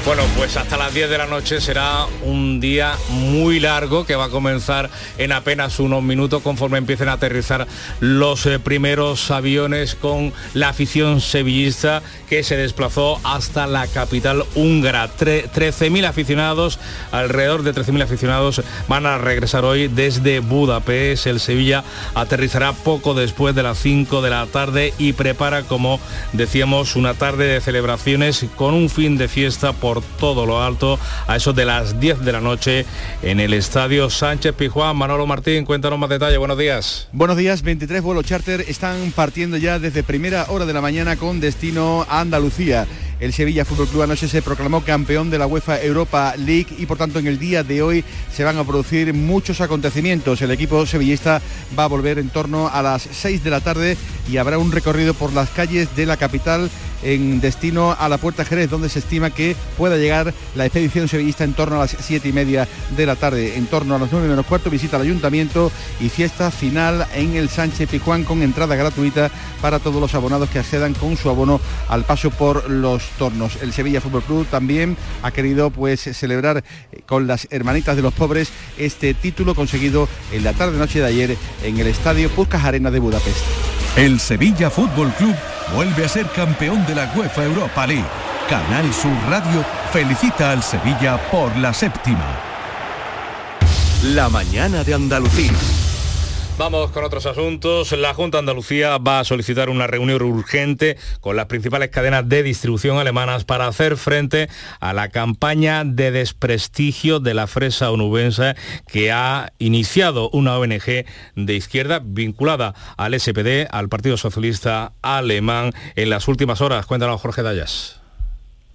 Bueno, 0.05 0.23
pues 0.35 0.57
hasta 0.57 0.75
las 0.75 0.93
10 0.93 1.09
de 1.09 1.17
la 1.17 1.27
noche 1.27 1.61
será 1.61 2.07
un 2.23 2.59
día 2.59 2.97
muy 3.07 3.61
largo 3.61 4.05
que 4.05 4.17
va 4.17 4.25
a 4.25 4.29
comenzar 4.29 4.89
en 5.17 5.31
apenas 5.31 5.79
unos 5.79 6.03
minutos 6.03 6.43
conforme 6.43 6.77
empiecen 6.77 7.07
a 7.07 7.13
aterrizar 7.13 7.67
los 8.01 8.45
eh, 8.45 8.59
primeros 8.59 9.31
aviones 9.31 9.95
con 9.95 10.33
la 10.53 10.67
afición 10.67 11.21
sevillista 11.21 12.03
que 12.27 12.43
se 12.43 12.57
desplazó 12.57 13.21
hasta 13.23 13.65
la 13.65 13.87
capital 13.87 14.43
húngara. 14.55 15.09
13.000 15.09 16.05
aficionados, 16.05 16.79
alrededor 17.13 17.63
de 17.63 17.73
13.000 17.73 18.03
aficionados 18.03 18.61
van 18.89 19.05
a 19.05 19.17
regresar 19.17 19.63
hoy 19.63 19.87
desde 19.87 20.41
Budapest. 20.41 21.27
El 21.27 21.39
Sevilla 21.39 21.85
aterrizará 22.13 22.73
poco 22.73 23.13
después 23.13 23.55
de 23.55 23.63
las 23.63 23.77
5 23.77 24.21
de 24.21 24.29
la 24.29 24.45
tarde 24.47 24.93
y 24.97 25.13
prepara, 25.13 25.63
como 25.63 26.01
decíamos, 26.33 26.97
una 26.97 27.13
tarde 27.13 27.45
de 27.45 27.61
celebraciones 27.61 28.45
con 28.57 28.73
un 28.73 28.89
fin 28.89 29.17
de 29.17 29.29
fiesta 29.29 29.71
por 29.71 29.92
todo 30.01 30.45
lo 30.45 30.61
alto 30.61 30.99
a 31.27 31.35
eso 31.35 31.53
de 31.53 31.65
las 31.65 31.99
10 31.99 32.21
de 32.21 32.31
la 32.31 32.41
noche 32.41 32.85
en 33.21 33.39
el 33.39 33.53
estadio 33.53 34.09
Sánchez 34.09 34.53
Pijuán. 34.55 34.95
Manolo 34.95 35.27
Martín, 35.27 35.65
cuéntanos 35.65 35.99
más 35.99 36.09
detalles. 36.09 36.39
Buenos 36.39 36.57
días. 36.57 37.07
Buenos 37.11 37.37
días, 37.37 37.61
23 37.61 38.01
vuelos 38.01 38.25
charter 38.25 38.65
están 38.67 39.11
partiendo 39.15 39.57
ya 39.57 39.79
desde 39.79 40.03
primera 40.03 40.45
hora 40.49 40.65
de 40.65 40.73
la 40.73 40.81
mañana 40.81 41.15
con 41.15 41.39
destino 41.39 42.05
a 42.09 42.21
Andalucía. 42.21 42.87
El 43.19 43.31
Sevilla 43.31 43.63
Fútbol 43.63 43.87
Club 43.87 44.01
anoche 44.01 44.27
se 44.27 44.41
proclamó 44.41 44.81
campeón 44.81 45.29
de 45.29 45.37
la 45.37 45.47
UEFA 45.47 45.81
Europa 45.81 46.33
League 46.37 46.67
y 46.77 46.85
por 46.85 46.97
tanto 46.97 47.19
en 47.19 47.27
el 47.27 47.39
día 47.39 47.63
de 47.63 47.81
hoy 47.81 48.03
se 48.33 48.43
van 48.43 48.57
a 48.57 48.63
producir 48.65 49.13
muchos 49.13 49.61
acontecimientos. 49.61 50.41
El 50.41 50.51
equipo 50.51 50.85
sevillista 50.85 51.41
va 51.77 51.85
a 51.85 51.87
volver 51.87 52.19
en 52.19 52.29
torno 52.29 52.67
a 52.67 52.81
las 52.81 53.07
6 53.09 53.43
de 53.43 53.49
la 53.49 53.61
tarde 53.61 53.97
y 54.29 54.37
habrá 54.37 54.57
un 54.57 54.71
recorrido 54.71 55.13
por 55.13 55.31
las 55.31 55.49
calles 55.51 55.95
de 55.95 56.05
la 56.05 56.17
capital 56.17 56.69
en 57.03 57.41
destino 57.41 57.95
a 57.97 58.09
la 58.09 58.17
Puerta 58.17 58.45
Jerez, 58.45 58.69
donde 58.69 58.89
se 58.89 58.99
estima 58.99 59.29
que 59.29 59.55
pueda 59.77 59.97
llegar 59.97 60.33
la 60.55 60.65
expedición 60.65 61.07
sevillista 61.07 61.43
en 61.43 61.53
torno 61.53 61.77
a 61.77 61.79
las 61.79 61.95
7 61.99 62.27
y 62.27 62.33
media 62.33 62.67
de 62.95 63.05
la 63.05 63.15
tarde. 63.15 63.57
En 63.57 63.67
torno 63.67 63.95
a 63.95 63.99
las 63.99 64.11
9 64.11 64.27
menos 64.27 64.45
cuarto 64.45 64.69
visita 64.69 64.97
al 64.97 65.03
ayuntamiento 65.03 65.71
y 65.99 66.09
fiesta 66.09 66.51
final 66.51 67.05
en 67.15 67.35
el 67.35 67.49
Sánchez 67.49 67.89
Pijuán 67.89 68.23
con 68.23 68.41
entrada 68.41 68.75
gratuita 68.75 69.29
para 69.61 69.79
todos 69.79 70.01
los 70.01 70.13
abonados 70.15 70.49
que 70.49 70.59
accedan 70.59 70.93
con 70.93 71.17
su 71.17 71.29
abono 71.29 71.59
al 71.89 72.03
paso 72.03 72.29
por 72.31 72.69
los 72.69 73.03
tornos. 73.17 73.57
El 73.61 73.73
Sevilla 73.73 74.01
Fútbol 74.01 74.23
Club 74.23 74.47
también 74.47 74.97
ha 75.21 75.31
querido 75.31 75.69
pues 75.69 76.01
celebrar 76.01 76.63
con 77.05 77.27
las 77.27 77.47
hermanitas 77.51 77.95
de 77.95 78.01
los 78.01 78.13
pobres 78.13 78.51
este 78.77 79.13
título 79.13 79.55
conseguido 79.55 80.07
en 80.31 80.43
la 80.43 80.53
tarde 80.53 80.77
noche 80.77 80.99
de 80.99 81.05
ayer 81.05 81.37
en 81.63 81.79
el 81.79 81.87
estadio 81.87 82.29
Puskas 82.29 82.63
Arena 82.63 82.91
de 82.91 82.99
Budapest. 82.99 83.82
El 83.95 84.19
Sevilla 84.19 84.71
Fútbol 84.71 85.13
Club 85.13 85.35
vuelve 85.75 86.05
a 86.05 86.09
ser 86.09 86.25
campeón 86.31 86.83
de 86.87 86.95
la 86.95 87.13
UEFA 87.15 87.43
Europa 87.43 87.85
League. 87.85 88.03
Canal 88.49 88.91
Sur 88.91 89.13
Radio 89.29 89.63
felicita 89.91 90.49
al 90.49 90.63
Sevilla 90.63 91.19
por 91.29 91.55
la 91.57 91.71
séptima. 91.75 92.25
La 94.01 94.29
mañana 94.29 94.83
de 94.83 94.95
Andalucía. 94.95 95.51
Vamos 96.63 96.91
con 96.91 97.03
otros 97.03 97.25
asuntos. 97.25 97.91
La 97.91 98.13
Junta 98.13 98.39
Andalucía 98.39 98.97
va 98.97 99.19
a 99.19 99.25
solicitar 99.25 99.69
una 99.69 99.85
reunión 99.85 100.21
urgente 100.21 100.97
con 101.19 101.35
las 101.35 101.47
principales 101.47 101.89
cadenas 101.89 102.29
de 102.29 102.41
distribución 102.41 102.99
alemanas 102.99 103.43
para 103.43 103.67
hacer 103.67 103.97
frente 103.97 104.47
a 104.79 104.93
la 104.93 105.09
campaña 105.09 105.83
de 105.83 106.11
desprestigio 106.11 107.19
de 107.19 107.33
la 107.33 107.47
fresa 107.47 107.91
onubense 107.91 108.55
que 108.87 109.11
ha 109.11 109.51
iniciado 109.59 110.29
una 110.29 110.57
ONG 110.57 111.03
de 111.35 111.53
izquierda 111.53 111.99
vinculada 112.01 112.73
al 112.95 113.19
SPD, 113.19 113.67
al 113.69 113.89
Partido 113.89 114.15
Socialista 114.15 114.93
Alemán, 115.01 115.73
en 115.97 116.09
las 116.09 116.29
últimas 116.29 116.61
horas. 116.61 116.85
Cuéntanos, 116.85 117.19
Jorge 117.19 117.43
Dayas. 117.43 118.02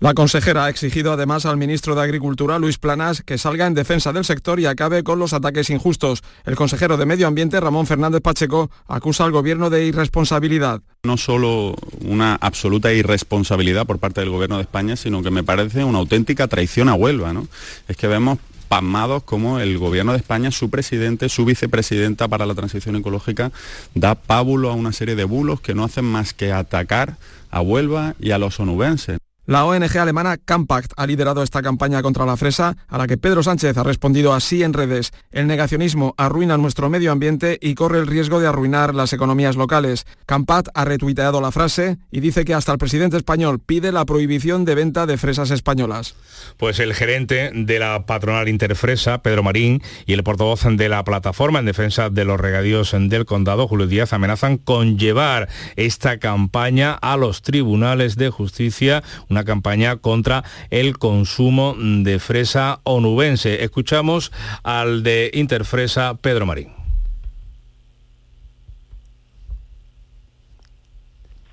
La 0.00 0.14
consejera 0.14 0.66
ha 0.66 0.70
exigido 0.70 1.12
además 1.12 1.44
al 1.44 1.56
ministro 1.56 1.96
de 1.96 2.02
Agricultura, 2.02 2.60
Luis 2.60 2.78
Planas, 2.78 3.22
que 3.22 3.36
salga 3.36 3.66
en 3.66 3.74
defensa 3.74 4.12
del 4.12 4.24
sector 4.24 4.60
y 4.60 4.66
acabe 4.66 5.02
con 5.02 5.18
los 5.18 5.32
ataques 5.32 5.70
injustos. 5.70 6.22
El 6.44 6.54
consejero 6.54 6.96
de 6.96 7.04
Medio 7.04 7.26
Ambiente, 7.26 7.58
Ramón 7.58 7.84
Fernández 7.84 8.20
Pacheco, 8.22 8.70
acusa 8.86 9.24
al 9.24 9.32
gobierno 9.32 9.70
de 9.70 9.86
irresponsabilidad. 9.86 10.82
No 11.02 11.16
solo 11.16 11.74
una 12.04 12.36
absoluta 12.36 12.92
irresponsabilidad 12.92 13.86
por 13.86 13.98
parte 13.98 14.20
del 14.20 14.30
gobierno 14.30 14.58
de 14.58 14.62
España, 14.62 14.94
sino 14.94 15.20
que 15.20 15.32
me 15.32 15.42
parece 15.42 15.82
una 15.82 15.98
auténtica 15.98 16.46
traición 16.46 16.88
a 16.88 16.94
Huelva. 16.94 17.32
¿no? 17.32 17.48
Es 17.88 17.96
que 17.96 18.06
vemos 18.06 18.38
pasmados 18.68 19.24
como 19.24 19.58
el 19.58 19.78
gobierno 19.78 20.12
de 20.12 20.18
España, 20.18 20.52
su 20.52 20.70
presidente, 20.70 21.28
su 21.28 21.44
vicepresidenta 21.44 22.28
para 22.28 22.46
la 22.46 22.54
transición 22.54 22.94
ecológica, 22.94 23.50
da 23.96 24.14
pábulo 24.14 24.70
a 24.70 24.74
una 24.74 24.92
serie 24.92 25.16
de 25.16 25.24
bulos 25.24 25.60
que 25.60 25.74
no 25.74 25.82
hacen 25.82 26.04
más 26.04 26.34
que 26.34 26.52
atacar 26.52 27.16
a 27.50 27.62
Huelva 27.62 28.14
y 28.20 28.30
a 28.30 28.38
los 28.38 28.60
onubenses. 28.60 29.18
La 29.48 29.64
ONG 29.64 29.96
alemana 29.96 30.36
Campact 30.36 30.92
ha 30.98 31.06
liderado 31.06 31.42
esta 31.42 31.62
campaña 31.62 32.02
contra 32.02 32.26
la 32.26 32.36
fresa, 32.36 32.76
a 32.86 32.98
la 32.98 33.06
que 33.06 33.16
Pedro 33.16 33.42
Sánchez 33.42 33.78
ha 33.78 33.82
respondido 33.82 34.34
así 34.34 34.62
en 34.62 34.74
redes. 34.74 35.10
El 35.30 35.46
negacionismo 35.46 36.14
arruina 36.18 36.58
nuestro 36.58 36.90
medio 36.90 37.12
ambiente 37.12 37.56
y 37.58 37.74
corre 37.74 37.98
el 37.98 38.06
riesgo 38.06 38.40
de 38.40 38.46
arruinar 38.46 38.94
las 38.94 39.14
economías 39.14 39.56
locales. 39.56 40.04
Campact 40.26 40.68
ha 40.74 40.84
retuiteado 40.84 41.40
la 41.40 41.50
frase 41.50 41.96
y 42.10 42.20
dice 42.20 42.44
que 42.44 42.52
hasta 42.52 42.72
el 42.72 42.78
presidente 42.78 43.16
español 43.16 43.58
pide 43.58 43.90
la 43.90 44.04
prohibición 44.04 44.66
de 44.66 44.74
venta 44.74 45.06
de 45.06 45.16
fresas 45.16 45.50
españolas. 45.50 46.14
Pues 46.58 46.78
el 46.78 46.92
gerente 46.92 47.50
de 47.54 47.78
la 47.78 48.04
patronal 48.04 48.50
Interfresa, 48.50 49.22
Pedro 49.22 49.42
Marín, 49.42 49.80
y 50.04 50.12
el 50.12 50.24
portavoz 50.24 50.64
de 50.64 50.90
la 50.90 51.04
plataforma 51.04 51.60
en 51.60 51.64
defensa 51.64 52.10
de 52.10 52.26
los 52.26 52.38
regadíos 52.38 52.94
del 52.94 53.24
condado, 53.24 53.66
Julio 53.66 53.86
Díaz, 53.86 54.12
amenazan 54.12 54.58
con 54.58 54.98
llevar 54.98 55.48
esta 55.76 56.18
campaña 56.18 56.92
a 56.92 57.16
los 57.16 57.40
tribunales 57.40 58.16
de 58.16 58.28
justicia, 58.28 59.02
campaña 59.44 59.96
contra 59.96 60.44
el 60.70 60.98
consumo 60.98 61.74
de 61.78 62.18
fresa 62.18 62.80
onubense. 62.84 63.64
Escuchamos 63.64 64.32
al 64.62 65.02
de 65.02 65.30
Interfresa, 65.34 66.14
Pedro 66.20 66.46
Marín. 66.46 66.78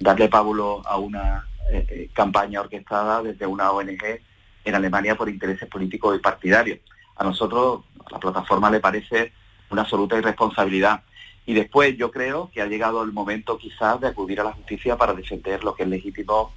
darle 0.06 0.30
pábulo 0.30 0.82
a 0.86 0.98
una 0.98 1.48
eh, 1.72 1.86
eh, 1.90 2.10
campaña 2.14 2.62
orquestada 2.62 3.24
desde 3.24 3.46
una 3.48 3.72
ONG 3.72 4.22
en 4.64 4.76
Alemania 4.76 5.16
por 5.16 5.30
intereses 5.30 5.68
políticos 5.68 6.16
y 6.16 6.20
partidarios. 6.20 6.80
A 7.16 7.24
nosotros, 7.24 7.84
a 8.06 8.14
la 8.14 8.20
plataforma, 8.20 8.70
le 8.70 8.80
parece 8.80 9.34
una 9.70 9.82
absoluta 9.82 10.18
irresponsabilidad. 10.18 11.04
Y 11.46 11.54
después 11.54 11.98
yo 11.98 12.12
creo 12.12 12.50
que 12.52 12.62
ha 12.62 12.68
llegado 12.68 13.04
el 13.04 13.14
momento 13.14 13.58
quizás 13.58 14.00
de 14.00 14.08
acudir 14.08 14.40
a 14.40 14.44
la 14.44 14.54
justicia 14.54 14.98
para 14.98 15.14
defender 15.14 15.64
lo 15.64 15.76
que 15.76 15.84
es 15.84 15.90
legítimo 15.90 16.54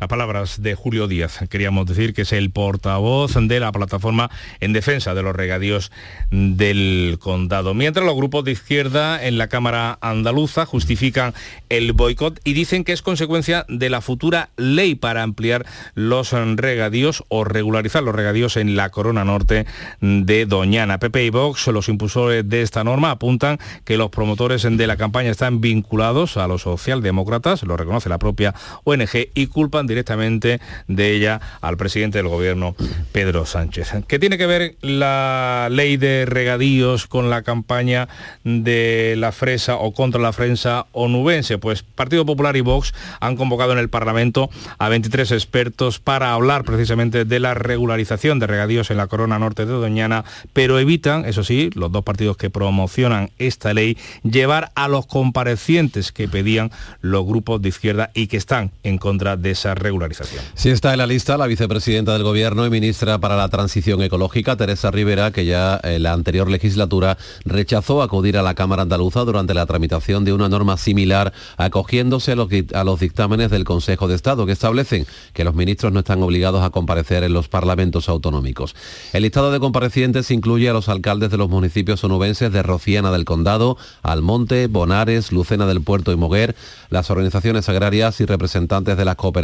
las 0.00 0.08
palabras 0.08 0.62
de 0.62 0.74
Julio 0.74 1.08
Díaz, 1.08 1.40
queríamos 1.50 1.86
decir 1.86 2.14
que 2.14 2.22
es 2.22 2.32
el 2.32 2.50
portavoz 2.50 3.34
de 3.34 3.60
la 3.60 3.72
plataforma 3.72 4.30
en 4.60 4.72
defensa 4.72 5.14
de 5.14 5.22
los 5.22 5.34
regadíos 5.34 5.90
del 6.30 7.18
condado. 7.20 7.74
Mientras 7.74 8.06
los 8.06 8.14
grupos 8.14 8.44
de 8.44 8.52
izquierda 8.52 9.24
en 9.24 9.38
la 9.38 9.48
Cámara 9.48 9.98
andaluza 10.00 10.66
justifican 10.66 11.34
el 11.68 11.92
boicot 11.92 12.40
y 12.44 12.52
dicen 12.52 12.84
que 12.84 12.92
es 12.92 13.02
consecuencia 13.02 13.66
de 13.68 13.90
la 13.90 14.00
futura 14.00 14.50
ley 14.56 14.94
para 14.94 15.22
ampliar 15.22 15.66
los 15.94 16.32
regadíos 16.32 17.24
o 17.28 17.44
regularizar 17.44 18.02
los 18.02 18.14
regadíos 18.14 18.56
en 18.56 18.76
la 18.76 18.90
corona 18.90 19.24
norte 19.24 19.66
de 20.00 20.46
Doñana. 20.46 20.98
Pepe 20.98 21.24
y 21.24 21.30
Vox, 21.30 21.66
los 21.68 21.88
impulsores 21.88 22.48
de 22.48 22.62
esta 22.62 22.84
norma, 22.84 23.10
apuntan 23.10 23.58
que 23.84 23.96
los 23.96 24.10
promotores 24.10 24.62
de 24.62 24.86
la 24.86 24.96
campaña 24.96 25.30
están 25.30 25.60
vinculados 25.60 26.36
a 26.36 26.46
los 26.46 26.62
socialdemócratas, 26.62 27.62
lo 27.62 27.76
reconoce 27.76 28.08
la 28.08 28.18
propia 28.18 28.54
ONG, 28.84 29.28
y 29.34 29.46
culpan 29.58 29.88
directamente 29.88 30.60
de 30.86 31.10
ella 31.16 31.40
al 31.60 31.76
presidente 31.76 32.18
del 32.18 32.28
gobierno, 32.28 32.76
Pedro 33.10 33.44
Sánchez. 33.44 33.92
¿Qué 34.06 34.20
tiene 34.20 34.38
que 34.38 34.46
ver 34.46 34.76
la 34.82 35.66
ley 35.68 35.96
de 35.96 36.26
regadíos 36.26 37.08
con 37.08 37.28
la 37.28 37.42
campaña 37.42 38.06
de 38.44 39.16
la 39.18 39.32
fresa 39.32 39.74
o 39.74 39.92
contra 39.92 40.20
la 40.20 40.32
fresa 40.32 40.86
onubense? 40.92 41.58
Pues 41.58 41.82
Partido 41.82 42.24
Popular 42.24 42.56
y 42.56 42.60
Vox 42.60 42.94
han 43.18 43.34
convocado 43.34 43.72
en 43.72 43.78
el 43.80 43.88
Parlamento 43.88 44.48
a 44.78 44.88
23 44.88 45.32
expertos 45.32 45.98
para 45.98 46.34
hablar 46.34 46.62
precisamente 46.62 47.24
de 47.24 47.40
la 47.40 47.54
regularización 47.54 48.38
de 48.38 48.46
regadíos 48.46 48.92
en 48.92 48.96
la 48.96 49.08
corona 49.08 49.40
norte 49.40 49.66
de 49.66 49.72
Doñana, 49.72 50.24
pero 50.52 50.78
evitan, 50.78 51.24
eso 51.24 51.42
sí, 51.42 51.70
los 51.74 51.90
dos 51.90 52.04
partidos 52.04 52.36
que 52.36 52.48
promocionan 52.48 53.30
esta 53.38 53.74
ley, 53.74 53.98
llevar 54.22 54.70
a 54.76 54.86
los 54.86 55.06
comparecientes 55.06 56.12
que 56.12 56.28
pedían 56.28 56.70
los 57.00 57.26
grupos 57.26 57.60
de 57.60 57.70
izquierda 57.70 58.12
y 58.14 58.28
que 58.28 58.36
están 58.36 58.70
en 58.84 58.98
contra 58.98 59.36
de 59.36 59.47
esa 59.50 59.74
regularización. 59.74 60.42
Sí 60.54 60.70
está 60.70 60.92
en 60.92 60.98
la 60.98 61.06
lista 61.06 61.36
la 61.36 61.46
vicepresidenta 61.46 62.12
del 62.12 62.22
Gobierno 62.22 62.66
y 62.66 62.70
ministra 62.70 63.18
para 63.18 63.36
la 63.36 63.48
Transición 63.48 64.02
Ecológica, 64.02 64.56
Teresa 64.56 64.90
Rivera, 64.90 65.30
que 65.30 65.44
ya 65.44 65.80
en 65.82 66.02
la 66.02 66.12
anterior 66.12 66.50
legislatura 66.50 67.18
rechazó 67.44 68.02
acudir 68.02 68.36
a 68.36 68.42
la 68.42 68.54
Cámara 68.54 68.82
Andaluza 68.82 69.20
durante 69.24 69.54
la 69.54 69.66
tramitación 69.66 70.24
de 70.24 70.32
una 70.32 70.48
norma 70.48 70.76
similar, 70.76 71.32
acogiéndose 71.56 72.32
a 72.32 72.36
los, 72.36 72.48
a 72.74 72.84
los 72.84 73.00
dictámenes 73.00 73.50
del 73.50 73.64
Consejo 73.64 74.08
de 74.08 74.14
Estado, 74.14 74.46
que 74.46 74.52
establecen 74.52 75.06
que 75.32 75.44
los 75.44 75.54
ministros 75.54 75.92
no 75.92 76.00
están 76.00 76.22
obligados 76.22 76.62
a 76.62 76.70
comparecer 76.70 77.22
en 77.24 77.32
los 77.32 77.48
parlamentos 77.48 78.08
autonómicos. 78.08 78.74
El 79.12 79.22
listado 79.22 79.50
de 79.50 79.60
comparecientes 79.60 80.30
incluye 80.30 80.68
a 80.68 80.72
los 80.72 80.88
alcaldes 80.88 81.30
de 81.30 81.36
los 81.36 81.48
municipios 81.48 82.02
onubenses 82.04 82.52
de 82.52 82.62
Rociana 82.62 83.10
del 83.10 83.24
Condado, 83.24 83.76
Almonte, 84.02 84.66
Bonares, 84.66 85.32
Lucena 85.32 85.66
del 85.66 85.82
Puerto 85.82 86.12
y 86.12 86.16
Moguer, 86.16 86.56
las 86.90 87.10
organizaciones 87.10 87.68
agrarias 87.68 88.20
y 88.20 88.26
representantes 88.26 88.96
de 88.96 89.04
las 89.04 89.16
cooperativas, 89.16 89.37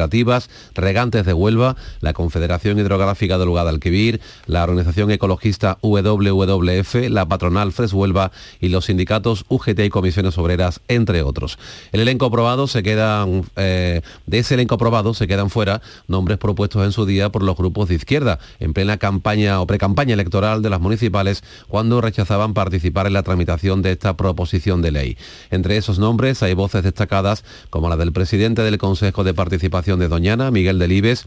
regantes 0.74 1.24
de 1.24 1.32
Huelva, 1.32 1.76
la 2.00 2.12
Confederación 2.12 2.78
Hidrográfica 2.78 3.38
del 3.38 3.48
Guadalquivir, 3.48 4.20
la 4.46 4.64
organización 4.64 5.10
ecologista 5.10 5.78
WWF, 5.82 7.08
la 7.08 7.26
patronal 7.26 7.72
Fres 7.72 7.92
Huelva 7.92 8.32
y 8.60 8.68
los 8.68 8.86
sindicatos 8.86 9.44
UGT 9.48 9.80
y 9.80 9.90
comisiones 9.90 10.38
obreras, 10.38 10.80
entre 10.88 11.22
otros. 11.22 11.58
El 11.92 12.00
elenco 12.00 12.26
aprobado 12.26 12.66
se 12.66 12.82
quedan, 12.82 13.44
eh, 13.56 14.02
de 14.26 14.38
ese 14.38 14.54
elenco 14.54 14.76
aprobado 14.76 15.14
se 15.14 15.26
quedan 15.26 15.50
fuera 15.50 15.80
nombres 16.08 16.38
propuestos 16.38 16.84
en 16.84 16.92
su 16.92 17.06
día 17.06 17.30
por 17.30 17.42
los 17.42 17.56
grupos 17.56 17.88
de 17.88 17.94
izquierda, 17.94 18.38
en 18.60 18.72
plena 18.72 18.96
campaña 18.96 19.60
o 19.60 19.66
precampaña 19.66 20.14
electoral 20.14 20.62
de 20.62 20.70
las 20.70 20.80
municipales, 20.80 21.42
cuando 21.68 22.00
rechazaban 22.00 22.54
participar 22.54 23.06
en 23.06 23.12
la 23.12 23.22
tramitación 23.22 23.82
de 23.82 23.92
esta 23.92 24.16
proposición 24.16 24.82
de 24.82 24.90
ley. 24.90 25.18
Entre 25.50 25.76
esos 25.76 25.98
nombres 25.98 26.42
hay 26.42 26.54
voces 26.54 26.82
destacadas 26.82 27.44
como 27.70 27.88
la 27.88 27.96
del 27.96 28.12
presidente 28.12 28.62
del 28.62 28.78
Consejo 28.78 29.24
de 29.24 29.34
Participación 29.34 29.83
de 29.84 30.08
Doñana, 30.08 30.50
Miguel 30.50 30.78
Delibes, 30.78 31.26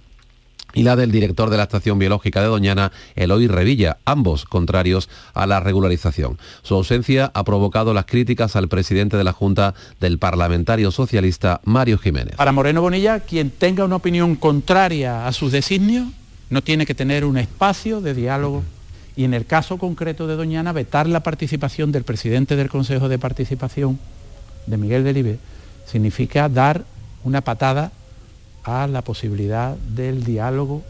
y 0.73 0.81
la 0.81 0.95
del 0.95 1.11
director 1.11 1.49
de 1.51 1.57
la 1.57 1.63
Estación 1.63 1.99
Biológica 1.99 2.41
de 2.41 2.47
Doñana, 2.47 2.91
Eloy 3.15 3.47
Revilla, 3.47 3.97
ambos 4.03 4.45
contrarios 4.45 5.09
a 5.35 5.45
la 5.45 5.59
regularización. 5.59 6.39
Su 6.63 6.73
ausencia 6.73 7.31
ha 7.35 7.43
provocado 7.43 7.93
las 7.93 8.05
críticas 8.05 8.55
al 8.55 8.67
presidente 8.67 9.15
de 9.15 9.23
la 9.23 9.31
Junta 9.31 9.75
del 9.99 10.17
parlamentario 10.17 10.91
socialista, 10.91 11.61
Mario 11.65 11.99
Jiménez. 11.99 12.35
Para 12.35 12.51
Moreno 12.51 12.81
Bonilla, 12.81 13.19
quien 13.19 13.51
tenga 13.51 13.85
una 13.85 13.95
opinión 13.95 14.35
contraria 14.35 15.27
a 15.27 15.33
sus 15.33 15.51
designios 15.51 16.07
no 16.49 16.63
tiene 16.63 16.85
que 16.85 16.95
tener 16.95 17.25
un 17.25 17.37
espacio 17.37 18.01
de 18.01 18.13
diálogo 18.15 18.63
y 19.15 19.23
en 19.23 19.33
el 19.33 19.45
caso 19.45 19.77
concreto 19.77 20.27
de 20.27 20.35
Doñana, 20.35 20.73
vetar 20.73 21.07
la 21.07 21.21
participación 21.21 21.91
del 21.91 22.03
presidente 22.03 22.55
del 22.55 22.69
Consejo 22.69 23.07
de 23.09 23.19
Participación, 23.19 23.99
de 24.65 24.77
Miguel 24.77 25.03
Delibes, 25.03 25.39
significa 25.85 26.49
dar 26.49 26.85
una 27.23 27.41
patada 27.41 27.91
a 28.67 28.85
la 28.85 29.01
posibilidad 29.01 29.77
del 29.77 30.25
diálogo, 30.25 30.83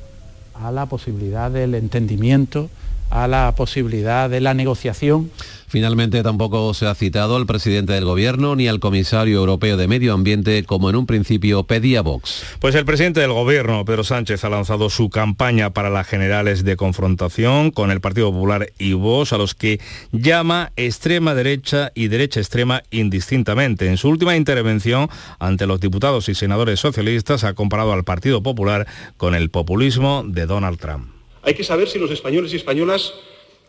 a 0.56 0.72
la 0.72 0.88
posibilidad 0.88 1.52
del 1.52 1.76
entendimiento, 1.76 2.70
a 3.10 3.28
la 3.28 3.54
posibilidad 3.56 4.30
de 4.30 4.42
la 4.42 4.54
negociación. 4.54 5.32
Finalmente 5.70 6.24
tampoco 6.24 6.74
se 6.74 6.88
ha 6.88 6.96
citado 6.96 7.36
al 7.36 7.46
presidente 7.46 7.92
del 7.92 8.06
gobierno 8.06 8.56
ni 8.56 8.70
al 8.70 8.80
comisario 8.80 9.40
europeo 9.40 9.76
de 9.76 9.90
medio 9.90 10.14
ambiente 10.14 10.64
como 10.64 10.90
en 10.90 10.96
un 10.96 11.06
principio 11.06 11.66
pedía 11.66 12.02
Vox. 12.02 12.44
Pues 12.62 12.74
el 12.76 12.86
presidente 12.86 13.20
del 13.20 13.34
gobierno, 13.34 13.84
Pedro 13.84 14.06
Sánchez, 14.06 14.46
ha 14.46 14.50
lanzado 14.50 14.90
su 14.90 15.10
campaña 15.10 15.72
para 15.72 15.90
las 15.90 16.08
generales 16.08 16.64
de 16.64 16.78
confrontación 16.78 17.72
con 17.72 17.92
el 17.92 18.00
Partido 18.00 18.32
Popular 18.32 18.72
y 18.80 18.94
Vox, 18.94 19.34
a 19.34 19.38
los 19.38 19.56
que 19.56 19.82
llama 20.14 20.72
extrema 20.78 21.36
derecha 21.36 21.92
y 21.94 22.08
derecha 22.08 22.40
extrema 22.40 22.84
indistintamente. 22.90 23.88
En 23.88 23.98
su 23.98 24.08
última 24.08 24.38
intervención 24.38 25.10
ante 25.38 25.68
los 25.68 25.82
diputados 25.82 26.30
y 26.30 26.36
senadores 26.36 26.80
socialistas 26.80 27.44
ha 27.44 27.56
comparado 27.56 27.92
al 27.92 28.06
Partido 28.06 28.42
Popular 28.42 28.88
con 29.18 29.36
el 29.36 29.50
populismo 29.50 30.24
de 30.26 30.46
Donald 30.46 30.80
Trump. 30.80 31.17
Hay 31.48 31.54
que 31.54 31.64
saber 31.64 31.88
si 31.88 31.98
los 31.98 32.12
españoles 32.12 32.52
y 32.52 32.58
españolas 32.58 33.14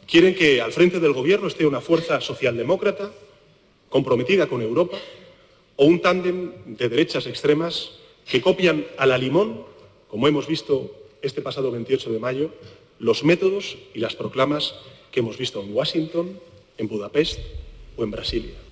quieren 0.04 0.34
que 0.34 0.60
al 0.60 0.72
frente 0.72 0.98
del 0.98 1.12
gobierno 1.12 1.46
esté 1.46 1.64
una 1.64 1.80
fuerza 1.80 2.20
socialdemócrata 2.20 3.12
comprometida 3.88 4.48
con 4.48 4.62
Europa 4.62 4.98
o 5.76 5.84
un 5.84 6.02
tándem 6.02 6.50
de 6.66 6.88
derechas 6.88 7.28
extremas 7.28 7.92
que 8.28 8.42
copian 8.42 8.84
a 8.96 9.06
la 9.06 9.16
limón, 9.16 9.62
como 10.08 10.26
hemos 10.26 10.48
visto 10.48 10.90
este 11.22 11.40
pasado 11.40 11.70
28 11.70 12.10
de 12.10 12.18
mayo, 12.18 12.50
los 12.98 13.22
métodos 13.22 13.78
y 13.94 14.00
las 14.00 14.16
proclamas 14.16 14.74
que 15.12 15.20
hemos 15.20 15.38
visto 15.38 15.62
en 15.62 15.72
Washington, 15.72 16.40
en 16.78 16.88
Budapest 16.88 17.38
o 17.96 18.02
en 18.02 18.10
Brasilia. 18.10 18.67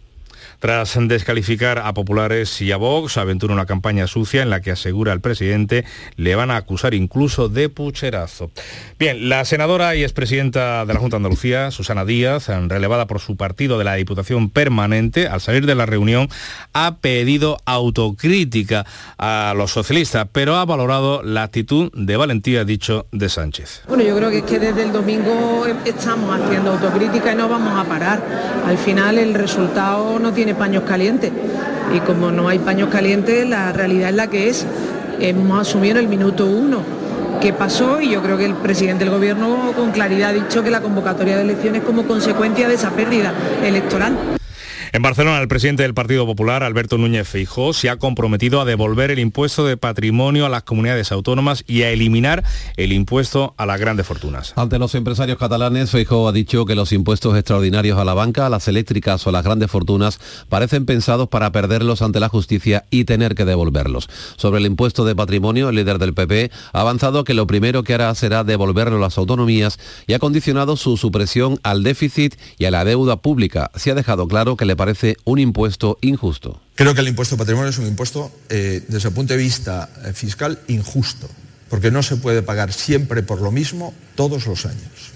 Tras 0.58 0.96
descalificar 1.00 1.78
a 1.78 1.92
populares 1.94 2.60
y 2.62 2.72
a 2.72 2.76
Vox, 2.76 3.16
aventura 3.16 3.52
una 3.52 3.66
campaña 3.66 4.06
sucia 4.06 4.42
en 4.42 4.50
la 4.50 4.60
que 4.60 4.70
asegura 4.70 5.12
el 5.12 5.20
presidente 5.20 5.84
le 6.16 6.34
van 6.34 6.50
a 6.50 6.56
acusar 6.56 6.94
incluso 6.94 7.48
de 7.48 7.68
pucherazo. 7.68 8.50
Bien, 8.98 9.28
la 9.28 9.44
senadora 9.44 9.94
y 9.94 10.02
expresidenta 10.02 10.84
de 10.86 10.94
la 10.94 11.00
Junta 11.00 11.16
de 11.16 11.18
Andalucía, 11.18 11.70
Susana 11.70 12.04
Díaz, 12.04 12.48
relevada 12.48 13.06
por 13.06 13.20
su 13.20 13.36
partido 13.36 13.78
de 13.78 13.84
la 13.84 13.94
Diputación 13.94 14.50
Permanente, 14.50 15.28
al 15.28 15.40
salir 15.40 15.66
de 15.66 15.74
la 15.74 15.86
reunión 15.86 16.28
ha 16.72 16.96
pedido 16.96 17.58
autocrítica 17.64 18.86
a 19.18 19.54
los 19.56 19.72
socialistas, 19.72 20.26
pero 20.32 20.56
ha 20.56 20.64
valorado 20.64 21.22
la 21.22 21.42
actitud 21.42 21.90
de 21.94 22.16
valentía, 22.16 22.64
dicho, 22.64 23.06
de 23.12 23.28
Sánchez. 23.28 23.82
Bueno, 23.88 24.04
yo 24.04 24.16
creo 24.16 24.30
que 24.30 24.38
es 24.38 24.44
que 24.44 24.58
desde 24.58 24.82
el 24.82 24.92
domingo 24.92 25.66
estamos 25.84 26.40
haciendo 26.40 26.72
autocrítica 26.72 27.32
y 27.32 27.36
no 27.36 27.48
vamos 27.48 27.78
a 27.78 27.88
parar. 27.88 28.22
Al 28.66 28.78
final 28.78 29.18
el 29.18 29.34
resultado 29.34 30.18
no 30.18 30.32
tiene 30.32 30.45
paños 30.54 30.84
calientes. 30.84 31.32
Y 31.94 32.00
como 32.00 32.30
no 32.30 32.48
hay 32.48 32.58
paños 32.58 32.88
calientes, 32.88 33.48
la 33.48 33.72
realidad 33.72 34.10
es 34.10 34.16
la 34.16 34.26
que 34.28 34.48
es. 34.48 34.66
Hemos 35.20 35.60
asumido 35.60 35.98
el 35.98 36.08
minuto 36.08 36.46
uno 36.46 36.80
qué 37.40 37.52
pasó 37.52 38.00
y 38.00 38.10
yo 38.10 38.22
creo 38.22 38.38
que 38.38 38.46
el 38.46 38.54
presidente 38.54 39.04
del 39.04 39.12
gobierno 39.12 39.72
con 39.76 39.90
claridad 39.90 40.30
ha 40.30 40.32
dicho 40.32 40.62
que 40.62 40.70
la 40.70 40.80
convocatoria 40.80 41.36
de 41.36 41.42
elecciones 41.42 41.82
como 41.82 42.04
consecuencia 42.04 42.68
de 42.68 42.74
esa 42.74 42.90
pérdida 42.90 43.32
electoral. 43.62 44.16
En 44.92 45.02
Barcelona, 45.02 45.40
el 45.40 45.48
presidente 45.48 45.82
del 45.82 45.94
Partido 45.94 46.26
Popular, 46.26 46.62
Alberto 46.62 46.96
Núñez 46.96 47.28
Feijó, 47.28 47.72
se 47.72 47.90
ha 47.90 47.96
comprometido 47.96 48.60
a 48.60 48.64
devolver 48.64 49.10
el 49.10 49.18
impuesto 49.18 49.66
de 49.66 49.76
patrimonio 49.76 50.46
a 50.46 50.48
las 50.48 50.62
comunidades 50.62 51.10
autónomas 51.10 51.64
y 51.66 51.82
a 51.82 51.90
eliminar 51.90 52.44
el 52.76 52.92
impuesto 52.92 53.54
a 53.56 53.66
las 53.66 53.80
grandes 53.80 54.06
fortunas. 54.06 54.52
Ante 54.56 54.78
los 54.78 54.94
empresarios 54.94 55.38
catalanes, 55.38 55.90
Feijó 55.90 56.28
ha 56.28 56.32
dicho 56.32 56.66
que 56.66 56.76
los 56.76 56.92
impuestos 56.92 57.36
extraordinarios 57.36 57.98
a 57.98 58.04
la 58.04 58.14
banca, 58.14 58.46
a 58.46 58.50
las 58.50 58.68
eléctricas 58.68 59.26
o 59.26 59.30
a 59.30 59.32
las 59.32 59.44
grandes 59.44 59.70
fortunas 59.70 60.20
parecen 60.48 60.86
pensados 60.86 61.28
para 61.28 61.50
perderlos 61.50 62.00
ante 62.00 62.20
la 62.20 62.28
justicia 62.28 62.84
y 62.90 63.04
tener 63.04 63.34
que 63.34 63.44
devolverlos. 63.44 64.08
Sobre 64.36 64.60
el 64.60 64.66
impuesto 64.66 65.04
de 65.04 65.16
patrimonio, 65.16 65.68
el 65.68 65.76
líder 65.76 65.98
del 65.98 66.14
PP 66.14 66.52
ha 66.72 66.80
avanzado 66.80 67.24
que 67.24 67.34
lo 67.34 67.46
primero 67.48 67.82
que 67.82 67.94
hará 67.94 68.14
será 68.14 68.44
devolverlo 68.44 68.98
a 68.98 69.00
las 69.00 69.18
autonomías 69.18 69.78
y 70.06 70.12
ha 70.12 70.20
condicionado 70.20 70.76
su 70.76 70.96
supresión 70.96 71.58
al 71.64 71.82
déficit 71.82 72.36
y 72.58 72.66
a 72.66 72.70
la 72.70 72.84
deuda 72.84 73.16
pública. 73.16 73.70
Se 73.74 73.90
ha 73.90 73.94
dejado 73.94 74.28
claro 74.28 74.56
que 74.56 74.64
le 74.64 74.75
parece 74.76 75.16
un 75.24 75.38
impuesto 75.38 75.98
injusto. 76.00 76.60
Creo 76.74 76.94
que 76.94 77.00
el 77.00 77.08
impuesto 77.08 77.36
de 77.36 77.38
patrimonio 77.38 77.70
es 77.70 77.78
un 77.78 77.86
impuesto, 77.86 78.30
eh, 78.48 78.84
desde 78.88 79.08
el 79.08 79.14
punto 79.14 79.32
de 79.32 79.38
vista 79.38 79.88
eh, 80.04 80.12
fiscal, 80.12 80.60
injusto, 80.68 81.28
porque 81.68 81.90
no 81.90 82.02
se 82.02 82.16
puede 82.16 82.42
pagar 82.42 82.72
siempre 82.72 83.22
por 83.22 83.40
lo 83.40 83.50
mismo 83.50 83.94
todos 84.14 84.46
los 84.46 84.66
años. 84.66 85.12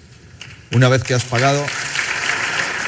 Una 0.73 0.89
vez 0.89 1.03
que 1.03 1.15
has 1.15 1.25
pagado, 1.25 1.65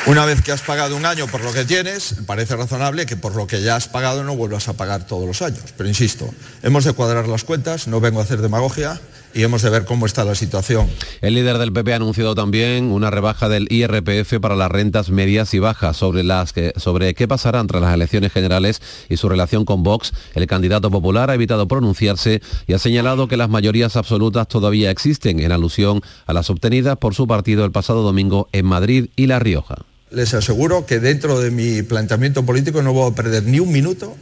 una 0.07 0.25
vez 0.25 0.41
que 0.43 0.53
has 0.53 0.63
pagado 0.63 0.97
un 0.97 1.05
año 1.05 1.27
por 1.27 1.43
lo 1.43 1.53
que 1.53 1.65
tienes, 1.65 2.17
parece 2.27 2.57
razonable 2.57 3.07
que 3.07 3.17
por 3.17 3.35
lo 3.35 3.47
que 3.47 3.63
ya 3.63 3.77
has 3.77 3.89
pagado 3.89 4.25
no 4.25 4.37
vuelvas 4.37 4.69
a 4.69 4.73
pagar 4.73 5.07
todos 5.07 5.27
los 5.27 5.43
años. 5.43 5.75
Pero 5.77 5.89
insisto, 5.89 6.33
hemos 6.63 6.85
de 6.85 6.93
cuadrar 6.93 7.29
las 7.29 7.45
cuentas, 7.45 7.89
no 7.89 8.01
vengo 8.01 8.21
a 8.21 8.25
hacer 8.25 8.41
demagogia, 8.41 9.01
y 9.35 9.43
hemos 9.43 9.63
de 9.63 9.71
ver 9.71 9.85
cómo 9.85 10.07
está 10.07 10.25
la 10.25 10.35
situación. 10.35 10.89
El 11.21 11.35
líder 11.35 11.59
del 11.59 11.73
PP 11.73 11.93
ha 11.93 11.97
anunciado 11.97 12.35
también 12.35 12.91
una 12.91 13.11
rebaja 13.11 13.49
del 13.49 13.67
IRPF 13.71 14.41
para 14.41 14.57
las 14.57 14.71
rentas 14.71 15.11
medias 15.11 15.55
y 15.55 15.59
bajas 15.59 15.97
sobre 15.97 16.23
las 16.23 16.53
que, 16.53 16.73
sobre 16.77 17.15
qué 17.15 17.29
pasará 17.29 17.61
entre 17.61 17.81
las 17.81 17.95
elecciones 17.95 18.33
generales 18.33 18.81
y 19.09 19.17
su 19.17 19.29
relación 19.29 19.65
con 19.65 19.83
Vox. 19.83 20.13
El 20.35 20.47
candidato 20.47 20.91
popular 20.91 21.31
ha 21.31 21.35
evitado 21.35 21.69
pronunciarse 21.69 22.43
y 22.67 22.75
ha 22.75 22.79
señalado 22.79 23.29
que 23.29 23.37
las 23.37 23.49
mayorías 23.49 23.97
absolutas 23.97 24.49
todavía 24.49 24.91
existen 24.91 25.41
en 25.41 25.53
alusión 25.53 26.01
a 26.27 26.33
las 26.33 26.51
obtenidas 26.51 26.99
por 26.99 27.15
su 27.15 27.27
partido 27.27 27.65
el 27.65 27.73
pasado 27.73 28.03
domingo 28.03 28.49
en 28.53 28.67
Madrid 28.67 29.09
y 29.17 29.27
La 29.27 29.39
Rioja. 29.39 29.77
Les 30.11 30.35
aseguro 30.35 30.85
que 30.85 31.01
dentro 31.01 31.41
de 31.41 31.51
mi 31.51 31.83
planteamiento 31.83 32.45
político 32.45 32.83
no 32.83 32.93
voy 32.93 33.11
a 33.11 33.15
perder 33.15 33.45
ni 33.45 33.61
un 33.61 33.73
minuto 33.73 34.15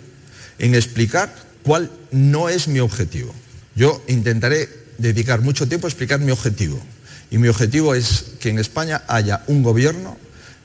en 0.59 0.75
explicar 0.75 1.35
cuál 1.63 1.91
no 2.13 2.49
es 2.49 2.69
mi 2.69 2.79
objetivo. 2.81 3.35
Yo 3.75 4.03
intentaré 4.09 4.69
dedicar 5.01 5.41
mucho 5.41 5.69
tiempo 5.69 5.87
a 5.87 5.91
explicar 5.91 6.21
mi 6.21 6.31
objetivo. 6.31 6.81
Y 7.31 7.39
mi 7.39 7.49
objetivo 7.49 7.95
es 7.95 8.25
que 8.41 8.51
en 8.51 8.59
España 8.59 9.03
haya 9.07 9.43
un 9.47 9.63
gobierno 9.63 10.17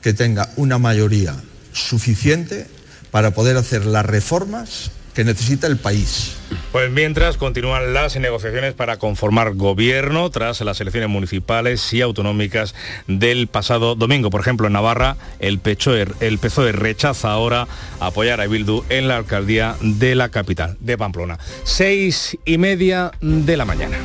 que 0.02 0.12
tenga 0.12 0.50
una 0.56 0.78
mayoría 0.78 1.34
suficiente 1.72 2.66
para 3.10 3.32
poder 3.32 3.56
hacer 3.56 3.86
las 3.86 4.04
reformas 4.04 4.90
que 5.16 5.24
necesita 5.24 5.66
el 5.66 5.78
país. 5.78 6.36
Pues 6.72 6.90
mientras 6.90 7.38
continúan 7.38 7.94
las 7.94 8.16
negociaciones 8.16 8.74
para 8.74 8.98
conformar 8.98 9.54
gobierno 9.54 10.28
tras 10.30 10.60
las 10.60 10.78
elecciones 10.82 11.08
municipales 11.08 11.90
y 11.94 12.02
autonómicas 12.02 12.74
del 13.06 13.46
pasado 13.46 13.94
domingo. 13.94 14.28
Por 14.28 14.42
ejemplo, 14.42 14.66
en 14.66 14.74
Navarra, 14.74 15.16
el 15.38 15.58
PSOE, 15.58 16.06
el 16.20 16.38
PSOE 16.38 16.72
rechaza 16.72 17.30
ahora 17.30 17.66
apoyar 17.98 18.42
a 18.42 18.46
Bildu 18.46 18.84
en 18.90 19.08
la 19.08 19.16
alcaldía 19.16 19.76
de 19.80 20.14
la 20.14 20.28
capital, 20.28 20.76
de 20.80 20.98
Pamplona. 20.98 21.38
Seis 21.64 22.36
y 22.44 22.58
media 22.58 23.10
de 23.22 23.56
la 23.56 23.64
mañana. 23.64 23.96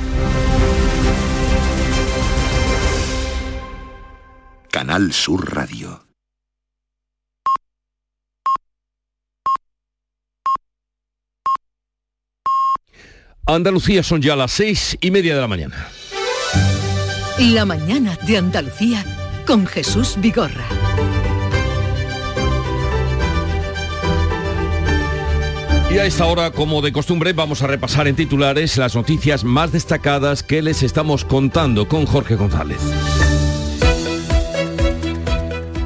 Canal 4.71 5.11
Sur 5.11 5.53
Radio. 5.53 6.10
Andalucía 13.45 14.03
son 14.03 14.21
ya 14.21 14.35
las 14.35 14.51
seis 14.51 14.97
y 15.01 15.11
media 15.11 15.35
de 15.35 15.41
la 15.41 15.47
mañana. 15.47 15.87
La 17.39 17.65
mañana 17.65 18.17
de 18.27 18.37
Andalucía 18.37 19.03
con 19.47 19.65
Jesús 19.65 20.15
Vigorra. 20.17 20.65
Y 25.89 25.97
a 25.97 26.05
esta 26.05 26.25
hora, 26.25 26.51
como 26.51 26.81
de 26.81 26.93
costumbre, 26.93 27.33
vamos 27.33 27.63
a 27.63 27.67
repasar 27.67 28.07
en 28.07 28.15
titulares 28.15 28.77
las 28.77 28.95
noticias 28.95 29.43
más 29.43 29.73
destacadas 29.73 30.41
que 30.41 30.61
les 30.61 30.83
estamos 30.83 31.25
contando 31.25 31.87
con 31.89 32.05
Jorge 32.05 32.35
González. 32.35 32.79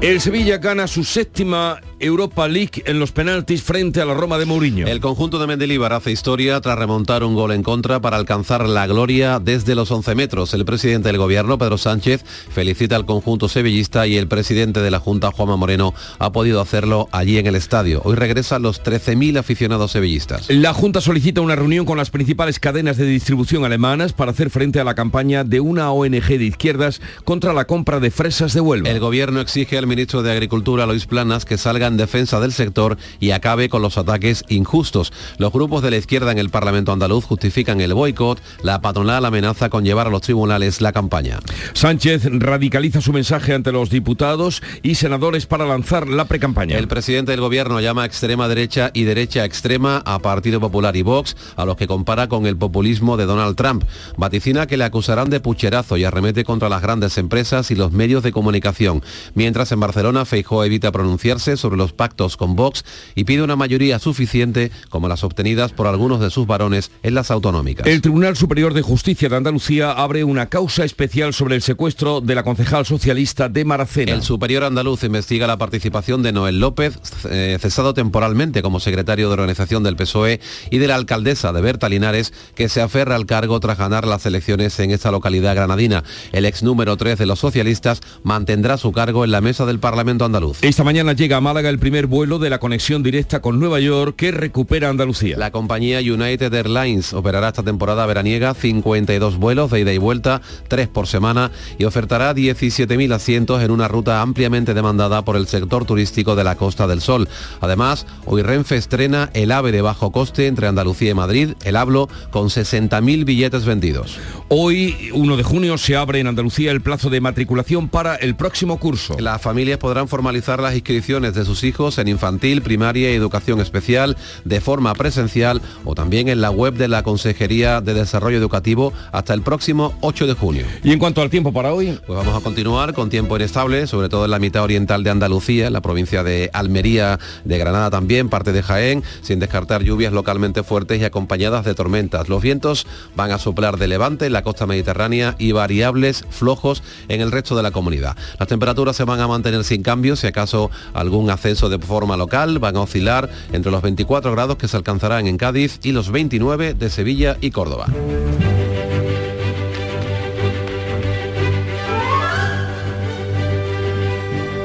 El 0.06 0.22
Sevilla 0.22 0.60
gana 0.60 0.86
su 0.86 1.04
séptima 1.04 1.82
Europa 2.00 2.48
League 2.48 2.84
en 2.86 3.00
los 3.00 3.12
penaltis 3.12 3.64
frente 3.64 4.02
a 4.02 4.06
la 4.06 4.14
Roma 4.14 4.38
de 4.38 4.46
Mourinho. 4.46 4.86
El 4.86 5.00
conjunto 5.00 5.40
de 5.40 5.48
Mendilibar 5.48 5.94
hace 5.94 6.12
historia 6.12 6.62
tras 6.62 6.78
remontar 6.78 7.24
un 7.24 7.34
gol 7.34 7.52
en 7.54 7.64
contra 7.64 8.00
para 8.02 8.18
alcanzar 8.18 8.68
la 8.70 8.86
gloria 8.86 9.40
desde 9.40 9.74
los 9.74 9.90
11 9.90 10.14
metros. 10.14 10.54
El 10.54 10.64
presidente 10.64 11.08
del 11.08 11.18
gobierno, 11.18 11.58
Pedro 11.58 11.80
Sánchez, 11.80 12.24
felicita 12.24 12.96
al 12.96 13.08
conjunto 13.08 13.50
sevillista 13.50 14.06
y 14.06 14.18
el 14.18 14.28
presidente 14.28 14.82
de 14.82 14.92
la 14.92 15.00
Junta, 15.00 15.32
Juanma 15.32 15.56
Moreno, 15.56 15.96
ha 16.20 16.32
podido 16.32 16.62
hacerlo 16.62 17.10
allí 17.12 17.40
en 17.40 17.48
el 17.48 17.56
estadio. 17.56 18.02
Hoy 18.04 18.16
regresan 18.16 18.62
los 18.62 18.84
13.000 18.84 19.40
aficionados 19.40 19.92
sevillistas. 19.94 20.50
La 20.50 20.74
Junta 20.76 21.02
solicita 21.02 21.42
una 21.42 21.56
reunión 21.56 21.86
con 21.86 21.98
las 21.98 22.12
principales 22.12 22.60
cadenas 22.60 22.98
de 22.98 23.06
distribución 23.06 23.66
alemanas 23.66 24.14
para 24.14 24.30
hacer 24.32 24.52
frente 24.52 24.80
a 24.80 24.84
la 24.84 24.94
campaña 24.94 25.44
de 25.44 25.62
una 25.62 25.90
ONG 25.90 26.28
de 26.28 26.46
izquierdas 26.46 27.02
contra 27.24 27.54
la 27.54 27.66
compra 27.66 28.00
de 28.00 28.12
fresas 28.12 28.54
de 28.54 28.62
Huelva. 28.62 28.90
El 28.90 29.00
gobierno 29.00 29.40
exige 29.40 29.80
al 29.80 29.88
ministro 29.96 30.24
de 30.24 30.32
Agricultura, 30.34 30.86
Luis 30.86 31.06
Planas, 31.06 31.46
que 31.46 31.58
salga 31.58 31.88
en 31.88 31.96
defensa 31.96 32.42
del 32.42 32.52
sector 32.52 32.98
y 33.22 33.32
acabe 33.32 33.70
con 33.70 33.82
los 33.82 33.98
ataques 33.98 34.44
injustos. 34.50 35.14
Los 35.38 35.54
grupos 35.54 35.82
de 35.82 35.90
la 35.90 35.96
izquierda 35.96 36.34
en 36.34 36.38
el 36.38 36.50
Parlamento 36.50 36.92
andaluz 36.92 37.24
justifican 37.24 37.80
el 37.80 37.94
boicot, 37.94 38.42
la 38.62 38.82
patronal 38.82 39.24
amenaza 39.24 39.70
con 39.70 39.86
llevar 39.86 40.08
a 40.08 40.10
los 40.10 40.20
tribunales 40.20 40.82
la 40.82 40.92
campaña. 40.92 41.40
Sánchez 41.72 42.24
radicaliza 42.26 43.00
su 43.00 43.14
mensaje 43.14 43.54
ante 43.54 43.72
los 43.72 43.90
diputados 43.90 44.62
y 44.84 44.96
senadores 44.96 45.46
para 45.46 45.66
lanzar 45.66 46.10
la 46.10 46.26
precampaña. 46.26 46.78
El 46.78 46.90
presidente 46.90 47.32
del 47.32 47.40
gobierno 47.40 47.80
llama 47.80 48.04
a 48.04 48.06
extrema 48.06 48.50
derecha 48.50 48.92
y 48.94 49.04
derecha 49.04 49.46
extrema 49.46 50.04
a 50.06 50.20
Partido 50.20 50.60
Popular 50.60 50.98
y 50.98 51.04
Vox, 51.04 51.38
a 51.56 51.64
los 51.64 51.78
que 51.78 51.88
compara 51.88 52.28
con 52.28 52.46
el 52.48 52.58
populismo 52.58 53.16
de 53.16 53.28
Donald 53.28 53.56
Trump. 53.56 53.86
Vaticina 54.18 54.68
que 54.68 54.76
le 54.76 54.84
acusarán 54.84 55.30
de 55.30 55.40
pucherazo 55.40 55.96
y 55.96 56.04
arremete 56.04 56.44
contra 56.44 56.68
las 56.68 56.82
grandes 56.82 57.18
empresas 57.18 57.72
y 57.72 57.76
los 57.76 57.94
medios 57.94 58.24
de 58.24 58.34
comunicación. 58.34 59.02
Mientras 59.36 59.72
en 59.76 59.80
Barcelona, 59.80 60.26
Feijóo 60.26 60.64
evita 60.64 60.92
pronunciarse 60.92 61.56
sobre 61.58 61.78
los 61.78 61.94
pactos 61.94 62.38
con 62.38 62.56
Vox 62.56 62.84
y 63.14 63.26
pide 63.26 63.44
una 63.44 63.56
mayoría 63.56 64.00
suficiente 64.00 64.72
como 64.90 65.08
las 65.08 65.24
obtenidas 65.24 65.72
por 65.72 65.88
algunos 65.88 66.20
de 66.20 66.30
sus 66.30 66.48
varones 66.48 66.92
en 67.04 67.14
las 67.14 67.32
autonómicas. 67.32 67.86
El 67.86 68.02
Tribunal 68.02 68.36
Superior 68.36 68.74
de 68.74 68.82
Justicia 68.82 69.30
de 69.30 69.36
Andalucía 69.36 69.92
abre 69.92 70.24
una 70.24 70.48
causa 70.48 70.84
especial 70.84 71.34
sobre 71.34 71.56
el 71.56 71.62
secuestro 71.62 72.22
de 72.22 72.36
la 72.36 72.44
concejal 72.44 72.86
socialista 72.86 73.50
de 73.50 73.66
Maracena. 73.66 74.12
El 74.12 74.24
superior 74.24 74.64
andaluz 74.64 75.04
investiga 75.04 75.48
la 75.48 75.58
participación 75.58 76.24
de 76.24 76.32
Noel 76.32 76.60
López, 76.60 76.98
eh, 77.30 77.58
cesado 77.62 77.94
temporalmente 77.94 78.62
como 78.62 78.80
secretario 78.80 79.28
de 79.28 79.34
organización 79.34 79.84
del 79.84 79.96
PSOE, 79.96 80.40
y 80.70 80.78
de 80.78 80.88
la 80.88 80.96
alcaldesa 80.96 81.54
de 81.54 81.62
Berta 81.62 81.90
Linares, 81.90 82.34
que 82.56 82.70
se 82.70 82.82
aferra 82.82 83.16
al 83.16 83.26
cargo 83.26 83.60
tras 83.60 83.78
ganar 83.78 84.08
las 84.08 84.26
elecciones 84.26 84.80
en 84.80 84.92
esta 84.92 85.12
localidad 85.12 85.56
granadina. 85.56 86.04
El 86.32 86.46
ex 86.46 86.64
número 86.64 86.98
3 86.98 87.18
de 87.18 87.26
los 87.26 87.40
socialistas 87.40 88.02
mantendrá 88.24 88.78
su 88.78 88.92
cargo 88.92 89.24
en 89.24 89.32
la 89.32 89.42
mesa 89.42 89.65
del 89.66 89.80
Parlamento 89.80 90.26
andaluz. 90.26 90.60
Esta 90.62 90.84
mañana 90.84 91.14
llega 91.14 91.38
a 91.38 91.42
Málaga 91.42 91.70
el 91.70 91.80
primer 91.80 92.08
vuelo 92.08 92.40
de 92.40 92.50
la 92.50 92.60
conexión 92.60 93.04
directa 93.04 93.42
con 93.42 93.60
Nueva 93.60 93.80
York 93.80 94.16
que 94.16 94.32
recupera 94.32 94.90
Andalucía. 94.90 95.38
La 95.38 95.52
compañía 95.52 96.00
United 96.00 96.54
Airlines 96.54 97.14
operará 97.14 97.50
esta 97.50 97.64
temporada 97.64 98.06
veraniega 98.06 98.54
52 98.54 99.38
vuelos 99.38 99.72
de 99.72 99.82
ida 99.82 99.94
y 99.94 99.98
vuelta, 99.98 100.42
3 100.68 100.88
por 100.88 101.08
semana, 101.08 101.52
y 101.78 101.86
ofertará 101.86 102.34
17.000 102.34 103.14
asientos 103.14 103.62
en 103.62 103.72
una 103.72 103.88
ruta 103.88 104.22
ampliamente 104.22 104.74
demandada 104.74 105.24
por 105.24 105.36
el 105.36 105.48
sector 105.48 105.86
turístico 105.86 106.36
de 106.36 106.44
la 106.44 106.56
Costa 106.56 106.88
del 106.88 107.02
Sol. 107.02 107.28
Además, 107.62 108.06
hoy 108.26 108.42
Renfe 108.42 108.76
estrena 108.76 109.30
el 109.34 109.52
AVE 109.52 109.72
de 109.72 109.82
bajo 109.82 110.12
coste 110.12 110.48
entre 110.48 110.68
Andalucía 110.68 111.12
y 111.12 111.14
Madrid, 111.14 111.54
el 111.64 111.76
Hablo, 111.76 112.10
con 112.32 112.50
60.000 112.50 113.26
billetes 113.26 113.66
vendidos. 113.66 114.18
Hoy, 114.48 115.10
1 115.14 115.38
de 115.38 115.44
junio, 115.44 115.78
se 115.78 115.96
abre 115.96 116.20
en 116.20 116.28
Andalucía 116.28 116.72
el 116.72 116.82
plazo 116.82 117.10
de 117.10 117.22
matriculación 117.22 117.90
para 117.90 118.16
el 118.16 118.36
próximo 118.36 118.78
curso. 118.80 119.16
Las 119.20 119.42
familias 119.56 119.80
podrán 119.80 120.10
formalizar 120.10 120.60
las 120.60 120.74
inscripciones 120.74 121.34
de 121.34 121.46
sus 121.46 121.64
hijos 121.64 121.98
en 121.98 122.10
infantil, 122.10 122.62
primaria 122.62 123.10
y 123.10 123.16
educación 123.16 123.62
especial 123.62 124.18
de 124.44 124.60
forma 124.60 124.94
presencial 124.96 125.62
o 125.86 125.96
también 125.96 126.28
en 126.28 126.42
la 126.42 126.52
web 126.52 126.74
de 126.74 126.90
la 126.90 127.04
Consejería 127.04 127.80
de 127.80 127.94
Desarrollo 127.94 128.38
Educativo 128.38 128.92
hasta 129.14 129.34
el 129.34 129.44
próximo 129.44 129.98
8 130.02 130.28
de 130.28 130.34
junio. 130.34 130.66
Y 130.84 130.92
en 130.92 131.00
cuanto 131.00 131.22
al 131.22 131.30
tiempo 131.30 131.54
para 131.54 131.74
hoy, 131.74 131.98
pues 132.06 132.18
vamos 132.18 132.36
a 132.36 132.42
continuar 132.42 132.94
con 132.94 133.10
tiempo 133.10 133.38
inestable, 133.38 133.88
sobre 133.88 134.10
todo 134.10 134.26
en 134.26 134.32
la 134.32 134.40
mitad 134.40 134.62
oriental 134.62 135.06
de 135.06 135.12
Andalucía, 135.12 135.68
en 135.68 135.74
la 135.74 135.80
provincia 135.80 136.22
de 136.22 136.50
Almería, 136.52 137.18
de 137.46 137.58
Granada 137.58 137.90
también, 137.90 138.28
parte 138.28 138.52
de 138.52 138.62
Jaén, 138.62 139.06
sin 139.22 139.40
descartar 139.40 139.84
lluvias 139.84 140.12
localmente 140.12 140.64
fuertes 140.64 141.00
y 141.00 141.06
acompañadas 141.06 141.64
de 141.64 141.76
tormentas. 141.76 142.28
Los 142.28 142.42
vientos 142.42 142.88
van 143.16 143.32
a 143.32 143.40
soplar 143.40 143.78
de 143.78 143.88
levante 143.88 144.26
en 144.26 144.34
la 144.34 144.44
costa 144.44 144.66
mediterránea 144.66 145.36
y 145.40 145.54
variables 145.54 146.26
flojos 146.30 146.84
en 147.08 147.22
el 147.22 147.32
resto 147.32 147.56
de 147.56 147.64
la 147.64 147.72
comunidad. 147.72 148.18
Las 148.38 148.50
temperaturas 148.50 148.98
se 148.98 149.06
van 149.06 149.22
a 149.22 149.30
mantener 149.30 149.45
sin 149.64 149.84
cambios, 149.84 150.20
si 150.20 150.28
acaso 150.28 150.72
algún 150.94 151.30
ascenso 151.30 151.70
de 151.70 151.80
forma 151.80 152.18
local, 152.18 152.60
van 152.60 152.76
a 152.76 152.82
oscilar 152.82 153.30
entre 153.52 153.72
los 153.72 153.82
24 153.82 154.32
grados 154.32 154.58
que 154.58 154.68
se 154.68 154.78
alcanzarán 154.78 155.28
en 155.28 155.38
Cádiz 155.38 155.80
y 155.84 155.92
los 155.92 156.12
29 156.12 156.74
de 156.74 156.90
Sevilla 156.90 157.38
y 157.42 157.52
Córdoba. 157.52 157.88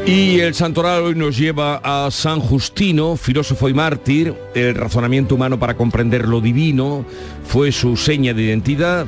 Y 0.07 0.41
el 0.41 0.55
santoral 0.55 1.03
hoy 1.03 1.15
nos 1.15 1.37
lleva 1.37 1.81
a 1.85 2.11
San 2.11 2.41
Justino, 2.41 3.17
filósofo 3.17 3.69
y 3.69 3.75
mártir. 3.75 4.35
El 4.57 4.75
razonamiento 4.75 5.37
humano 5.37 5.61
para 5.61 5.77
comprender 5.77 6.27
lo 6.27 6.41
divino 6.41 7.05
fue 7.45 7.71
su 7.71 7.97
seña 7.97 8.35
de 8.35 8.43
identidad. 8.43 9.07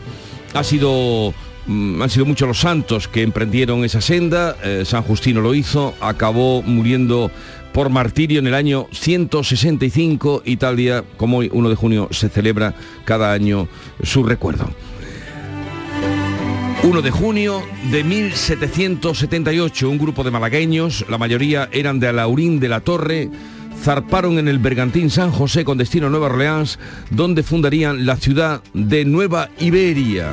Ha 0.55 0.63
sido, 0.63 1.35
han 1.66 2.11
sido 2.11 2.27
muchos 2.27 2.48
los 2.48 2.59
santos 2.59 3.09
que 3.09 3.22
emprendieron 3.22 3.85
esa 3.85 4.01
senda. 4.01 4.57
Eh, 4.62 4.85
San 4.85 5.03
Justino 5.03 5.40
lo 5.40 5.55
hizo, 5.55 5.94
acabó 6.01 6.62
muriendo 6.62 7.31
por 7.72 7.88
martirio 7.88 8.38
en 8.38 8.46
el 8.46 8.55
año 8.55 8.87
165 8.92 10.42
y 10.44 10.57
tal 10.57 10.77
día 10.77 11.05
como 11.16 11.38
hoy, 11.38 11.51
1 11.53 11.68
de 11.68 11.75
junio, 11.75 12.09
se 12.11 12.29
celebra 12.29 12.75
cada 13.05 13.33
año 13.33 13.68
su 14.03 14.22
recuerdo. 14.25 14.68
1 16.83 17.01
de 17.01 17.11
junio 17.12 17.62
de 17.90 18.03
1778, 18.03 19.88
un 19.88 19.98
grupo 19.98 20.25
de 20.25 20.33
malagueños, 20.33 21.07
la 21.09 21.16
mayoría 21.16 21.68
eran 21.72 22.01
de 22.01 22.09
Alaurín 22.09 22.59
de 22.59 22.68
la 22.68 22.81
Torre, 22.81 23.31
zarparon 23.81 24.38
en 24.38 24.48
el 24.48 24.59
bergantín 24.59 25.09
San 25.09 25.31
José 25.31 25.64
con 25.64 25.79
destino 25.79 26.09
a 26.09 26.11
Nueva 26.11 26.27
Orleans, 26.27 26.81
donde 27.11 27.44
fundarían 27.44 28.05
la 28.05 28.16
ciudad 28.16 28.62
de 28.75 29.05
Nueva 29.05 29.48
Iberia. 29.61 30.33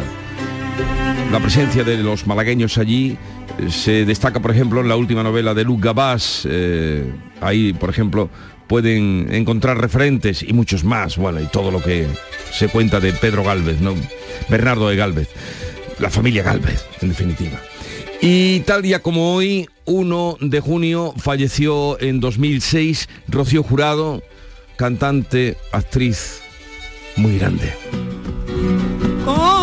La 1.31 1.39
presencia 1.39 1.83
de 1.83 1.97
los 1.97 2.25
malagueños 2.27 2.77
allí 2.77 3.17
eh, 3.59 3.69
se 3.69 4.05
destaca, 4.05 4.39
por 4.39 4.51
ejemplo, 4.51 4.81
en 4.81 4.87
la 4.87 4.95
última 4.95 5.23
novela 5.23 5.53
de 5.53 5.63
Luc 5.63 5.83
Gabás. 5.83 6.47
eh, 6.49 7.11
ahí, 7.41 7.73
por 7.73 7.89
ejemplo, 7.89 8.29
pueden 8.67 9.27
encontrar 9.31 9.79
referentes 9.79 10.43
y 10.43 10.53
muchos 10.53 10.83
más, 10.83 11.17
bueno, 11.17 11.39
y 11.41 11.45
todo 11.45 11.71
lo 11.71 11.81
que 11.81 12.07
se 12.51 12.67
cuenta 12.67 12.99
de 12.99 13.13
Pedro 13.13 13.43
Galvez, 13.43 13.79
¿no? 13.81 13.93
Bernardo 14.49 14.89
de 14.89 14.95
Galvez 14.95 15.29
la 15.99 16.09
familia 16.09 16.43
Galvez, 16.43 16.85
en 17.01 17.09
definitiva. 17.09 17.59
Y 18.21 18.61
tal 18.61 18.81
día 18.81 19.01
como 19.01 19.33
hoy, 19.33 19.67
1 19.85 20.37
de 20.41 20.59
junio, 20.59 21.13
falleció 21.17 21.99
en 22.01 22.19
2006 22.19 23.07
Rocío 23.27 23.63
Jurado, 23.63 24.23
cantante, 24.77 25.58
actriz 25.71 26.41
muy 27.15 27.37
grande. 27.37 27.73
La 29.25 29.58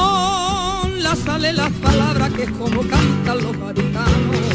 sale 1.27 1.53
las 1.53 1.73
palabras 1.73 2.33
que 2.35 2.45
es 2.45 2.51
como 2.53 2.83
cantan 2.83 3.39
los 3.43 3.59
gaditanos, 3.59 4.47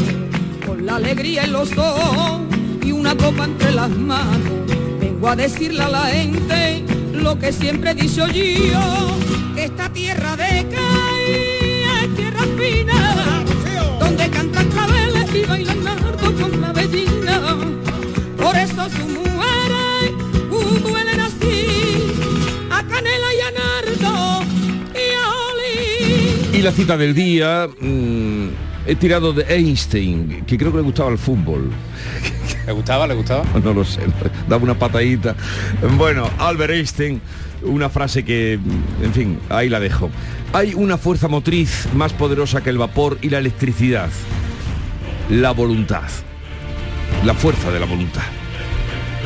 con 0.66 0.86
la 0.86 0.96
alegría 0.96 1.44
en 1.44 1.52
los 1.52 1.70
ojos 1.76 2.40
y 2.82 2.92
una 2.92 3.14
copa 3.14 3.44
entre 3.44 3.72
las 3.72 3.90
manos. 3.90 4.66
Vengo 4.98 5.28
a 5.28 5.36
decirle 5.36 5.82
a 5.82 5.90
la 5.90 6.06
gente 6.06 6.84
lo 7.12 7.38
que 7.38 7.52
siempre 7.52 7.90
he 7.90 7.94
dicho 7.94 8.26
yo, 8.26 9.16
que 9.54 9.64
esta 9.64 9.92
tierra 9.92 10.34
de 10.36 10.66
Cádiz 10.74 12.04
es 12.04 12.14
tierra 12.16 12.44
fina, 12.58 13.44
donde 14.00 14.30
cantan 14.30 14.68
claveles 14.70 15.34
y 15.34 15.44
bailan 15.44 15.84
nardo 15.84 16.34
con 16.40 16.60
la 16.60 16.72
bellina. 16.72 17.58
Por 18.38 18.56
eso 18.56 18.88
sus 18.88 19.21
Y 26.62 26.64
la 26.64 26.70
cita 26.70 26.96
del 26.96 27.12
día, 27.12 27.66
mm, 27.80 28.46
he 28.86 28.94
tirado 28.94 29.32
de 29.32 29.42
Einstein, 29.52 30.44
que 30.46 30.56
creo 30.56 30.70
que 30.70 30.76
le 30.76 30.84
gustaba 30.84 31.10
el 31.10 31.18
fútbol. 31.18 31.72
¿Le 32.66 32.72
gustaba? 32.72 33.04
¿Le 33.08 33.14
gustaba? 33.14 33.42
No 33.64 33.72
lo 33.72 33.84
sé, 33.84 34.02
daba 34.48 34.62
una 34.62 34.78
patadita. 34.78 35.34
Bueno, 35.98 36.30
Albert 36.38 36.74
Einstein, 36.74 37.20
una 37.62 37.88
frase 37.88 38.24
que, 38.24 38.60
en 39.02 39.12
fin, 39.12 39.40
ahí 39.48 39.68
la 39.68 39.80
dejo. 39.80 40.08
Hay 40.52 40.72
una 40.74 40.98
fuerza 40.98 41.26
motriz 41.26 41.88
más 41.94 42.12
poderosa 42.12 42.62
que 42.62 42.70
el 42.70 42.78
vapor 42.78 43.18
y 43.22 43.30
la 43.30 43.38
electricidad. 43.38 44.10
La 45.30 45.50
voluntad. 45.50 46.08
La 47.24 47.34
fuerza 47.34 47.72
de 47.72 47.80
la 47.80 47.86
voluntad. 47.86 48.22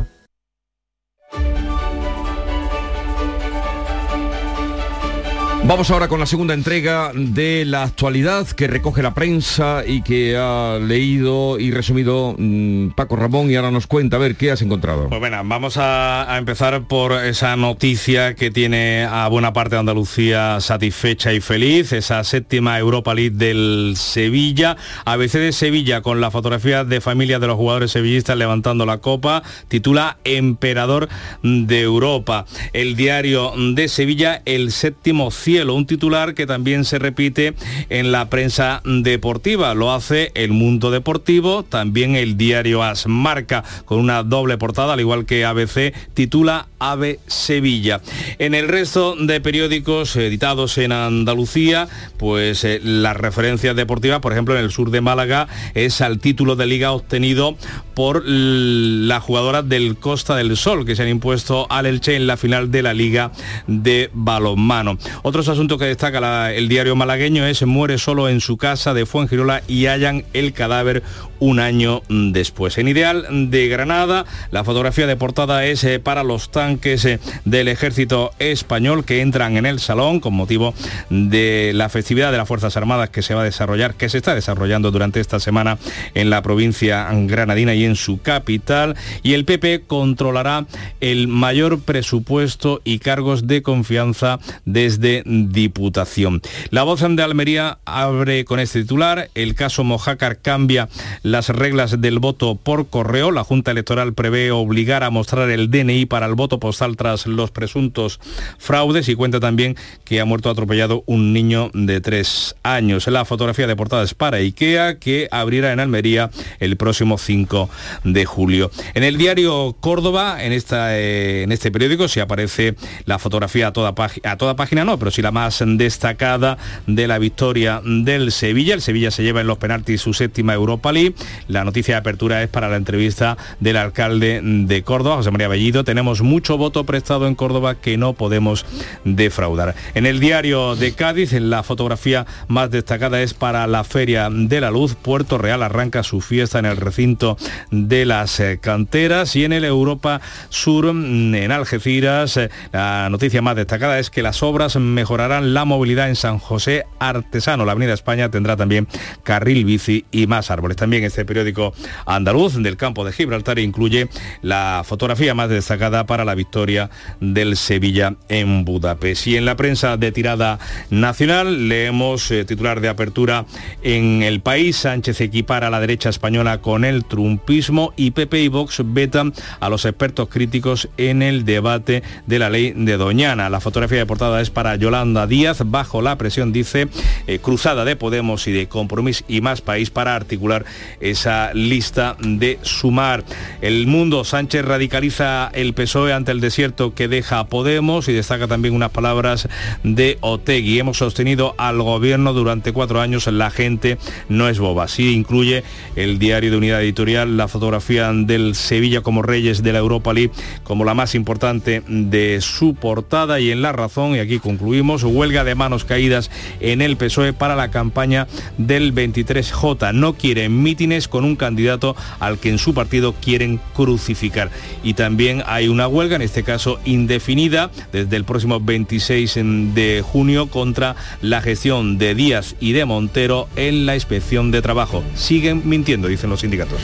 Vamos 5.69 5.91
ahora 5.91 6.07
con 6.07 6.21
la 6.21 6.27
segunda 6.27 6.55
entrega 6.55 7.11
de 7.12 7.64
la 7.67 7.83
actualidad 7.83 8.47
que 8.47 8.69
recoge 8.69 9.03
la 9.03 9.14
prensa 9.14 9.83
y 9.85 10.03
que 10.03 10.37
ha 10.37 10.79
leído 10.81 11.59
y 11.59 11.73
resumido 11.73 12.37
mm, 12.39 12.91
Paco 12.91 13.17
Ramón 13.17 13.51
y 13.51 13.57
ahora 13.57 13.73
nos 13.73 13.89
cuenta 13.89 14.14
a 14.17 14.21
ver 14.21 14.37
qué 14.37 14.53
has 14.53 14.62
encontrado. 14.62 15.09
Pues 15.09 15.19
bueno, 15.19 15.43
vamos 15.45 15.77
a, 15.77 16.37
empezar 16.39 16.87
por 16.87 17.12
esa 17.12 17.57
noticia 17.57 18.37
que 18.37 18.53
tiene 18.53 19.09
a 19.11 19.27
buena 19.27 19.53
parte 19.53 19.75
de 19.75 19.81
Andalucía 19.81 20.61
satisfecha 20.61 21.33
y 21.33 21.41
feliz, 21.41 21.93
esa 21.93 22.23
séptima 22.23 22.79
Europa 22.79 23.12
League 23.12 23.37
del 23.37 23.95
Sevilla, 23.97 24.77
ABC 25.05 25.33
de 25.33 25.53
Sevilla 25.53 26.01
con 26.01 26.21
la 26.21 26.31
fotografía 26.31 26.85
de 26.85 27.01
familia 27.01 27.41
de 27.41 27.49
los 27.49 27.57
jugadores 27.57 27.91
sevillistas 27.91 28.39
levantando 28.39 28.87
la 28.87 28.99
copa, 28.99 29.43
titula 29.67 30.19
Emperador 30.23 31.09
de 31.43 31.81
Europa. 31.81 32.47
El 32.73 32.95
diario 32.95 33.53
de 33.75 33.89
Sevilla, 33.89 34.43
el 34.45 34.71
séptimo 34.71 35.33
cielo, 35.33 35.55
un 35.64 35.86
titular 35.86 36.34
que 36.34 36.46
también 36.46 36.84
se 36.84 36.98
repite 36.98 37.54
en 37.88 38.12
la 38.12 38.28
prensa 38.28 38.82
deportiva. 38.84 39.74
Lo 39.74 39.92
hace 39.92 40.32
el 40.34 40.52
Mundo 40.52 40.90
Deportivo, 40.90 41.62
también 41.62 42.14
el 42.14 42.36
diario 42.36 42.82
As 42.82 43.07
marca 43.07 43.64
con 43.86 43.98
una 43.98 44.22
doble 44.22 44.59
portada, 44.59 44.92
al 44.92 45.00
igual 45.00 45.24
que 45.24 45.44
ABC, 45.44 45.94
titula 46.14 46.68
Ave 46.78 47.20
Sevilla. 47.26 48.02
En 48.38 48.54
el 48.54 48.68
resto 48.68 49.16
de 49.16 49.40
periódicos 49.40 50.14
editados 50.16 50.76
en 50.78 50.92
Andalucía, 50.92 51.88
pues 52.18 52.64
eh, 52.64 52.80
las 52.82 53.16
referencias 53.16 53.74
deportivas, 53.74 54.20
por 54.20 54.32
ejemplo, 54.32 54.57
en 54.57 54.62
el 54.64 54.70
sur 54.70 54.90
de 54.90 55.00
Málaga, 55.00 55.48
es 55.74 56.00
al 56.00 56.18
título 56.18 56.54
de 56.57 56.66
liga 56.66 56.92
obtenido 56.92 57.57
por 57.94 58.22
las 58.26 59.22
jugadoras 59.22 59.66
del 59.66 59.96
Costa 59.96 60.36
del 60.36 60.57
Sol, 60.57 60.84
que 60.84 60.94
se 60.94 61.02
han 61.02 61.09
impuesto 61.09 61.66
al 61.70 61.86
Elche 61.86 62.14
en 62.14 62.26
la 62.26 62.36
final 62.36 62.70
de 62.70 62.82
la 62.82 62.92
Liga 62.92 63.32
de 63.66 64.11
Balonmano. 64.12 64.98
Otros 65.22 65.45
asuntos 65.49 65.78
que 65.78 65.86
destaca 65.86 66.53
el 66.53 66.68
diario 66.68 66.97
malagueño 66.97 67.47
es 67.47 67.64
muere 67.64 67.99
solo 67.99 68.28
en 68.28 68.40
su 68.40 68.57
casa 68.57 68.94
de 68.94 69.07
Fuengirola 69.07 69.62
y 69.68 69.86
hallan 69.86 70.24
el 70.32 70.53
cadáver 70.53 71.03
un 71.38 71.61
año 71.61 72.03
después. 72.09 72.78
En 72.78 72.88
Ideal 72.88 73.51
de 73.51 73.68
Granada, 73.68 74.24
la 74.51 74.64
fotografía 74.64 75.07
de 75.07 75.16
portada 75.16 75.64
es 75.64 75.84
eh, 75.84 75.99
para 75.99 76.24
los 76.24 76.51
tanques 76.51 77.05
eh, 77.05 77.20
del 77.44 77.68
ejército 77.68 78.32
español 78.38 79.05
que 79.05 79.20
entran 79.20 79.57
en 79.57 79.66
el 79.66 79.80
salón 79.80 80.20
con 80.20 80.34
motivo 80.34 80.74
de 81.11 81.72
la 81.74 81.88
festividad 81.88 82.32
de 82.32 82.38
las 82.38 82.49
Fuerzas 82.49 82.76
Armadas 82.76 83.11
que 83.11 83.22
se 83.22 83.34
va 83.34 83.42
a 83.42 83.44
desarrollar, 83.44 83.94
que 83.94 84.09
se 84.09 84.18
está 84.18 84.34
desarrollando 84.34 84.90
durante 84.90 85.20
esta 85.20 85.40
semana 85.40 85.78
en 86.14 86.30
la 86.30 86.42
provincia 86.42 87.09
granadina 87.12 87.74
y 87.74 87.84
en 87.84 87.97
su 87.97 88.20
capital. 88.22 88.97
Y 89.22 89.34
el 89.34 89.44
PP 89.44 89.82
controlará 89.86 90.66
el 91.01 91.28
mayor 91.28 91.80
presupuesto 91.80 92.80
y 92.84 92.99
cargos 92.99 93.47
de 93.47 93.62
confianza 93.62 94.38
desde 94.64 95.22
Diputación. 95.53 96.43
La 96.70 96.82
voz 96.82 97.01
de 97.07 97.22
Almería 97.22 97.78
abre 97.84 98.45
con 98.45 98.59
este 98.59 98.82
titular. 98.82 99.30
El 99.34 99.55
caso 99.55 99.84
Mojácar 99.84 100.39
cambia 100.39 100.89
las 101.22 101.49
reglas 101.51 102.01
del 102.01 102.18
voto 102.18 102.55
por 102.57 102.89
correo. 102.89 103.30
La 103.30 103.45
Junta 103.45 103.70
Electoral 103.70 104.14
prevé 104.14 104.51
obligar 104.51 105.05
a 105.05 105.11
mostrar 105.11 105.51
el 105.51 105.70
DNI 105.70 106.07
para 106.07 106.26
el 106.26 106.34
voto 106.34 106.59
postal 106.59 106.97
tras 106.97 107.26
los 107.26 107.51
presuntos 107.51 108.18
fraudes 108.59 109.09
y 109.09 109.14
cuenta 109.14 109.41
también 109.41 109.76
que 110.05 110.20
ha 110.20 110.24
muerto 110.24 110.51
atropellado 110.51 111.05
un 111.07 111.32
niño 111.32 111.70
de 111.74 112.01
tres 112.01 112.57
años. 112.62 113.07
La 113.07 113.24
fotografía 113.24 113.66
de 113.66 113.76
portada 113.76 114.03
es 114.03 114.14
para 114.14 114.39
IKEA 114.39 114.99
que 114.99 115.28
abrirá 115.30 115.72
en 115.72 115.80
Almería 115.80 116.30
el 116.59 116.76
próximo 116.76 117.18
5 117.18 117.68
de 118.05 118.24
julio. 118.24 118.70
En 118.95 119.05
el 119.05 119.18
diario 119.18 119.76
Córdoba, 119.80 120.43
en, 120.43 120.53
esta, 120.53 120.99
eh, 120.99 121.43
en 121.43 121.53
este 121.53 121.70
periódico, 121.70 122.09
se 122.09 122.20
aparece 122.20 122.74
la 123.05 123.18
fotografía 123.18 123.68
a 123.68 123.72
toda, 123.72 123.95
a 124.24 124.37
toda 124.37 124.57
página, 124.57 124.84
no, 124.84 124.99
pero 124.99 125.11
sí 125.11 125.22
la 125.27 125.33
más 125.33 125.61
destacada 125.66 126.57
de 126.87 127.09
la 127.09 127.18
victoria 127.18 127.83
del 127.85 128.31
Sevilla. 128.31 128.74
El 128.74 128.81
Sevilla 128.81 129.11
se 129.11 129.24
lleva 129.24 129.41
en 129.41 129.49
los 129.49 129.59
penaltis 129.59 130.01
su 130.01 130.14
séptima 130.14 130.55
Europa 130.55 130.93
League. 130.93 131.16
La 131.49 131.64
noticia 131.64 131.95
de 131.95 131.99
apertura 131.99 132.45
es 132.45 132.49
para 132.49 132.68
la 132.68 132.77
entrevista 132.77 133.37
del 133.59 133.77
alcalde 133.77 134.41
de 134.41 134.83
Córdoba, 134.85 135.16
José 135.16 135.33
María 135.33 135.49
Bellido. 135.49 135.83
Tenemos 135.83 136.22
mucho 136.22 136.59
voto 136.59 136.85
prestado 136.85 137.27
en 137.27 137.35
Córdoba 137.35 137.74
que 137.74 137.97
no 137.97 138.12
podemos 138.12 138.66
defraudar. 139.03 139.74
En 139.95 140.07
el 140.07 140.20
diario 140.20 140.77
de 140.77 140.93
Cádiz, 140.93 141.33
la 141.33 141.64
fotografía 141.64 142.24
más 142.47 142.70
destacada 142.70 143.20
es 143.20 143.35
para 143.35 143.66
la 143.66 143.83
Feria 143.83 144.29
de 144.31 144.61
la 144.61 144.70
Luz. 144.70 144.95
Puerto 144.95 145.39
Real 145.39 145.64
arranca 145.64 146.05
su 146.05 146.20
fiesta 146.20 146.61
en 146.61 146.66
el 146.66 146.77
recinto 146.77 147.37
de 147.72 148.05
las 148.05 148.39
eh, 148.39 148.61
canteras 148.62 149.35
y 149.35 149.45
en 149.45 149.53
el 149.53 149.64
Europa 149.64 150.20
Sur, 150.51 150.93
mm, 150.93 151.35
en 151.35 151.51
Algeciras, 151.51 152.37
eh, 152.37 152.49
la 152.70 153.09
noticia 153.11 153.43
más 153.43 153.57
destacada 153.57 153.99
es 153.99 154.09
que 154.09 154.22
las 154.22 154.45
obras 154.45 154.77
mejorarán 155.17 155.55
la 155.55 155.64
movilidad 155.64 156.11
en 156.11 156.14
San 156.14 156.39
José 156.39 156.85
Artesano. 156.99 157.64
La 157.64 157.73
Avenida 157.73 157.95
España 157.95 158.31
tendrá 158.31 158.55
también 158.55 158.87
carril 159.23 159.64
bici 159.64 160.05
y 160.11 160.27
más 160.27 160.51
árboles. 160.51 160.77
También 160.77 161.05
este 161.05 161.25
periódico 161.25 161.73
andaluz 162.05 162.62
del 162.62 162.77
campo 162.77 163.03
de 163.03 163.12
Gibraltar 163.12 163.59
incluye 163.59 164.11
la 164.43 164.83
fotografía 164.85 165.35
más 165.35 165.49
destacada 165.49 166.05
para 166.05 166.27
la 166.27 166.35
victoria 166.35 166.91
del 167.19 167.57
Sevilla 167.57 168.17
en 168.29 168.67
Budapest. 168.67 169.27
Y 169.29 169.39
en 169.39 169.47
la 169.47 169.57
prensa 169.57 169.97
de 169.97 170.12
tirada 170.12 170.59
nacional 170.91 171.71
leemos 171.71 172.31
eh, 172.31 172.45
titular 172.45 172.83
de 172.83 172.91
apertura 172.91 173.47
en 173.83 174.23
el 174.23 174.43
país. 174.43 174.77
Sánchez 174.77 175.23
equipara 175.23 175.69
a 175.69 175.71
la 175.71 175.81
derecha 175.81 176.11
española 176.11 176.61
con 176.61 176.85
el 176.85 177.07
trumpismo 177.07 177.95
y 177.97 178.11
PP 178.11 178.43
y 178.43 178.49
Vox 178.49 178.83
vetan 178.85 179.33
a 179.61 179.71
los 179.71 179.87
expertos 179.87 180.29
críticos 180.29 180.91
en 180.99 181.23
el 181.23 181.47
debate 181.47 182.03
de 182.27 182.39
la 182.39 182.51
ley 182.51 182.75
de 182.77 182.99
Doñana. 182.99 183.49
La 183.49 183.61
fotografía 183.61 183.97
de 184.01 184.05
portada 184.05 184.43
es 184.43 184.51
para 184.51 184.77
Yolanda 184.77 184.95
Díaz, 185.05 185.62
bajo 185.66 186.01
la 186.01 186.16
presión, 186.16 186.53
dice, 186.55 186.88
eh, 187.26 187.38
cruzada 187.38 187.84
de 187.84 187.97
Podemos 187.97 188.47
y 188.47 188.53
de 188.53 188.66
Compromís 188.66 189.24
y 189.28 189.42
Más 189.42 189.61
País 189.61 189.90
para 189.90 190.14
articular 190.14 190.64
esa 191.01 191.53
lista 191.53 192.16
de 192.20 192.59
sumar. 192.62 193.24
El 193.61 193.86
mundo, 193.86 194.24
Sánchez 194.24 194.64
radicaliza 194.64 195.51
el 195.53 195.74
PSOE 195.74 196.14
ante 196.14 196.32
el 196.32 196.40
desierto 196.40 196.94
que 196.94 197.09
deja 197.09 197.44
Podemos 197.44 198.09
y 198.09 198.14
destaca 198.14 198.49
también 198.49 198.74
unas 198.74 198.90
palabras 198.90 199.49
de 199.82 200.16
Otegui. 200.22 200.78
Hemos 200.78 200.97
sostenido 200.97 201.55
al 201.59 201.82
gobierno 201.82 202.32
durante 202.32 202.72
cuatro 202.72 203.03
años, 203.03 203.26
la 203.26 203.51
gente 203.51 203.99
no 204.30 204.49
es 204.49 204.59
boba. 204.59 204.84
Así 204.84 205.12
incluye 205.12 205.62
el 205.94 206.18
diario 206.18 206.51
de 206.51 206.57
unidad 206.57 206.82
editorial 206.82 207.36
la 207.36 207.49
fotografía 207.49 208.11
del 208.14 208.55
Sevilla 208.55 209.03
como 209.03 209.20
Reyes 209.20 209.62
de 209.62 209.72
la 209.74 209.78
Europa 209.78 210.14
League 210.14 210.32
como 210.62 210.84
la 210.84 210.94
más 210.94 211.14
importante 211.14 211.82
de 211.86 212.40
su 212.40 212.74
portada 212.74 213.40
y 213.40 213.51
en 213.51 213.62
la 213.62 213.72
razón, 213.72 214.14
y 214.14 214.18
aquí 214.18 214.38
concluimos, 214.38 214.86
huelga 214.95 215.45
de 215.45 215.55
manos 215.55 215.84
caídas 215.84 216.30
en 216.61 216.80
el 216.80 216.97
PSOE 216.97 217.32
para 217.32 217.57
la 217.57 217.70
campaña 217.70 218.26
del 218.59 218.95
23J. 218.95 219.93
No 219.95 220.14
quieren 220.14 220.62
mítines 220.62 221.09
con 221.09 221.24
un 221.24 221.37
candidato 221.37 221.97
al 222.20 222.39
que 222.39 222.51
en 222.51 222.59
su 222.59 222.74
partido 222.74 223.14
quieren 223.14 223.61
crucificar. 223.74 224.51
Y 224.82 224.95
también 224.95 225.43
hay 225.47 225.68
una 225.68 225.89
huelga, 225.89 226.16
en 226.16 226.22
este 226.22 226.43
caso 226.43 226.78
indefinida, 226.84 227.70
desde 227.93 228.16
el 228.16 228.24
próximo 228.24 228.61
26 228.61 229.34
de 229.74 230.05
junio 230.05 230.49
contra 230.49 230.97
la 231.20 231.41
gestión 231.41 231.99
de 231.99 232.14
Díaz 232.14 232.57
y 232.61 232.72
de 232.72 232.84
Montero 232.84 233.49
en 233.57 233.87
la 233.87 233.95
inspección 233.95 234.51
de 234.51 234.62
trabajo. 234.62 235.03
Siguen 235.14 235.62
mintiendo, 235.64 236.09
dicen 236.09 236.30
los 236.30 236.41
sindicatos. 236.41 236.80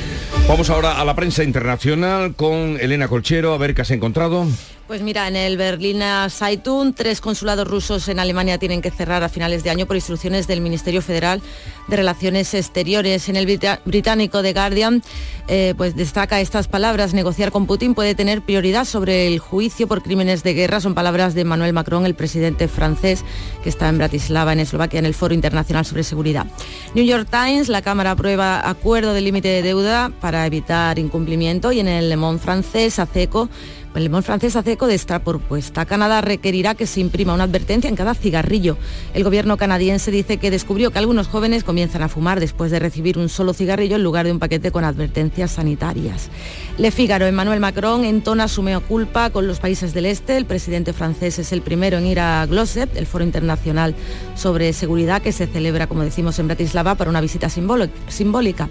Vamos 0.49 0.71
ahora 0.71 1.01
a 1.01 1.05
la 1.05 1.15
prensa 1.15 1.45
internacional 1.45 2.35
con 2.35 2.79
Elena 2.81 3.09
Colchero, 3.09 3.55
a 3.55 3.59
ver 3.59 3.75
qué 3.75 3.83
has 3.83 3.91
encontrado. 3.91 4.47
Pues 4.93 5.01
mira, 5.01 5.27
en 5.27 5.37
el 5.37 5.57
Berliner 5.57 6.31
Zeitung, 6.31 6.93
tres 6.93 7.23
consulados 7.23 7.67
rusos 7.67 8.09
en 8.09 8.19
Alemania 8.19 8.59
tienen 8.59 8.83
que 8.83 8.91
cerrar 8.91 9.23
a 9.23 9.31
finales 9.31 9.65
de 9.65 9.71
año 9.71 9.87
por 9.87 9.97
instrucciones 9.97 10.47
del 10.47 10.61
Ministerio 10.61 11.01
Federal 11.01 11.41
de 11.89 11.97
Relaciones 11.97 12.53
Exteriores. 12.53 13.31
En 13.31 13.37
el 13.37 13.47
británico 13.87 14.43
The 14.43 14.53
Guardian, 14.53 15.03
eh, 15.49 15.73
pues 15.79 15.97
destaca 15.97 16.43
estas 16.43 16.69
palabras. 16.69 17.15
Negociar 17.15 17.53
con 17.53 17.67
Putin 17.67 17.95
puede 17.95 18.15
tener 18.15 18.43
prioridad 18.43 18.85
sobre 18.85 19.29
el 19.29 19.39
juicio 19.39 19.89
por 19.89 20.03
crímenes 20.03 20.43
de 20.43 20.53
guerra. 20.53 20.79
Son 20.79 20.95
palabras 20.95 21.33
de 21.33 21.41
Emmanuel 21.41 21.73
Macron, 21.73 22.05
el 22.05 22.15
presidente 22.15 22.69
francés, 22.69 23.25
que 23.63 23.71
está 23.71 23.89
en 23.89 23.97
Bratislava, 23.97 24.53
en 24.53 24.61
Eslovaquia, 24.61 24.99
en 24.99 25.07
el 25.07 25.15
Foro 25.15 25.33
Internacional 25.33 25.87
sobre 25.87 26.05
Seguridad. 26.05 26.45
New 26.95 27.07
York 27.07 27.29
Times, 27.31 27.71
la 27.71 27.81
Cámara 27.81 28.11
aprueba 28.11 28.69
acuerdo 28.69 29.15
de 29.15 29.23
límite 29.23 29.49
de 29.49 29.63
deuda 29.63 30.13
para 30.21 30.47
evitar 30.47 30.99
incumplimiento 30.99 31.73
y 31.73 31.81
en 31.81 31.89
el 31.89 32.11
Le 32.11 32.17
Monde 32.19 32.43
francés, 32.43 32.99
ACECO, 32.99 33.49
el 33.95 34.05
limón 34.05 34.23
francés 34.23 34.57
hace 34.57 34.73
eco 34.73 34.87
de 34.87 34.95
esta 34.95 35.19
propuesta. 35.19 35.85
Canadá 35.85 36.21
requerirá 36.21 36.75
que 36.75 36.87
se 36.87 37.01
imprima 37.01 37.35
una 37.35 37.45
advertencia 37.45 37.89
en 37.89 37.97
cada 37.97 38.15
cigarrillo. 38.15 38.77
El 39.15 39.25
gobierno 39.25 39.57
canadiense 39.57 40.11
dice 40.11 40.39
que 40.39 40.51
descubrió 40.51 40.91
que 40.91 40.99
algunos 40.99 41.29
jóvenes 41.29 41.65
comienzan 41.65 42.03
a 42.03 42.09
fumar 42.09 42.41
después 42.41 42.71
de 42.71 42.79
recibir 42.79 43.19
un 43.19 43.29
solo 43.29 43.53
cigarrillo 43.53 43.97
en 43.97 44.03
lugar 44.03 44.25
de 44.27 44.33
un 44.33 44.39
paquete 44.39 44.71
con 44.71 44.85
advertencias 44.85 45.53
sanitarias. 45.53 46.31
Le 46.79 46.91
Figaro, 46.91 47.27
Emmanuel 47.27 47.61
Macron 47.61 48.05
entona 48.05 48.49
su 48.49 48.63
mea 48.63 48.81
culpa 48.81 49.31
con 49.31 49.47
los 49.47 49.61
países 49.61 49.93
del 49.93 50.07
este. 50.07 50.37
El 50.37 50.47
presidente 50.47 50.93
francés 50.93 51.39
es 51.39 51.53
el 51.53 51.61
primero 51.61 51.99
en 51.99 52.07
ir 52.07 52.21
a 52.21 52.47
Glossep, 52.47 52.97
el 52.97 53.07
foro 53.07 53.25
internacional 53.25 53.95
sobre 54.37 54.73
seguridad 54.73 55.21
que 55.21 55.33
se 55.33 55.47
celebra, 55.47 55.87
como 55.87 56.03
decimos, 56.03 56.39
en 56.39 56.47
Bratislava 56.47 56.95
para 56.95 57.11
una 57.11 57.21
visita 57.21 57.49
simbólica. 57.51 58.69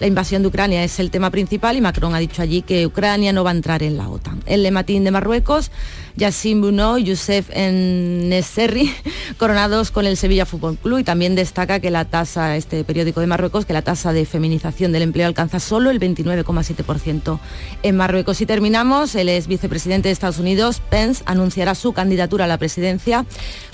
La 0.00 0.06
invasión 0.06 0.42
de 0.42 0.48
Ucrania 0.48 0.82
es 0.82 0.98
el 0.98 1.10
tema 1.10 1.30
principal 1.30 1.76
y 1.76 1.80
Macron 1.80 2.14
ha 2.14 2.18
dicho 2.18 2.42
allí 2.42 2.62
que 2.62 2.86
Ucrania 2.86 3.32
no 3.32 3.44
va 3.44 3.50
a 3.50 3.54
entrar 3.54 3.82
en 3.82 3.96
la 3.96 4.08
OTAN. 4.08 4.42
Lematín 4.64 5.04
de 5.04 5.12
Marruecos, 5.12 5.70
Yassin 6.16 6.60
Bruno 6.60 6.98
y 6.98 7.04
Youssef 7.04 7.48
Nesserri, 7.54 8.92
coronados 9.38 9.92
con 9.92 10.06
el 10.06 10.16
Sevilla 10.16 10.46
Fútbol 10.46 10.76
Club 10.76 10.98
y 10.98 11.04
también 11.04 11.36
destaca 11.36 11.78
que 11.78 11.90
la 11.90 12.04
tasa, 12.04 12.56
este 12.56 12.82
periódico 12.82 13.20
de 13.20 13.28
Marruecos, 13.28 13.66
que 13.66 13.72
la 13.72 13.82
tasa 13.82 14.12
de 14.12 14.26
feminización 14.26 14.90
del 14.90 15.02
empleo 15.02 15.26
alcanza 15.26 15.60
solo 15.60 15.90
el 15.90 16.00
29,7% 16.00 17.38
en 17.84 17.96
Marruecos. 17.96 18.40
Y 18.40 18.46
terminamos, 18.46 19.14
el 19.14 19.28
ex 19.28 19.46
vicepresidente 19.46 20.08
de 20.08 20.12
Estados 20.12 20.38
Unidos, 20.38 20.82
Pence, 20.90 21.22
anunciará 21.26 21.74
su 21.74 21.92
candidatura 21.92 22.46
a 22.46 22.48
la 22.48 22.58
presidencia 22.58 23.24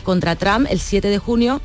contra 0.05 0.36
Trump 0.36 0.66
el 0.70 0.80
7 0.80 1.09
de 1.09 1.18
junio 1.18 1.62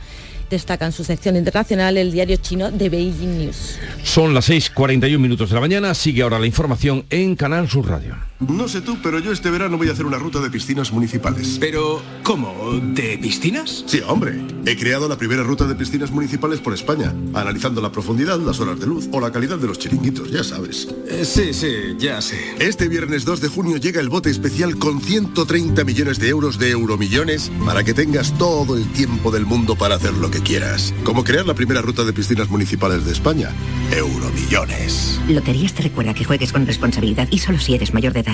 destaca 0.50 0.86
en 0.86 0.92
su 0.92 1.04
sección 1.04 1.36
internacional 1.36 1.98
el 1.98 2.12
diario 2.12 2.38
chino 2.38 2.72
de 2.72 2.90
Beijing 2.90 3.40
News. 3.40 3.78
Son 4.04 4.34
las 4.34 4.50
6.41 4.50 5.18
minutos 5.18 5.50
de 5.50 5.56
la 5.56 5.62
mañana, 5.62 5.94
sigue 5.94 6.22
ahora 6.22 6.40
la 6.40 6.46
información 6.46 7.06
en 7.10 7.36
Canal 7.36 7.70
Sur 7.70 7.88
Radio. 7.90 8.16
No 8.40 8.68
sé 8.68 8.82
tú, 8.82 8.98
pero 9.02 9.20
yo 9.20 9.32
este 9.32 9.50
verano 9.50 9.78
voy 9.78 9.88
a 9.88 9.94
hacer 9.94 10.06
una 10.06 10.18
ruta 10.18 10.42
de 10.42 10.50
piscinas 10.50 10.92
municipales. 10.92 11.56
¿Pero 11.58 12.02
cómo? 12.22 12.54
¿De 12.94 13.18
piscinas? 13.18 13.86
Sí, 13.88 14.02
hombre. 14.06 14.42
He 14.66 14.76
creado 14.76 15.08
la 15.08 15.18
primera 15.18 15.42
ruta 15.42 15.66
de 15.66 15.74
piscinas 15.74 16.12
municipales 16.12 16.60
por 16.60 16.74
España, 16.74 17.14
analizando 17.34 17.80
la 17.80 17.94
profundidad, 17.94 18.38
las 18.40 18.60
horas 18.60 18.78
de 18.78 18.88
luz 18.88 19.08
o 19.14 19.22
la 19.22 19.32
calidad 19.32 19.58
de 19.58 19.68
los 19.68 19.80
chiringuitos, 19.80 20.32
ya 20.32 20.44
sabes. 20.44 20.90
Eh, 21.08 21.24
sí, 21.24 21.54
sí, 21.54 21.96
ya 21.98 22.22
sé. 22.22 22.38
Este 22.60 22.90
viernes 22.90 23.24
2 23.24 23.40
de 23.40 23.48
junio 23.48 23.78
llega 23.78 24.02
el 24.02 24.10
bote 24.10 24.30
especial 24.30 24.78
con 24.78 25.00
130 25.00 25.86
millones 25.86 26.20
de 26.20 26.28
euros 26.28 26.60
de 26.60 26.72
euromillones 26.72 27.50
para 27.66 27.86
que 27.86 27.94
tengas 27.94 28.38
todo 28.38 28.76
el 28.76 28.86
tiempo 28.92 29.32
del 29.32 29.46
mundo 29.46 29.78
para 29.78 29.96
hacer 29.96 30.14
lo 30.14 30.30
que 30.30 30.42
quieras. 30.42 30.94
Como 31.06 31.24
crear 31.24 31.46
la 31.46 31.54
primera 31.54 31.82
ruta 31.82 32.04
de 32.04 32.12
piscinas 32.12 32.50
municipales 32.50 33.06
de 33.06 33.14
España. 33.14 33.52
Euromillones. 33.96 35.22
Loterías 35.30 35.74
te 35.74 35.84
recuerda 35.84 36.14
que 36.14 36.26
juegues 36.26 36.52
con 36.52 36.66
responsabilidad 36.66 37.30
y 37.32 37.40
solo 37.40 37.60
si 37.60 37.76
eres 37.76 37.94
mayor 37.94 38.12
de. 38.12 38.25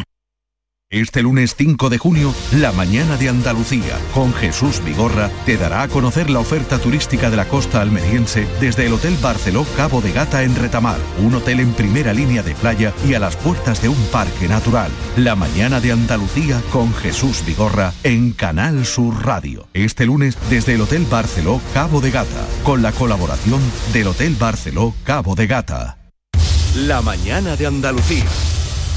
Este 0.91 1.21
lunes 1.21 1.55
5 1.57 1.89
de 1.89 1.97
junio, 1.97 2.35
la 2.51 2.73
mañana 2.73 3.15
de 3.15 3.29
Andalucía, 3.29 3.97
con 4.13 4.33
Jesús 4.33 4.83
Vigorra, 4.83 5.31
te 5.45 5.55
dará 5.55 5.83
a 5.83 5.87
conocer 5.87 6.29
la 6.29 6.39
oferta 6.39 6.79
turística 6.79 7.29
de 7.29 7.37
la 7.37 7.47
costa 7.47 7.79
almeriense 7.79 8.45
desde 8.59 8.87
el 8.87 8.93
Hotel 8.93 9.15
Barceló 9.21 9.65
Cabo 9.77 10.01
de 10.01 10.11
Gata 10.11 10.43
en 10.43 10.53
Retamar, 10.53 10.99
un 11.19 11.33
hotel 11.33 11.61
en 11.61 11.71
primera 11.71 12.13
línea 12.13 12.43
de 12.43 12.55
playa 12.55 12.93
y 13.07 13.13
a 13.13 13.21
las 13.21 13.37
puertas 13.37 13.81
de 13.81 13.87
un 13.87 13.95
parque 14.11 14.49
natural. 14.49 14.91
La 15.15 15.37
mañana 15.37 15.79
de 15.79 15.93
Andalucía 15.93 16.61
con 16.73 16.93
Jesús 16.93 17.41
Vigorra 17.45 17.93
en 18.03 18.33
Canal 18.33 18.85
Sur 18.85 19.25
Radio. 19.25 19.69
Este 19.73 20.05
lunes 20.05 20.37
desde 20.49 20.73
el 20.73 20.81
Hotel 20.81 21.07
Barceló 21.09 21.61
Cabo 21.73 22.01
de 22.01 22.11
Gata, 22.11 22.45
con 22.65 22.81
la 22.81 22.91
colaboración 22.91 23.61
del 23.93 24.07
Hotel 24.07 24.35
Barceló 24.37 24.93
Cabo 25.05 25.35
de 25.35 25.47
Gata. 25.47 26.11
La 26.75 27.01
mañana 27.01 27.55
de 27.55 27.67
Andalucía. 27.67 28.25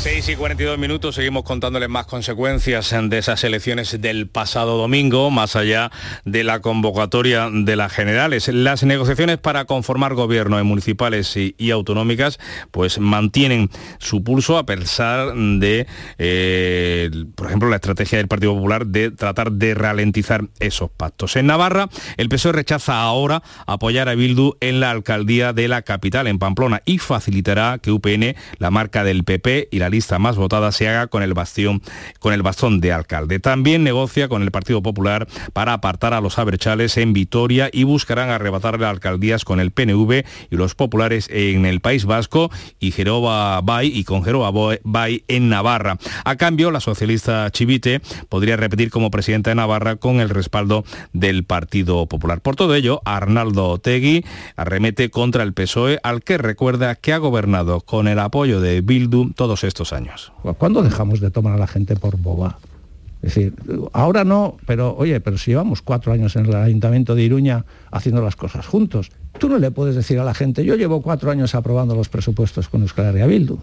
6 0.04 0.28
y 0.28 0.36
42 0.36 0.76
minutos 0.76 1.14
seguimos 1.14 1.44
contándoles 1.44 1.88
más 1.88 2.04
consecuencias 2.04 2.94
de 3.04 3.16
esas 3.16 3.42
elecciones 3.42 3.98
del 4.02 4.28
pasado 4.28 4.76
domingo, 4.76 5.30
más 5.30 5.56
allá 5.56 5.90
de 6.26 6.44
la 6.44 6.60
convocatoria 6.60 7.48
de 7.50 7.74
las 7.74 7.90
generales. 7.90 8.48
Las 8.48 8.82
negociaciones 8.82 9.38
para 9.38 9.64
conformar 9.64 10.12
gobierno 10.12 10.58
en 10.58 10.66
municipales 10.66 11.34
y, 11.38 11.54
y 11.56 11.70
autonómicas 11.70 12.38
pues 12.70 12.98
mantienen 12.98 13.70
su 13.98 14.22
pulso 14.22 14.58
a 14.58 14.66
pesar 14.66 15.32
de, 15.34 15.86
eh, 16.18 17.10
por 17.34 17.46
ejemplo, 17.46 17.70
la 17.70 17.76
estrategia 17.76 18.18
del 18.18 18.28
Partido 18.28 18.54
Popular 18.54 18.86
de 18.86 19.10
tratar 19.10 19.52
de 19.52 19.72
ralentizar 19.72 20.44
esos 20.60 20.90
pactos. 20.90 21.34
En 21.36 21.46
Navarra, 21.46 21.88
el 22.18 22.28
PSOE 22.28 22.52
rechaza 22.52 23.00
ahora 23.00 23.42
apoyar 23.66 24.10
a 24.10 24.14
Bildu 24.14 24.58
en 24.60 24.80
la 24.80 24.90
alcaldía 24.90 25.54
de 25.54 25.66
la 25.66 25.80
capital, 25.80 26.26
en 26.26 26.38
Pamplona, 26.38 26.82
y 26.84 26.98
facilitará 26.98 27.78
que 27.78 27.90
UPN, 27.90 28.36
la 28.58 28.70
marca 28.70 29.02
del 29.02 29.24
PP 29.24 29.68
y 29.70 29.78
la 29.78 29.93
lista 29.94 30.18
más 30.18 30.36
votada 30.36 30.72
se 30.72 30.88
haga 30.88 31.06
con 31.06 31.22
el 31.22 31.34
bastión, 31.34 31.80
con 32.18 32.32
el 32.32 32.42
bastón 32.42 32.80
de 32.80 32.92
alcalde. 32.92 33.38
También 33.38 33.84
negocia 33.84 34.28
con 34.28 34.42
el 34.42 34.50
Partido 34.50 34.82
Popular 34.82 35.28
para 35.52 35.72
apartar 35.72 36.14
a 36.14 36.20
los 36.20 36.38
aberchales 36.38 36.96
en 36.96 37.12
Vitoria 37.12 37.70
y 37.72 37.84
buscarán 37.84 38.30
arrebatarle 38.30 38.86
alcaldías 38.86 39.44
con 39.44 39.60
el 39.60 39.70
PNV 39.70 40.24
y 40.50 40.56
los 40.56 40.74
populares 40.74 41.28
en 41.30 41.64
el 41.64 41.80
País 41.80 42.06
Vasco 42.06 42.50
y 42.80 42.90
Jeroba 42.90 43.60
Bay 43.60 43.92
y 43.94 44.02
con 44.02 44.24
Jeroba 44.24 44.50
Bay 44.82 45.24
en 45.28 45.48
Navarra. 45.48 45.96
A 46.24 46.36
cambio, 46.36 46.72
la 46.72 46.80
socialista 46.80 47.48
Chivite 47.52 48.00
podría 48.28 48.56
repetir 48.56 48.90
como 48.90 49.12
presidenta 49.12 49.50
de 49.50 49.54
Navarra 49.54 49.96
con 49.96 50.20
el 50.20 50.28
respaldo 50.28 50.84
del 51.12 51.44
Partido 51.44 52.06
Popular. 52.06 52.40
Por 52.40 52.56
todo 52.56 52.74
ello, 52.74 53.00
Arnaldo 53.04 53.68
Otegui 53.68 54.24
arremete 54.56 55.10
contra 55.10 55.44
el 55.44 55.52
PSOE, 55.52 56.00
al 56.02 56.22
que 56.24 56.36
recuerda 56.36 56.96
que 56.96 57.12
ha 57.12 57.18
gobernado 57.18 57.80
con 57.80 58.08
el 58.08 58.18
apoyo 58.18 58.60
de 58.60 58.80
Bildu 58.80 59.32
todos 59.34 59.62
estos 59.62 59.83
años. 59.92 60.32
¿Cuándo 60.58 60.82
dejamos 60.82 61.20
de 61.20 61.30
tomar 61.30 61.54
a 61.54 61.58
la 61.58 61.66
gente 61.66 61.96
por 61.96 62.16
boba? 62.16 62.58
Es 63.22 63.34
decir, 63.34 63.54
ahora 63.94 64.22
no, 64.22 64.58
pero 64.66 64.94
oye, 64.96 65.18
pero 65.18 65.38
si 65.38 65.52
llevamos 65.52 65.80
cuatro 65.80 66.12
años 66.12 66.36
en 66.36 66.44
el 66.44 66.54
Ayuntamiento 66.54 67.14
de 67.14 67.22
Iruña 67.22 67.64
haciendo 67.90 68.20
las 68.22 68.36
cosas 68.36 68.66
juntos, 68.66 69.10
tú 69.38 69.48
no 69.48 69.56
le 69.58 69.70
puedes 69.70 69.96
decir 69.96 70.18
a 70.18 70.24
la 70.24 70.34
gente, 70.34 70.62
yo 70.62 70.74
llevo 70.74 71.00
cuatro 71.00 71.30
años 71.30 71.54
aprobando 71.54 71.94
los 71.94 72.10
presupuestos 72.10 72.68
con 72.68 72.82
Euskal 72.82 73.06
Herria 73.06 73.26
Bildu, 73.26 73.58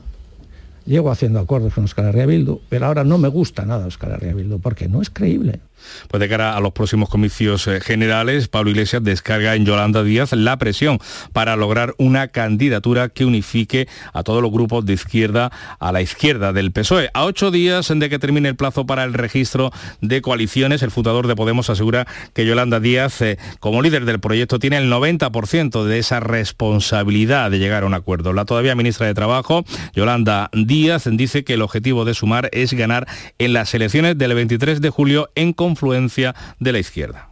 llevo 0.88 1.12
haciendo 1.12 1.40
acuerdos 1.40 1.76
con 1.76 1.84
Euskal 1.84 2.06
Herria 2.06 2.26
Bildu, 2.26 2.62
pero 2.70 2.88
ahora 2.88 3.04
no 3.04 3.20
me 3.20 3.28
gusta 3.28 3.64
nada 3.64 3.86
Euskal 3.86 4.14
Herria 4.14 4.34
Bildu, 4.34 4.60
porque 4.60 4.88
no 4.88 5.00
es 5.00 5.12
creíble. 5.12 5.60
Pues 6.08 6.20
de 6.20 6.30
cara 6.30 6.56
a 6.56 6.60
los 6.60 6.74
próximos 6.74 7.10
comicios 7.10 7.68
eh, 7.68 7.82
generales, 7.82 8.48
Pablo 8.48 8.72
Iglesias 8.72 9.04
descarga 9.04 9.56
en 9.56 9.66
Yolanda 9.66 10.04
Díaz 10.04 10.32
la 10.34 10.58
presión 10.58 11.00
para 11.34 11.56
lograr 11.56 11.94
una 11.98 12.30
candidatura 12.30 13.10
que 13.10 13.26
unifique 13.26 13.88
a 14.14 14.24
todos 14.24 14.42
los 14.42 14.52
grupos 14.52 14.86
de 14.86 14.94
izquierda 14.94 15.52
a 15.80 15.92
la 15.92 16.02
izquierda 16.02 16.54
del 16.54 16.72
PSOE. 16.72 17.10
A 17.14 17.26
ocho 17.26 17.52
días 17.52 17.92
de 17.94 18.10
que 18.10 18.20
termine 18.20 18.50
el 18.50 18.56
plazo 18.56 18.86
para 18.86 19.04
el 19.04 19.14
registro 19.14 19.72
de 20.02 20.22
coaliciones, 20.22 20.82
el 20.82 20.92
fundador 20.92 21.28
de 21.28 21.36
Podemos 21.36 21.70
asegura 21.70 22.08
que 22.34 22.46
Yolanda 22.46 22.80
Díaz, 22.80 23.22
eh, 23.22 23.38
como 23.60 23.82
líder 23.82 24.06
del 24.06 24.20
proyecto, 24.20 24.60
tiene 24.60 24.78
el 24.78 24.92
90% 24.92 25.86
de 25.86 26.00
esa 26.00 26.20
responsabilidad 26.20 27.52
de 27.52 27.60
llegar 27.60 27.84
a 27.84 27.86
un 27.86 27.94
acuerdo. 27.94 28.34
La 28.34 28.46
todavía 28.46 28.76
ministra 28.76 29.08
de 29.08 29.14
Trabajo, 29.14 29.64
Yolanda 29.94 30.50
Díaz, 30.54 31.10
dice 31.12 31.44
que 31.44 31.56
el 31.56 31.62
objetivo 31.62 32.06
de 32.06 32.14
sumar 32.14 32.50
es 32.52 32.74
ganar 32.74 33.08
en 33.40 33.54
las 33.54 33.74
elecciones 33.74 34.18
del 34.18 34.34
23 34.34 34.82
de 34.82 34.90
julio 34.90 35.30
en 35.36 35.54
confluencia 35.72 36.36
de 36.60 36.74
la 36.74 36.80
izquierda. 36.80 37.30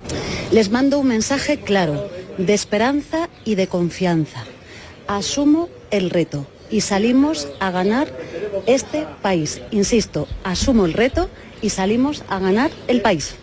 Les 0.51 0.69
mando 0.71 0.97
un 0.99 1.07
mensaje 1.07 1.59
claro, 1.59 2.09
de 2.37 2.53
esperanza 2.53 3.27
y 3.43 3.55
de 3.55 3.67
confianza. 3.67 4.45
Asumo 5.07 5.67
el 5.91 6.09
reto 6.09 6.47
y 6.71 6.81
salimos 6.81 7.49
a 7.59 7.69
ganar 7.71 8.07
este 8.65 9.05
país. 9.21 9.61
Insisto, 9.71 10.27
asumo 10.45 10.85
el 10.85 10.93
reto 10.93 11.29
y 11.61 11.69
salimos 11.71 12.23
a 12.29 12.39
ganar 12.39 12.71
el 12.87 13.01
país. 13.01 13.35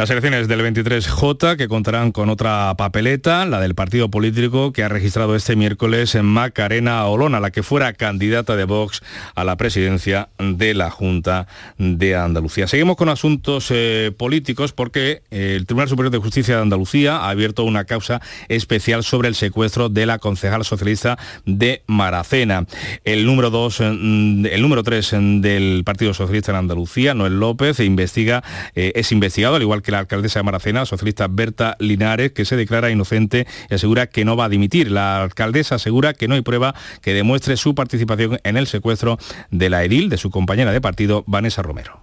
Las 0.00 0.08
elecciones 0.08 0.48
del 0.48 0.62
23J 0.62 1.58
que 1.58 1.68
contarán 1.68 2.10
con 2.10 2.30
otra 2.30 2.74
papeleta, 2.78 3.44
la 3.44 3.60
del 3.60 3.74
partido 3.74 4.10
político 4.10 4.72
que 4.72 4.82
ha 4.82 4.88
registrado 4.88 5.36
este 5.36 5.56
miércoles 5.56 6.14
en 6.14 6.24
Macarena 6.24 7.04
Olona, 7.04 7.38
la 7.38 7.50
que 7.50 7.62
fuera 7.62 7.92
candidata 7.92 8.56
de 8.56 8.64
Vox 8.64 9.02
a 9.34 9.44
la 9.44 9.56
presidencia 9.56 10.30
de 10.38 10.72
la 10.72 10.90
Junta 10.90 11.48
de 11.76 12.16
Andalucía. 12.16 12.66
Seguimos 12.66 12.96
con 12.96 13.10
asuntos 13.10 13.66
eh, 13.68 14.10
políticos 14.16 14.72
porque 14.72 15.20
eh, 15.30 15.56
el 15.56 15.66
Tribunal 15.66 15.90
Superior 15.90 16.10
de 16.10 16.16
Justicia 16.16 16.56
de 16.56 16.62
Andalucía 16.62 17.18
ha 17.18 17.28
abierto 17.28 17.64
una 17.64 17.84
causa 17.84 18.22
especial 18.48 19.04
sobre 19.04 19.28
el 19.28 19.34
secuestro 19.34 19.90
de 19.90 20.06
la 20.06 20.18
concejal 20.18 20.64
socialista 20.64 21.18
de 21.44 21.82
Maracena. 21.86 22.64
El 23.04 23.26
número 23.26 23.50
2, 23.50 23.80
el 23.80 24.62
número 24.62 24.82
3 24.82 25.10
del 25.42 25.82
Partido 25.84 26.14
Socialista 26.14 26.52
en 26.52 26.56
Andalucía, 26.56 27.12
Noel 27.12 27.38
López, 27.38 27.80
investiga, 27.80 28.42
eh, 28.74 28.92
es 28.94 29.12
investigado, 29.12 29.56
al 29.56 29.62
igual 29.62 29.82
que 29.82 29.89
la 29.90 29.98
alcaldesa 29.98 30.40
de 30.40 30.44
Maracena, 30.44 30.86
socialista 30.86 31.26
Berta 31.28 31.76
Linares, 31.78 32.32
que 32.32 32.44
se 32.44 32.56
declara 32.56 32.90
inocente 32.90 33.46
y 33.68 33.74
asegura 33.74 34.06
que 34.06 34.24
no 34.24 34.36
va 34.36 34.46
a 34.46 34.48
dimitir. 34.48 34.90
La 34.90 35.22
alcaldesa 35.22 35.76
asegura 35.76 36.14
que 36.14 36.28
no 36.28 36.34
hay 36.34 36.42
prueba 36.42 36.74
que 37.02 37.14
demuestre 37.14 37.56
su 37.56 37.74
participación 37.74 38.40
en 38.44 38.56
el 38.56 38.66
secuestro 38.66 39.18
de 39.50 39.70
la 39.70 39.84
edil 39.84 40.08
de 40.08 40.16
su 40.16 40.30
compañera 40.30 40.72
de 40.72 40.80
partido, 40.80 41.24
Vanessa 41.26 41.62
Romero. 41.62 42.00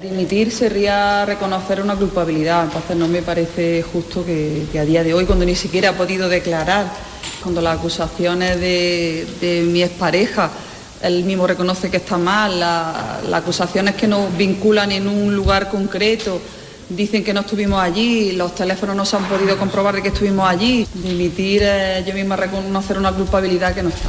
Dimitir 0.00 0.52
sería 0.52 1.24
reconocer 1.26 1.82
una 1.82 1.96
culpabilidad, 1.96 2.64
entonces 2.64 2.96
no 2.96 3.08
me 3.08 3.20
parece 3.20 3.82
justo 3.82 4.24
que, 4.24 4.64
a 4.78 4.84
día 4.84 5.02
de 5.02 5.12
hoy, 5.12 5.24
cuando 5.24 5.44
ni 5.44 5.56
siquiera 5.56 5.90
ha 5.90 5.92
podido 5.94 6.28
declarar, 6.28 6.86
cuando 7.42 7.60
las 7.60 7.78
acusaciones 7.78 8.60
de, 8.60 9.66
mi 9.66 9.82
expareja 9.82 10.50
él 11.02 11.24
mismo 11.24 11.46
reconoce 11.46 11.90
que 11.90 11.96
está 11.98 12.16
mal, 12.16 12.60
las 12.60 13.32
acusaciones 13.32 13.96
que 13.96 14.06
nos 14.06 14.36
vinculan 14.36 14.92
en 14.92 15.08
un 15.08 15.34
lugar 15.34 15.68
concreto, 15.68 16.40
dicen 16.88 17.24
que 17.24 17.32
no 17.34 17.40
estuvimos 17.40 17.80
allí, 17.80 18.32
los 18.32 18.54
teléfonos 18.54 18.96
no 18.96 19.04
se 19.04 19.16
han 19.16 19.24
podido 19.24 19.56
comprobar 19.56 19.96
de 19.96 20.02
que 20.02 20.08
estuvimos 20.08 20.48
allí, 20.48 20.86
dimitir 20.94 21.62
yo 22.06 22.14
misma 22.14 22.36
reconocer 22.36 22.98
una 22.98 23.12
culpabilidad 23.12 23.74
que 23.74 23.82
no 23.82 23.88
está 23.90 24.08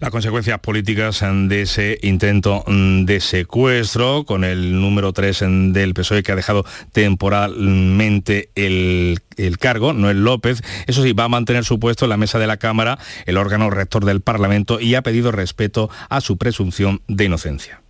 las 0.00 0.10
consecuencias 0.10 0.58
políticas 0.60 1.20
de 1.22 1.62
ese 1.62 1.98
intento 2.02 2.64
de 2.66 3.20
secuestro 3.20 4.24
con 4.24 4.44
el 4.44 4.80
número 4.80 5.12
3 5.12 5.44
del 5.72 5.94
PSOE 5.94 6.22
que 6.22 6.32
ha 6.32 6.36
dejado 6.36 6.64
temporalmente 6.92 8.50
el, 8.54 9.18
el 9.36 9.58
cargo, 9.58 9.92
Noel 9.92 10.24
López. 10.24 10.62
Eso 10.86 11.02
sí, 11.02 11.12
va 11.12 11.24
a 11.24 11.28
mantener 11.28 11.64
su 11.64 11.78
puesto 11.78 12.04
en 12.04 12.10
la 12.10 12.16
mesa 12.16 12.38
de 12.38 12.46
la 12.46 12.58
Cámara, 12.58 12.98
el 13.26 13.36
órgano 13.36 13.70
rector 13.70 14.04
del 14.04 14.20
Parlamento, 14.20 14.80
y 14.80 14.94
ha 14.94 15.02
pedido 15.02 15.32
respeto 15.32 15.90
a 16.08 16.20
su 16.20 16.36
presunción 16.36 17.02
de 17.08 17.24
inocencia. 17.24 17.82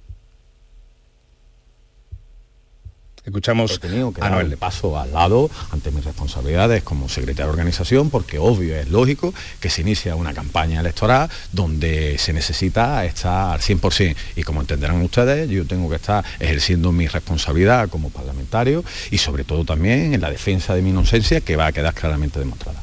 Escuchamos 3.29 3.73
He 3.73 3.79
tenido 3.79 4.11
que 4.11 4.23
a 4.23 4.31
Noel. 4.31 4.57
paso 4.57 4.99
al 4.99 5.13
lado 5.13 5.51
ante 5.71 5.91
mis 5.91 6.03
responsabilidades 6.03 6.83
como 6.83 7.11
secretario 7.11 7.45
de 7.45 7.51
organización, 7.51 8.09
porque 8.09 8.39
obvio 8.39 8.75
es 8.75 8.89
lógico 8.89 9.35
que 9.61 9.69
se 9.69 9.83
inicia 9.83 10.17
una 10.17 10.33
campaña 10.33 10.81
electoral 10.81 11.29
donde 11.53 12.17
se 12.17 12.33
necesita 12.33 13.05
estar 13.05 13.53
al 13.53 13.61
100%. 13.61 14.17
Y 14.35 14.45
como 14.45 14.63
entenderán 14.63 15.03
ustedes, 15.03 15.51
yo 15.51 15.67
tengo 15.67 15.91
que 15.91 15.97
estar 15.97 16.25
ejerciendo 16.41 16.91
mi 16.91 17.07
responsabilidad 17.07 17.91
como 17.91 18.09
parlamentario 18.09 18.83
y 19.11 19.19
sobre 19.19 19.45
todo 19.45 19.63
también 19.67 20.15
en 20.15 20.23
la 20.23 20.31
defensa 20.31 20.75
de 20.75 20.81
mi 20.81 20.89
inocencia 20.89 21.43
que 21.43 21.57
va 21.57 21.67
a 21.67 21.73
quedar 21.73 21.93
claramente 21.93 22.39
demostrada. 22.39 22.83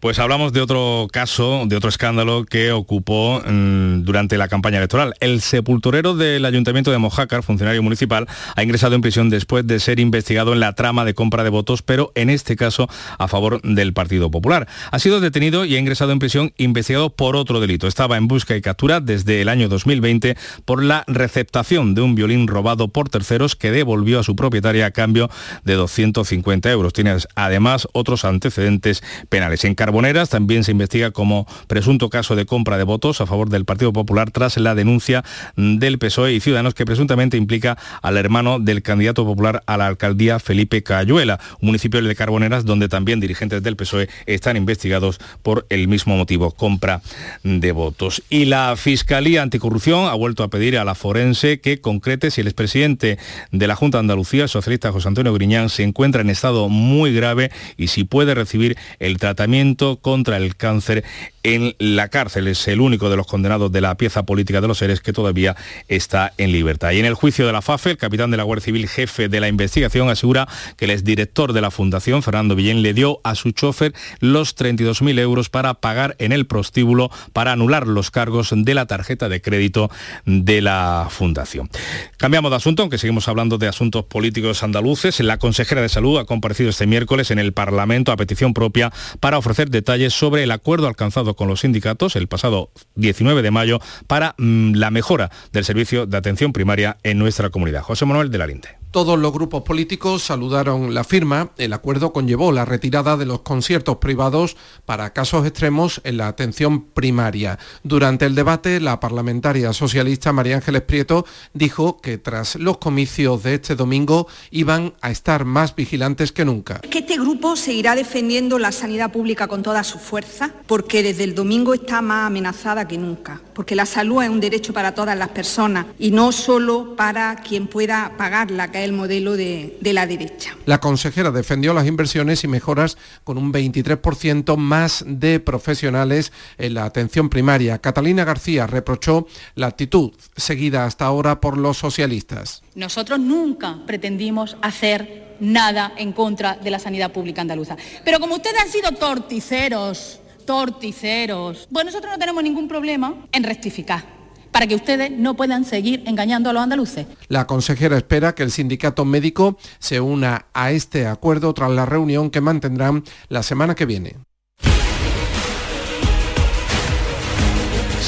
Pues 0.00 0.18
hablamos 0.18 0.54
de 0.54 0.62
otro 0.62 1.08
caso, 1.12 1.64
de 1.66 1.76
otro 1.76 1.90
escándalo 1.90 2.46
que 2.46 2.72
ocupó 2.72 3.42
mm, 3.44 4.02
durante 4.02 4.38
la 4.38 4.48
campaña 4.48 4.78
electoral. 4.78 5.12
El 5.20 5.42
sepulturero 5.42 6.16
del 6.16 6.46
Ayuntamiento 6.46 6.90
de 6.90 6.96
Mojácar, 6.96 7.42
funcionario 7.42 7.82
municipal, 7.82 8.26
ha 8.56 8.62
ingresado 8.62 8.94
en 8.94 9.02
prisión 9.02 9.28
después 9.28 9.66
de 9.66 9.78
ser 9.78 10.00
investigado 10.00 10.54
en 10.54 10.60
la 10.60 10.72
trama 10.72 11.04
de 11.04 11.12
compra 11.12 11.44
de 11.44 11.50
votos, 11.50 11.82
pero 11.82 12.12
en 12.14 12.30
este 12.30 12.56
caso 12.56 12.88
a 13.18 13.28
favor 13.28 13.60
del 13.60 13.92
Partido 13.92 14.30
Popular. 14.30 14.66
Ha 14.90 14.98
sido 14.98 15.20
detenido 15.20 15.66
y 15.66 15.76
ha 15.76 15.78
ingresado 15.78 16.12
en 16.12 16.18
prisión 16.18 16.54
investigado 16.56 17.10
por 17.10 17.36
otro 17.36 17.60
delito. 17.60 17.86
Estaba 17.86 18.16
en 18.16 18.26
busca 18.26 18.56
y 18.56 18.62
captura 18.62 19.00
desde 19.00 19.42
el 19.42 19.50
año 19.50 19.68
2020 19.68 20.34
por 20.64 20.82
la 20.82 21.04
receptación 21.08 21.94
de 21.94 22.00
un 22.00 22.14
violín 22.14 22.46
robado 22.46 22.88
por 22.88 23.10
terceros 23.10 23.54
que 23.54 23.70
devolvió 23.70 24.20
a 24.20 24.22
su 24.22 24.34
propietaria 24.34 24.86
a 24.86 24.92
cambio 24.92 25.28
de 25.64 25.74
250 25.74 26.70
euros. 26.70 26.94
Tiene 26.94 27.16
además 27.34 27.86
otros 27.92 28.24
antecedentes 28.24 29.02
penales. 29.28 29.66
En 29.66 29.74
Carboneras 29.90 30.30
también 30.30 30.62
se 30.62 30.70
investiga 30.70 31.10
como 31.10 31.48
presunto 31.66 32.10
caso 32.10 32.36
de 32.36 32.46
compra 32.46 32.78
de 32.78 32.84
votos 32.84 33.20
a 33.20 33.26
favor 33.26 33.48
del 33.48 33.64
Partido 33.64 33.92
Popular 33.92 34.30
tras 34.30 34.56
la 34.56 34.76
denuncia 34.76 35.24
del 35.56 35.98
PSOE 35.98 36.32
y 36.32 36.38
Ciudadanos 36.38 36.74
que 36.74 36.84
presuntamente 36.84 37.36
implica 37.36 37.76
al 38.00 38.16
hermano 38.16 38.60
del 38.60 38.82
candidato 38.82 39.24
popular 39.24 39.64
a 39.66 39.76
la 39.76 39.88
alcaldía 39.88 40.38
Felipe 40.38 40.84
Cayuela, 40.84 41.40
un 41.60 41.66
municipio 41.66 42.00
de 42.00 42.14
Carboneras 42.14 42.64
donde 42.64 42.88
también 42.88 43.18
dirigentes 43.18 43.64
del 43.64 43.74
PSOE 43.74 44.08
están 44.26 44.56
investigados 44.56 45.18
por 45.42 45.66
el 45.70 45.88
mismo 45.88 46.16
motivo, 46.16 46.52
compra 46.52 47.02
de 47.42 47.72
votos. 47.72 48.22
Y 48.30 48.44
la 48.44 48.76
Fiscalía 48.76 49.42
Anticorrupción 49.42 50.06
ha 50.06 50.14
vuelto 50.14 50.44
a 50.44 50.50
pedir 50.50 50.78
a 50.78 50.84
la 50.84 50.94
forense 50.94 51.60
que 51.60 51.80
concrete 51.80 52.30
si 52.30 52.42
el 52.42 52.46
expresidente 52.46 53.18
de 53.50 53.66
la 53.66 53.74
Junta 53.74 53.98
de 53.98 54.02
Andalucía, 54.02 54.44
el 54.44 54.48
socialista 54.48 54.92
José 54.92 55.08
Antonio 55.08 55.34
Griñán, 55.34 55.68
se 55.68 55.82
encuentra 55.82 56.20
en 56.20 56.30
estado 56.30 56.68
muy 56.68 57.12
grave 57.12 57.50
y 57.76 57.88
si 57.88 58.04
puede 58.04 58.36
recibir 58.36 58.76
el 59.00 59.18
tratamiento 59.18 59.79
contra 60.00 60.36
el 60.36 60.56
cáncer 60.56 61.04
en 61.42 61.74
la 61.78 62.08
cárcel. 62.08 62.48
Es 62.48 62.66
el 62.68 62.80
único 62.80 63.10
de 63.10 63.16
los 63.16 63.26
condenados 63.26 63.72
de 63.72 63.80
la 63.80 63.96
pieza 63.96 64.24
política 64.24 64.60
de 64.60 64.68
los 64.68 64.78
seres 64.78 65.00
que 65.00 65.12
todavía 65.12 65.56
está 65.88 66.32
en 66.38 66.52
libertad. 66.52 66.92
Y 66.92 66.98
en 66.98 67.06
el 67.06 67.14
juicio 67.14 67.46
de 67.46 67.52
la 67.52 67.62
FAFE, 67.62 67.90
el 67.90 67.96
capitán 67.96 68.30
de 68.30 68.36
la 68.36 68.42
Guardia 68.42 68.64
Civil, 68.64 68.88
jefe 68.88 69.28
de 69.28 69.40
la 69.40 69.48
investigación, 69.48 70.08
asegura 70.10 70.48
que 70.76 70.86
el 70.86 70.90
exdirector 70.90 71.52
de 71.52 71.60
la 71.60 71.70
Fundación, 71.70 72.22
Fernando 72.22 72.54
Villén, 72.54 72.82
le 72.82 72.94
dio 72.94 73.20
a 73.24 73.34
su 73.34 73.52
chofer 73.52 73.94
los 74.20 74.56
32.000 74.56 75.18
euros 75.18 75.48
para 75.48 75.74
pagar 75.74 76.16
en 76.18 76.32
el 76.32 76.46
prostíbulo 76.46 77.10
para 77.32 77.52
anular 77.52 77.86
los 77.86 78.10
cargos 78.10 78.50
de 78.54 78.74
la 78.74 78.86
tarjeta 78.86 79.28
de 79.28 79.40
crédito 79.40 79.90
de 80.24 80.60
la 80.60 81.08
Fundación. 81.10 81.68
Cambiamos 82.16 82.50
de 82.50 82.56
asunto, 82.56 82.82
aunque 82.82 82.98
seguimos 82.98 83.28
hablando 83.28 83.58
de 83.58 83.68
asuntos 83.68 84.04
políticos 84.04 84.62
andaluces. 84.62 85.20
La 85.20 85.38
consejera 85.38 85.80
de 85.80 85.88
Salud 85.88 86.18
ha 86.18 86.24
comparecido 86.24 86.70
este 86.70 86.86
miércoles 86.86 87.30
en 87.30 87.38
el 87.38 87.52
Parlamento 87.52 88.12
a 88.12 88.16
petición 88.16 88.54
propia 88.54 88.92
para 89.20 89.38
ofrecer 89.38 89.70
detalles 89.70 90.14
sobre 90.14 90.42
el 90.42 90.50
acuerdo 90.50 90.86
alcanzado 90.86 91.29
con 91.34 91.48
los 91.48 91.60
sindicatos 91.60 92.16
el 92.16 92.28
pasado 92.28 92.70
19 92.96 93.42
de 93.42 93.50
mayo 93.50 93.80
para 94.06 94.34
mm, 94.38 94.74
la 94.74 94.90
mejora 94.90 95.30
del 95.52 95.64
servicio 95.64 96.06
de 96.06 96.16
atención 96.16 96.52
primaria 96.52 96.98
en 97.02 97.18
nuestra 97.18 97.50
comunidad. 97.50 97.82
José 97.82 98.06
Manuel 98.06 98.30
de 98.30 98.38
la 98.38 98.46
Linte. 98.46 98.79
Todos 98.90 99.16
los 99.20 99.32
grupos 99.32 99.62
políticos 99.62 100.24
saludaron 100.24 100.94
la 100.94 101.04
firma. 101.04 101.52
El 101.58 101.74
acuerdo 101.74 102.12
conllevó 102.12 102.50
la 102.50 102.64
retirada 102.64 103.16
de 103.16 103.24
los 103.24 103.42
conciertos 103.42 103.98
privados 103.98 104.56
para 104.84 105.12
casos 105.12 105.46
extremos 105.46 106.00
en 106.02 106.16
la 106.16 106.26
atención 106.26 106.86
primaria. 106.86 107.60
Durante 107.84 108.26
el 108.26 108.34
debate, 108.34 108.80
la 108.80 108.98
parlamentaria 108.98 109.72
socialista 109.72 110.32
María 110.32 110.56
Ángeles 110.56 110.82
Prieto 110.82 111.24
dijo 111.54 112.00
que 112.00 112.18
tras 112.18 112.56
los 112.56 112.78
comicios 112.78 113.44
de 113.44 113.54
este 113.54 113.76
domingo 113.76 114.26
iban 114.50 114.94
a 115.02 115.12
estar 115.12 115.44
más 115.44 115.76
vigilantes 115.76 116.32
que 116.32 116.44
nunca. 116.44 116.80
Que 116.80 116.98
este 116.98 117.14
grupo 117.14 117.54
seguirá 117.54 117.94
defendiendo 117.94 118.58
la 118.58 118.72
sanidad 118.72 119.12
pública 119.12 119.46
con 119.46 119.62
toda 119.62 119.84
su 119.84 120.00
fuerza, 120.00 120.50
porque 120.66 121.04
desde 121.04 121.22
el 121.22 121.36
domingo 121.36 121.74
está 121.74 122.02
más 122.02 122.26
amenazada 122.26 122.88
que 122.88 122.98
nunca, 122.98 123.40
porque 123.54 123.76
la 123.76 123.86
salud 123.86 124.20
es 124.24 124.30
un 124.30 124.40
derecho 124.40 124.72
para 124.72 124.96
todas 124.96 125.16
las 125.16 125.28
personas 125.28 125.86
y 125.96 126.10
no 126.10 126.32
solo 126.32 126.96
para 126.96 127.36
quien 127.36 127.68
pueda 127.68 128.14
pagarla, 128.18 128.72
que 128.72 128.79
el 128.84 128.92
modelo 128.92 129.36
de, 129.36 129.76
de 129.80 129.92
la 129.92 130.06
derecha. 130.06 130.56
La 130.66 130.80
consejera 130.80 131.30
defendió 131.30 131.74
las 131.74 131.86
inversiones 131.86 132.44
y 132.44 132.48
mejoras 132.48 132.96
con 133.24 133.38
un 133.38 133.52
23% 133.52 134.56
más 134.56 135.04
de 135.06 135.40
profesionales 135.40 136.32
en 136.58 136.74
la 136.74 136.84
atención 136.84 137.28
primaria. 137.28 137.78
Catalina 137.78 138.24
García 138.24 138.66
reprochó 138.66 139.26
la 139.54 139.68
actitud 139.68 140.12
seguida 140.36 140.84
hasta 140.84 141.06
ahora 141.06 141.40
por 141.40 141.58
los 141.58 141.78
socialistas. 141.78 142.62
Nosotros 142.74 143.18
nunca 143.18 143.78
pretendimos 143.86 144.56
hacer 144.62 145.36
nada 145.40 145.92
en 145.96 146.12
contra 146.12 146.56
de 146.56 146.70
la 146.70 146.78
sanidad 146.78 147.12
pública 147.12 147.40
andaluza. 147.40 147.76
Pero 148.04 148.20
como 148.20 148.36
ustedes 148.36 148.60
han 148.60 148.70
sido 148.70 148.92
torticeros, 148.92 150.20
torticeros, 150.44 151.68
pues 151.72 151.84
nosotros 151.84 152.12
no 152.12 152.18
tenemos 152.18 152.42
ningún 152.42 152.68
problema 152.68 153.14
en 153.32 153.44
rectificar 153.44 154.19
para 154.52 154.66
que 154.66 154.74
ustedes 154.74 155.10
no 155.10 155.34
puedan 155.34 155.64
seguir 155.64 156.02
engañando 156.06 156.50
a 156.50 156.52
los 156.52 156.62
andaluces. 156.62 157.06
La 157.28 157.46
consejera 157.46 157.96
espera 157.96 158.34
que 158.34 158.42
el 158.42 158.50
sindicato 158.50 159.04
médico 159.04 159.58
se 159.78 160.00
una 160.00 160.46
a 160.52 160.72
este 160.72 161.06
acuerdo 161.06 161.52
tras 161.54 161.70
la 161.70 161.86
reunión 161.86 162.30
que 162.30 162.40
mantendrán 162.40 163.04
la 163.28 163.42
semana 163.42 163.74
que 163.74 163.86
viene. 163.86 164.16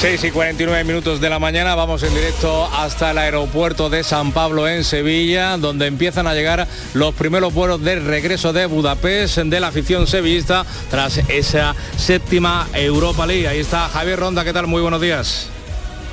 6 0.03 0.21
y 0.21 0.31
49 0.31 0.83
minutos 0.83 1.21
de 1.21 1.29
la 1.29 1.39
mañana 1.39 1.75
vamos 1.75 2.03
en 2.03 2.13
directo 2.13 2.65
hasta 2.73 3.11
el 3.11 3.17
aeropuerto 3.17 3.89
de 3.89 4.03
San 4.03 4.33
Pablo 4.33 4.67
en 4.67 4.83
Sevilla, 4.83 5.55
donde 5.55 5.87
empiezan 5.87 6.27
a 6.27 6.33
llegar 6.33 6.67
los 6.93 7.13
primeros 7.13 7.53
vuelos 7.53 7.81
de 7.81 8.01
regreso 8.01 8.51
de 8.51 8.65
Budapest 8.65 9.37
de 9.37 9.59
la 9.61 9.67
afición 9.67 10.05
sevillista 10.05 10.65
tras 10.91 11.19
esa 11.29 11.73
séptima 11.95 12.67
Europa 12.73 13.25
League. 13.25 13.47
Ahí 13.47 13.59
está 13.59 13.87
Javier 13.87 14.19
Ronda, 14.19 14.43
¿qué 14.43 14.51
tal? 14.51 14.67
Muy 14.67 14.81
buenos 14.81 14.99
días. 14.99 15.49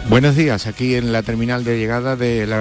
Buenos 0.08 0.34
días, 0.34 0.66
aquí 0.66 0.94
en 0.94 1.12
la 1.12 1.22
terminal 1.22 1.64
de 1.64 1.78
llegada 1.78 2.16
del 2.16 2.52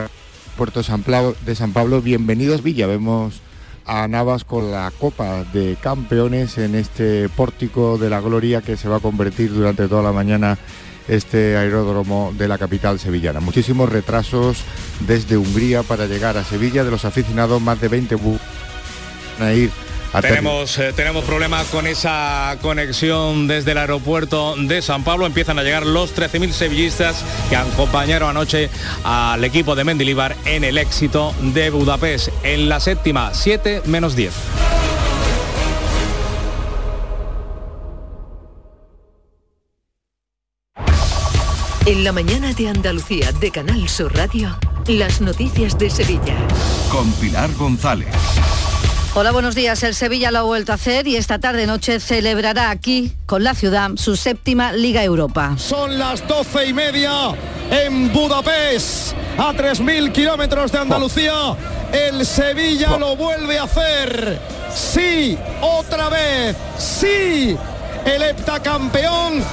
puerto 0.58 0.84
San 0.84 1.04
de 1.46 1.56
San 1.56 1.74
Pablo. 1.74 2.02
Bienvenidos 2.02 2.62
Villa, 2.62 2.86
vemos 2.86 3.42
a 3.86 4.08
Navas 4.08 4.44
con 4.44 4.72
la 4.72 4.92
Copa 5.00 5.44
de 5.46 5.78
Campeones 5.82 6.58
en 6.58 6.76
este 6.76 7.30
pórtico 7.30 7.98
de 7.98 8.10
la 8.10 8.20
Gloria 8.20 8.62
que 8.62 8.78
se 8.78 8.88
va 8.88 8.98
a 8.98 9.02
convertir 9.02 9.52
durante 9.52 9.88
toda 9.88 10.04
la 10.04 10.12
mañana 10.12 10.58
este 11.08 11.58
aeródromo 11.58 12.34
de 12.38 12.48
la 12.48 12.60
capital 12.60 13.00
sevillana. 13.00 13.40
Muchísimos 13.40 13.90
retrasos 13.90 14.60
desde 15.08 15.38
Hungría 15.38 15.82
para 15.82 16.06
llegar 16.06 16.38
a 16.38 16.44
Sevilla 16.44 16.84
de 16.84 16.92
los 16.92 17.06
aficionados, 17.06 17.60
más 17.62 17.82
de 17.82 17.88
20 17.88 18.16
buses 18.16 18.42
a 19.40 19.54
ir 19.54 19.72
tenemos, 20.22 20.78
eh, 20.78 20.94
tenemos 20.94 21.24
problemas 21.24 21.68
con 21.68 21.88
esa 21.88 22.58
conexión 22.62 23.48
desde 23.48 23.72
el 23.72 23.78
aeropuerto 23.78 24.56
de 24.56 24.82
San 24.82 25.04
Pablo. 25.04 25.26
Empiezan 25.26 25.60
a 25.60 25.64
llegar 25.64 25.86
los 25.86 26.16
13.000 26.16 26.52
sevillistas 26.52 27.24
que 27.50 27.56
acompañaron 27.56 28.30
anoche 28.30 28.70
al 29.04 29.44
equipo 29.44 29.76
de 29.76 29.84
Mendilibar 29.84 30.36
en 30.46 30.64
el 30.64 30.78
éxito 30.78 31.34
de 31.42 31.70
Budapest. 31.70 32.30
En 32.44 32.70
la 32.70 32.80
séptima, 32.80 33.34
7 33.34 33.84
menos 33.86 34.16
10. 34.16 34.34
En 41.86 42.04
la 42.04 42.12
mañana 42.12 42.54
de 42.54 42.70
Andalucía 42.70 43.32
de 43.32 43.50
Canal 43.50 43.90
Sur 43.90 44.16
Radio, 44.16 44.56
las 44.88 45.22
noticias 45.22 45.78
de 45.80 45.90
Sevilla. 45.90 46.36
Con 46.92 47.12
Pilar 47.14 47.52
González. 47.56 48.08
Hola, 49.20 49.32
buenos 49.32 49.54
días. 49.54 49.84
El 49.84 49.96
Sevilla 49.96 50.32
lo 50.32 50.40
ha 50.40 50.44
vuelto 50.44 50.72
a 50.72 50.76
hacer 50.76 51.06
y 51.06 51.18
esta 51.18 51.40
tarde 51.40 51.68
noche 51.68 52.00
celebrará 52.00 52.70
aquí 52.70 53.12
con 53.26 53.44
la 53.44 53.54
ciudad 53.54 53.90
su 53.96 54.16
séptima 54.16 54.72
Liga 54.72 55.04
Europa. 55.04 55.56
Son 55.58 56.00
las 56.00 56.26
doce 56.26 56.68
y 56.68 56.74
media 56.74 57.36
en 57.70 58.14
Budapest, 58.14 59.12
a 59.38 59.52
3.000 59.52 60.14
kilómetros 60.14 60.72
de 60.72 60.78
Andalucía. 60.78 61.34
El 61.92 62.26
Sevilla 62.26 62.98
lo 62.98 63.18
vuelve 63.18 63.60
a 63.60 63.64
hacer. 63.64 64.40
Sí, 64.74 65.38
otra 65.60 66.08
vez. 66.08 66.56
Sí, 66.78 67.58
el 68.06 68.22
heptacampeón 68.22 69.44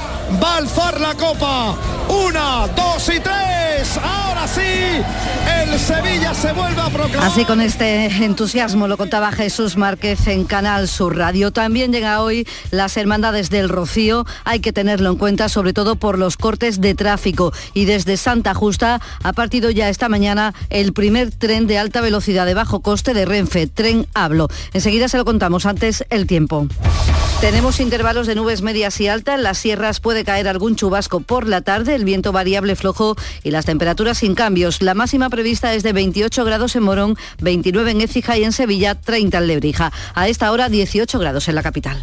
va 0.42 0.54
a 0.54 0.56
alzar 0.58 1.00
la 1.00 1.14
copa. 1.14 1.76
Una, 2.08 2.66
dos 2.68 3.08
y 3.08 3.20
tres. 3.20 3.98
Ahora 4.02 4.46
sí, 4.46 4.60
el 4.60 5.78
Sevilla 5.78 6.34
se 6.34 6.52
vuelve 6.52 6.80
a 6.80 6.88
proclamar. 6.88 7.28
Así 7.28 7.44
con 7.44 7.60
este 7.60 8.06
entusiasmo 8.24 8.88
lo 8.88 8.96
contaba 8.96 9.32
Jesús 9.32 9.76
Márquez 9.76 10.26
en 10.28 10.44
Canal 10.44 10.88
Sur 10.88 11.16
Radio. 11.16 11.52
También 11.52 11.92
llega 11.92 12.22
hoy 12.22 12.46
las 12.70 12.96
hermandades 12.96 13.50
del 13.50 13.68
Rocío. 13.68 14.24
Hay 14.44 14.60
que 14.60 14.72
tenerlo 14.72 15.10
en 15.10 15.16
cuenta, 15.16 15.48
sobre 15.48 15.72
todo 15.72 15.96
por 15.96 16.18
los 16.18 16.36
cortes 16.36 16.80
de 16.80 16.94
tráfico. 16.94 17.52
Y 17.74 17.84
desde 17.84 18.16
Santa 18.16 18.54
Justa 18.54 19.00
ha 19.22 19.32
partido 19.32 19.70
ya 19.70 19.88
esta 19.88 20.08
mañana 20.08 20.54
el 20.70 20.92
primer 20.92 21.30
tren 21.32 21.66
de 21.66 21.78
alta 21.78 22.00
velocidad 22.00 22.46
de 22.46 22.54
bajo 22.54 22.80
coste 22.80 23.14
de 23.14 23.24
Renfe, 23.24 23.66
Tren 23.66 24.06
Hablo. 24.14 24.48
Enseguida 24.72 25.08
se 25.08 25.18
lo 25.18 25.24
contamos 25.24 25.66
antes 25.66 26.04
el 26.10 26.26
tiempo. 26.26 26.66
Tenemos 27.40 27.80
intervalos 27.80 28.26
de 28.26 28.34
nubes 28.34 28.62
medias 28.62 28.98
y 29.00 29.08
altas. 29.08 29.38
Las 29.38 29.58
sierras 29.58 30.00
puede 30.16 30.24
caer 30.24 30.48
algún 30.48 30.76
chubasco 30.76 31.20
por 31.20 31.46
la 31.46 31.60
tarde, 31.60 31.94
el 31.94 32.06
viento 32.06 32.32
variable 32.32 32.74
flojo 32.74 33.16
y 33.42 33.50
las 33.50 33.66
temperaturas 33.66 34.16
sin 34.16 34.34
cambios. 34.34 34.80
La 34.80 34.94
máxima 34.94 35.28
prevista 35.28 35.74
es 35.74 35.82
de 35.82 35.92
28 35.92 36.42
grados 36.42 36.74
en 36.74 36.84
Morón, 36.84 37.18
29 37.42 37.90
en 37.90 38.00
Écija 38.00 38.38
y 38.38 38.44
en 38.44 38.52
Sevilla, 38.52 38.94
30 38.94 39.36
en 39.36 39.46
Lebrija. 39.46 39.92
A 40.14 40.28
esta 40.28 40.50
hora 40.52 40.70
18 40.70 41.18
grados 41.18 41.48
en 41.48 41.54
la 41.54 41.62
capital. 41.62 42.02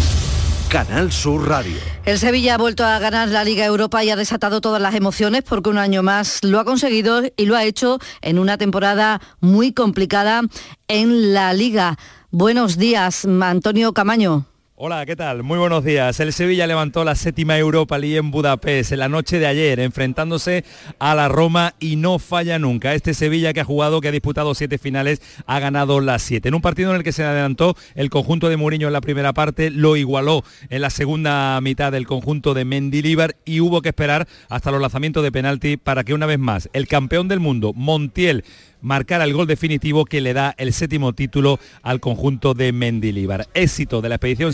Canal 0.71 1.11
Sur 1.11 1.49
Radio. 1.49 1.75
El 2.05 2.17
Sevilla 2.17 2.55
ha 2.55 2.57
vuelto 2.57 2.85
a 2.85 2.97
ganar 2.97 3.27
la 3.27 3.43
Liga 3.43 3.65
Europa 3.65 4.05
y 4.05 4.09
ha 4.09 4.15
desatado 4.15 4.61
todas 4.61 4.81
las 4.81 4.95
emociones 4.95 5.43
porque 5.43 5.69
un 5.69 5.77
año 5.77 6.01
más 6.01 6.45
lo 6.45 6.61
ha 6.61 6.63
conseguido 6.63 7.23
y 7.35 7.45
lo 7.45 7.57
ha 7.57 7.65
hecho 7.65 7.99
en 8.21 8.39
una 8.39 8.57
temporada 8.57 9.19
muy 9.41 9.73
complicada 9.73 10.43
en 10.87 11.33
la 11.33 11.51
Liga. 11.51 11.97
Buenos 12.29 12.77
días, 12.77 13.25
Antonio 13.25 13.91
Camaño. 13.91 14.45
Hola, 14.83 15.05
¿qué 15.05 15.15
tal? 15.15 15.43
Muy 15.43 15.59
buenos 15.59 15.83
días. 15.83 16.19
El 16.21 16.33
Sevilla 16.33 16.65
levantó 16.65 17.03
la 17.03 17.13
séptima 17.13 17.55
Europa 17.55 17.99
League 17.99 18.17
en 18.17 18.31
Budapest 18.31 18.91
en 18.91 18.97
la 18.97 19.09
noche 19.09 19.37
de 19.37 19.45
ayer, 19.45 19.79
enfrentándose 19.79 20.65
a 20.97 21.13
la 21.13 21.27
Roma 21.27 21.75
y 21.79 21.97
no 21.97 22.17
falla 22.17 22.57
nunca. 22.57 22.95
Este 22.95 23.13
Sevilla 23.13 23.53
que 23.53 23.59
ha 23.59 23.63
jugado, 23.63 24.01
que 24.01 24.07
ha 24.07 24.11
disputado 24.11 24.55
siete 24.55 24.79
finales, 24.79 25.21
ha 25.45 25.59
ganado 25.59 26.01
las 26.01 26.23
siete. 26.23 26.47
En 26.47 26.55
un 26.55 26.61
partido 26.61 26.89
en 26.89 26.95
el 26.95 27.03
que 27.03 27.11
se 27.11 27.23
adelantó 27.23 27.75
el 27.93 28.09
conjunto 28.09 28.49
de 28.49 28.57
Mourinho 28.57 28.87
en 28.87 28.93
la 28.93 29.01
primera 29.01 29.33
parte, 29.33 29.69
lo 29.69 29.97
igualó 29.97 30.43
en 30.71 30.81
la 30.81 30.89
segunda 30.89 31.61
mitad 31.61 31.91
del 31.91 32.07
conjunto 32.07 32.55
de 32.55 32.65
Mendilibar 32.65 33.35
y 33.45 33.59
hubo 33.59 33.83
que 33.83 33.89
esperar 33.89 34.27
hasta 34.49 34.71
los 34.71 34.81
lanzamientos 34.81 35.21
de 35.21 35.31
penalti 35.31 35.77
para 35.77 36.03
que 36.03 36.15
una 36.15 36.25
vez 36.25 36.39
más 36.39 36.71
el 36.73 36.87
campeón 36.87 37.27
del 37.27 37.39
mundo, 37.39 37.71
Montiel, 37.75 38.43
marcar 38.81 39.21
el 39.21 39.33
gol 39.33 39.47
definitivo 39.47 40.05
que 40.05 40.21
le 40.21 40.33
da 40.33 40.53
el 40.57 40.73
séptimo 40.73 41.13
título 41.13 41.59
al 41.83 41.99
conjunto 41.99 42.53
de 42.53 42.71
Mendilibar. 42.73 43.47
Éxito 43.53 44.01
de 44.01 44.09
la 44.09 44.15
expedición 44.15 44.53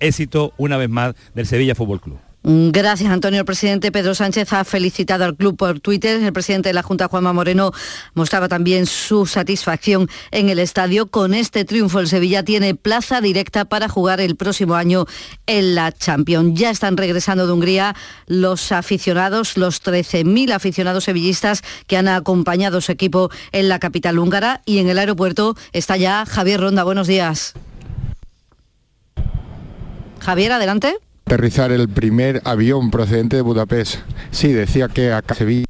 éxito 0.00 0.52
una 0.56 0.76
vez 0.76 0.88
más 0.88 1.14
del 1.34 1.46
Sevilla 1.46 1.74
Fútbol 1.74 2.00
Club. 2.00 2.18
Mm, 2.48 2.70
gracias, 2.70 3.10
Antonio. 3.10 3.40
El 3.40 3.44
presidente 3.44 3.90
Pedro 3.90 4.14
Sánchez 4.14 4.52
ha 4.52 4.62
felicitado 4.62 5.24
al 5.24 5.34
club 5.34 5.56
por 5.56 5.80
Twitter. 5.80 6.22
El 6.22 6.32
presidente 6.32 6.68
de 6.68 6.74
la 6.74 6.84
Junta, 6.84 7.08
Juanma 7.08 7.32
Moreno, 7.32 7.72
mostraba 8.14 8.46
también 8.46 8.86
su 8.86 9.26
satisfacción 9.26 10.08
en 10.30 10.48
el 10.48 10.60
estadio. 10.60 11.08
Con 11.08 11.34
este 11.34 11.64
triunfo, 11.64 11.98
el 11.98 12.06
Sevilla 12.06 12.44
tiene 12.44 12.76
plaza 12.76 13.20
directa 13.20 13.64
para 13.64 13.88
jugar 13.88 14.20
el 14.20 14.36
próximo 14.36 14.76
año 14.76 15.06
en 15.48 15.74
la 15.74 15.90
Champions. 15.90 16.56
Ya 16.56 16.70
están 16.70 16.96
regresando 16.96 17.48
de 17.48 17.52
Hungría 17.52 17.96
los 18.28 18.70
aficionados, 18.70 19.56
los 19.56 19.82
13.000 19.82 20.52
aficionados 20.52 21.02
sevillistas 21.02 21.64
que 21.88 21.96
han 21.96 22.06
acompañado 22.06 22.78
a 22.78 22.80
su 22.80 22.92
equipo 22.92 23.28
en 23.50 23.68
la 23.68 23.80
capital 23.80 24.20
húngara. 24.20 24.62
Y 24.66 24.78
en 24.78 24.88
el 24.88 25.00
aeropuerto 25.00 25.56
está 25.72 25.96
ya 25.96 26.24
Javier 26.24 26.60
Ronda. 26.60 26.84
Buenos 26.84 27.08
días. 27.08 27.54
Javier, 30.26 30.50
adelante 30.50 30.98
aterrizar 31.24 31.70
el 31.70 31.88
primer 31.88 32.40
avión 32.44 32.90
procedente 32.90 33.36
de 33.36 33.42
Budapest. 33.42 34.00
Sí, 34.32 34.52
decía 34.52 34.88
que 34.88 35.12
a 35.12 35.22
Sevilla 35.34 35.65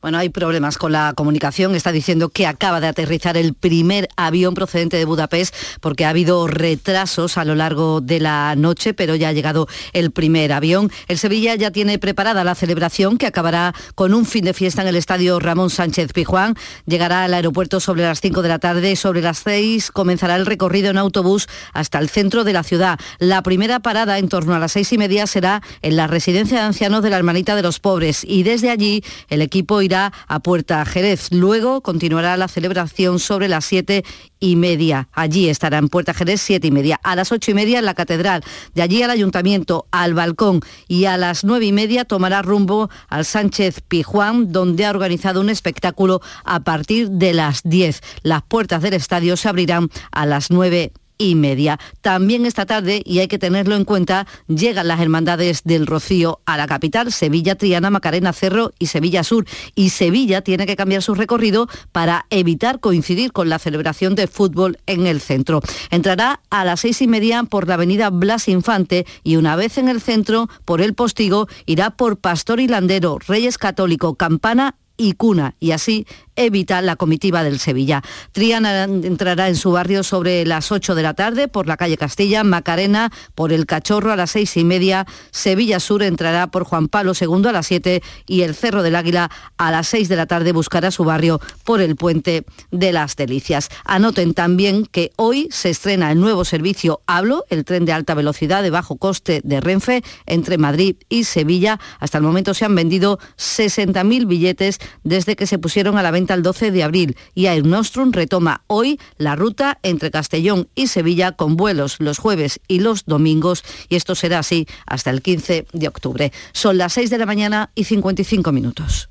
Bueno, 0.00 0.18
hay 0.18 0.28
problemas 0.28 0.78
con 0.78 0.92
la 0.92 1.12
comunicación. 1.16 1.74
Está 1.74 1.90
diciendo 1.90 2.28
que 2.28 2.46
acaba 2.46 2.80
de 2.80 2.86
aterrizar 2.86 3.36
el 3.36 3.54
primer 3.54 4.08
avión 4.16 4.54
procedente 4.54 4.96
de 4.96 5.04
Budapest 5.04 5.52
porque 5.80 6.04
ha 6.04 6.10
habido 6.10 6.46
retrasos 6.46 7.36
a 7.36 7.44
lo 7.44 7.56
largo 7.56 8.00
de 8.00 8.20
la 8.20 8.54
noche, 8.56 8.94
pero 8.94 9.16
ya 9.16 9.30
ha 9.30 9.32
llegado 9.32 9.66
el 9.94 10.12
primer 10.12 10.52
avión. 10.52 10.92
El 11.08 11.18
Sevilla 11.18 11.56
ya 11.56 11.72
tiene 11.72 11.98
preparada 11.98 12.44
la 12.44 12.54
celebración 12.54 13.18
que 13.18 13.26
acabará 13.26 13.74
con 13.96 14.14
un 14.14 14.24
fin 14.24 14.44
de 14.44 14.54
fiesta 14.54 14.82
en 14.82 14.88
el 14.88 14.94
estadio 14.94 15.40
Ramón 15.40 15.68
Sánchez 15.68 16.12
Pijuán. 16.12 16.54
Llegará 16.86 17.24
al 17.24 17.34
aeropuerto 17.34 17.80
sobre 17.80 18.04
las 18.04 18.20
5 18.20 18.42
de 18.42 18.48
la 18.48 18.60
tarde. 18.60 18.94
Sobre 18.94 19.20
las 19.20 19.38
6 19.38 19.90
comenzará 19.90 20.36
el 20.36 20.46
recorrido 20.46 20.90
en 20.90 20.98
autobús 20.98 21.48
hasta 21.72 21.98
el 21.98 22.08
centro 22.08 22.44
de 22.44 22.52
la 22.52 22.62
ciudad. 22.62 23.00
La 23.18 23.42
primera 23.42 23.80
parada 23.80 24.18
en 24.18 24.28
torno 24.28 24.54
a 24.54 24.60
las 24.60 24.70
seis 24.70 24.92
y 24.92 24.98
media 24.98 25.26
será 25.26 25.60
en 25.82 25.96
la 25.96 26.06
residencia 26.06 26.58
de 26.58 26.66
ancianos 26.66 27.02
de 27.02 27.10
la 27.10 27.16
Hermanita 27.16 27.56
de 27.56 27.62
los 27.62 27.80
Pobres 27.80 28.22
y 28.22 28.44
desde 28.44 28.70
allí 28.70 29.02
el 29.28 29.42
equipo 29.42 29.82
irá 29.88 30.12
a 30.26 30.40
Puerta 30.40 30.84
Jerez. 30.84 31.32
Luego 31.32 31.80
continuará 31.80 32.36
la 32.36 32.46
celebración 32.46 33.18
sobre 33.18 33.48
las 33.48 33.64
siete 33.64 34.04
y 34.38 34.56
media. 34.56 35.08
Allí 35.12 35.48
estará 35.48 35.78
en 35.78 35.88
Puerta 35.88 36.12
Jerez 36.12 36.42
siete 36.42 36.68
y 36.68 36.70
media. 36.70 37.00
A 37.02 37.16
las 37.16 37.32
ocho 37.32 37.50
y 37.50 37.54
media 37.54 37.78
en 37.78 37.86
la 37.86 37.94
catedral. 37.94 38.44
De 38.74 38.82
allí 38.82 39.02
al 39.02 39.10
ayuntamiento, 39.10 39.86
al 39.90 40.12
balcón. 40.12 40.60
Y 40.88 41.06
a 41.06 41.16
las 41.16 41.42
nueve 41.42 41.64
y 41.64 41.72
media 41.72 42.04
tomará 42.04 42.42
rumbo 42.42 42.90
al 43.08 43.24
Sánchez 43.24 43.80
Pijuán, 43.88 44.52
donde 44.52 44.84
ha 44.84 44.90
organizado 44.90 45.40
un 45.40 45.48
espectáculo 45.48 46.20
a 46.44 46.60
partir 46.60 47.08
de 47.10 47.32
las 47.32 47.62
diez. 47.64 48.02
Las 48.22 48.42
puertas 48.42 48.82
del 48.82 48.94
estadio 48.94 49.36
se 49.36 49.48
abrirán 49.48 49.88
a 50.12 50.26
las 50.26 50.50
nueve 50.50 50.92
y 51.18 51.34
media. 51.34 51.78
También 52.00 52.46
esta 52.46 52.64
tarde, 52.64 53.02
y 53.04 53.18
hay 53.18 53.28
que 53.28 53.38
tenerlo 53.38 53.76
en 53.76 53.84
cuenta, 53.84 54.26
llegan 54.46 54.88
las 54.88 55.00
hermandades 55.00 55.62
del 55.64 55.86
Rocío 55.86 56.40
a 56.46 56.56
la 56.56 56.66
capital, 56.66 57.12
Sevilla, 57.12 57.56
Triana, 57.56 57.90
Macarena, 57.90 58.32
Cerro 58.32 58.72
y 58.78 58.86
Sevilla 58.86 59.24
Sur. 59.24 59.44
Y 59.74 59.90
Sevilla 59.90 60.42
tiene 60.42 60.66
que 60.66 60.76
cambiar 60.76 61.02
su 61.02 61.14
recorrido 61.14 61.68
para 61.92 62.26
evitar 62.30 62.80
coincidir 62.80 63.32
con 63.32 63.48
la 63.48 63.58
celebración 63.58 64.14
de 64.14 64.28
fútbol 64.28 64.78
en 64.86 65.06
el 65.06 65.20
centro. 65.20 65.60
Entrará 65.90 66.40
a 66.50 66.64
las 66.64 66.80
seis 66.80 67.02
y 67.02 67.08
media 67.08 67.42
por 67.42 67.66
la 67.66 67.74
avenida 67.74 68.10
Blas 68.10 68.48
Infante 68.48 69.06
y 69.24 69.36
una 69.36 69.56
vez 69.56 69.78
en 69.78 69.88
el 69.88 70.00
centro, 70.00 70.48
por 70.64 70.80
el 70.80 70.94
postigo, 70.94 71.48
irá 71.66 71.90
por 71.90 72.18
Pastor 72.18 72.60
y 72.60 72.68
Landero, 72.68 73.18
Reyes 73.26 73.58
Católico, 73.58 74.14
Campana 74.14 74.76
y 74.96 75.12
Cuna 75.12 75.54
y 75.60 75.70
así 75.70 76.06
evita 76.38 76.80
la 76.80 76.96
comitiva 76.96 77.42
del 77.42 77.58
Sevilla. 77.58 78.02
Triana 78.32 78.84
entrará 78.84 79.48
en 79.48 79.56
su 79.56 79.72
barrio 79.72 80.02
sobre 80.02 80.46
las 80.46 80.72
8 80.72 80.94
de 80.94 81.02
la 81.02 81.14
tarde 81.14 81.48
por 81.48 81.66
la 81.66 81.76
calle 81.76 81.96
Castilla, 81.96 82.44
Macarena 82.44 83.10
por 83.34 83.52
el 83.52 83.66
Cachorro 83.66 84.12
a 84.12 84.16
las 84.16 84.30
seis 84.30 84.56
y 84.56 84.64
media, 84.64 85.06
Sevilla 85.30 85.80
Sur 85.80 86.02
entrará 86.02 86.46
por 86.46 86.64
Juan 86.64 86.88
Pablo 86.88 87.12
II 87.18 87.48
a 87.48 87.52
las 87.52 87.66
7 87.66 88.02
y 88.26 88.42
el 88.42 88.54
Cerro 88.54 88.82
del 88.82 88.96
Águila 88.96 89.30
a 89.56 89.70
las 89.70 89.88
6 89.88 90.08
de 90.08 90.16
la 90.16 90.26
tarde 90.26 90.52
buscará 90.52 90.90
su 90.90 91.04
barrio 91.04 91.40
por 91.64 91.80
el 91.80 91.96
Puente 91.96 92.44
de 92.70 92.92
las 92.92 93.16
Delicias. 93.16 93.68
Anoten 93.84 94.34
también 94.34 94.86
que 94.86 95.10
hoy 95.16 95.48
se 95.50 95.70
estrena 95.70 96.12
el 96.12 96.20
nuevo 96.20 96.44
servicio 96.44 97.00
Hablo, 97.06 97.44
el 97.50 97.64
tren 97.64 97.84
de 97.84 97.92
alta 97.92 98.14
velocidad 98.14 98.62
de 98.62 98.70
bajo 98.70 98.96
coste 98.96 99.40
de 99.44 99.60
Renfe 99.60 100.02
entre 100.26 100.58
Madrid 100.58 100.96
y 101.08 101.24
Sevilla. 101.24 101.80
Hasta 101.98 102.18
el 102.18 102.24
momento 102.24 102.54
se 102.54 102.64
han 102.64 102.74
vendido 102.74 103.18
60.000 103.38 104.26
billetes 104.26 104.78
desde 105.02 105.36
que 105.36 105.46
se 105.46 105.58
pusieron 105.58 105.98
a 105.98 106.02
la 106.02 106.10
venta 106.10 106.27
el 106.34 106.42
12 106.42 106.70
de 106.70 106.82
abril 106.82 107.16
y 107.34 107.46
Air 107.46 107.64
Nostrum 107.64 108.12
retoma 108.12 108.62
hoy 108.66 108.98
la 109.16 109.36
ruta 109.36 109.78
entre 109.82 110.10
Castellón 110.10 110.68
y 110.74 110.88
Sevilla 110.88 111.32
con 111.32 111.56
vuelos 111.56 111.96
los 111.98 112.18
jueves 112.18 112.60
y 112.68 112.80
los 112.80 113.04
domingos 113.04 113.64
y 113.88 113.96
esto 113.96 114.14
será 114.14 114.40
así 114.40 114.66
hasta 114.86 115.10
el 115.10 115.22
15 115.22 115.66
de 115.72 115.88
octubre. 115.88 116.32
Son 116.52 116.78
las 116.78 116.92
6 116.94 117.10
de 117.10 117.18
la 117.18 117.26
mañana 117.26 117.70
y 117.74 117.84
55 117.84 118.52
minutos. 118.52 119.10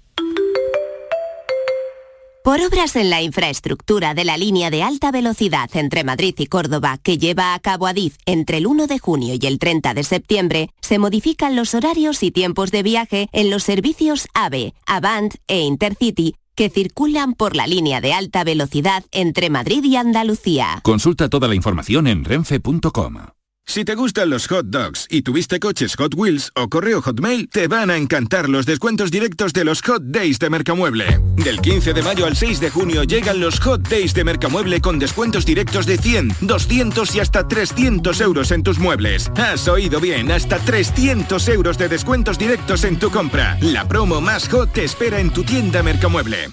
Por 2.48 2.62
obras 2.62 2.96
en 2.96 3.10
la 3.10 3.22
infraestructura 3.22 4.14
de 4.14 4.24
la 4.24 4.38
línea 4.38 4.70
de 4.70 4.82
alta 4.82 5.12
velocidad 5.12 5.70
entre 5.74 6.06
Madrid 6.06 6.34
y 6.38 6.46
Córdoba 6.46 6.98
que 6.98 7.18
lleva 7.18 7.54
a 7.54 7.60
cabo 7.60 7.88
Adif 7.88 8.16
entre 8.26 8.60
el 8.60 8.68
1 8.68 8.88
de 8.88 9.00
junio 9.00 9.36
y 9.38 9.46
el 9.46 9.60
30 9.60 9.94
de 9.94 10.04
septiembre, 10.06 10.70
se 10.80 10.98
modifican 10.98 11.58
los 11.58 11.76
horarios 11.76 12.24
y 12.24 12.32
tiempos 12.32 12.72
de 12.72 12.84
viaje 12.84 13.28
en 13.34 13.50
los 13.50 13.64
servicios 13.64 14.30
AVE, 14.34 14.74
Avant 14.86 15.36
e 15.48 15.60
Intercity 15.60 16.36
que 16.58 16.70
circulan 16.70 17.34
por 17.34 17.56
la 17.56 17.68
línea 17.68 18.02
de 18.02 18.14
alta 18.14 18.44
velocidad 18.44 19.06
entre 19.12 19.50
Madrid 19.50 19.84
y 19.86 19.96
Andalucía. 19.96 20.82
Consulta 20.84 21.30
toda 21.30 21.48
la 21.48 21.56
información 21.56 22.08
en 22.08 22.26
renfe.com. 22.26 23.37
Si 23.70 23.84
te 23.84 23.96
gustan 23.96 24.30
los 24.30 24.48
hot 24.48 24.68
dogs 24.68 25.08
y 25.10 25.24
tuviste 25.24 25.60
coches 25.60 25.98
Hot 25.98 26.14
Wheels 26.16 26.52
o 26.56 26.70
correo 26.70 27.02
Hotmail, 27.02 27.50
te 27.50 27.68
van 27.68 27.92
a 27.92 27.98
encantar 27.98 28.48
los 28.48 28.66
descuentos 28.66 29.12
directos 29.12 29.52
de 29.52 29.66
los 29.66 29.82
Hot 29.82 30.04
Days 30.04 30.40
de 30.40 30.50
Mercamueble. 30.50 31.20
Del 31.36 31.60
15 31.60 31.94
de 31.94 32.02
mayo 32.02 32.26
al 32.26 32.38
6 32.38 32.62
de 32.62 32.70
junio 32.70 33.04
llegan 33.04 33.42
los 33.42 33.60
Hot 33.60 33.86
Days 33.90 34.14
de 34.14 34.24
Mercamueble 34.24 34.80
con 34.80 35.00
descuentos 35.00 35.46
directos 35.46 35.86
de 35.86 35.98
100, 35.98 36.38
200 36.40 37.14
y 37.16 37.20
hasta 37.20 37.46
300 37.46 38.22
euros 38.22 38.52
en 38.52 38.64
tus 38.64 38.80
muebles. 38.80 39.30
Has 39.36 39.68
oído 39.68 40.00
bien, 40.00 40.32
hasta 40.32 40.60
300 40.60 41.46
euros 41.50 41.78
de 41.78 41.90
descuentos 41.90 42.40
directos 42.40 42.86
en 42.86 42.98
tu 42.98 43.12
compra. 43.12 43.58
La 43.60 43.86
promo 43.86 44.22
más 44.22 44.48
hot 44.48 44.72
te 44.72 44.86
espera 44.86 45.20
en 45.20 45.30
tu 45.30 45.44
tienda 45.44 45.84
Mercamueble. 45.84 46.52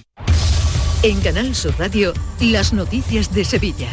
En 1.04 1.20
Canal 1.20 1.54
Sur 1.54 1.74
Radio, 1.78 2.12
las 2.40 2.72
noticias 2.72 3.32
de 3.32 3.44
Sevilla. 3.44 3.90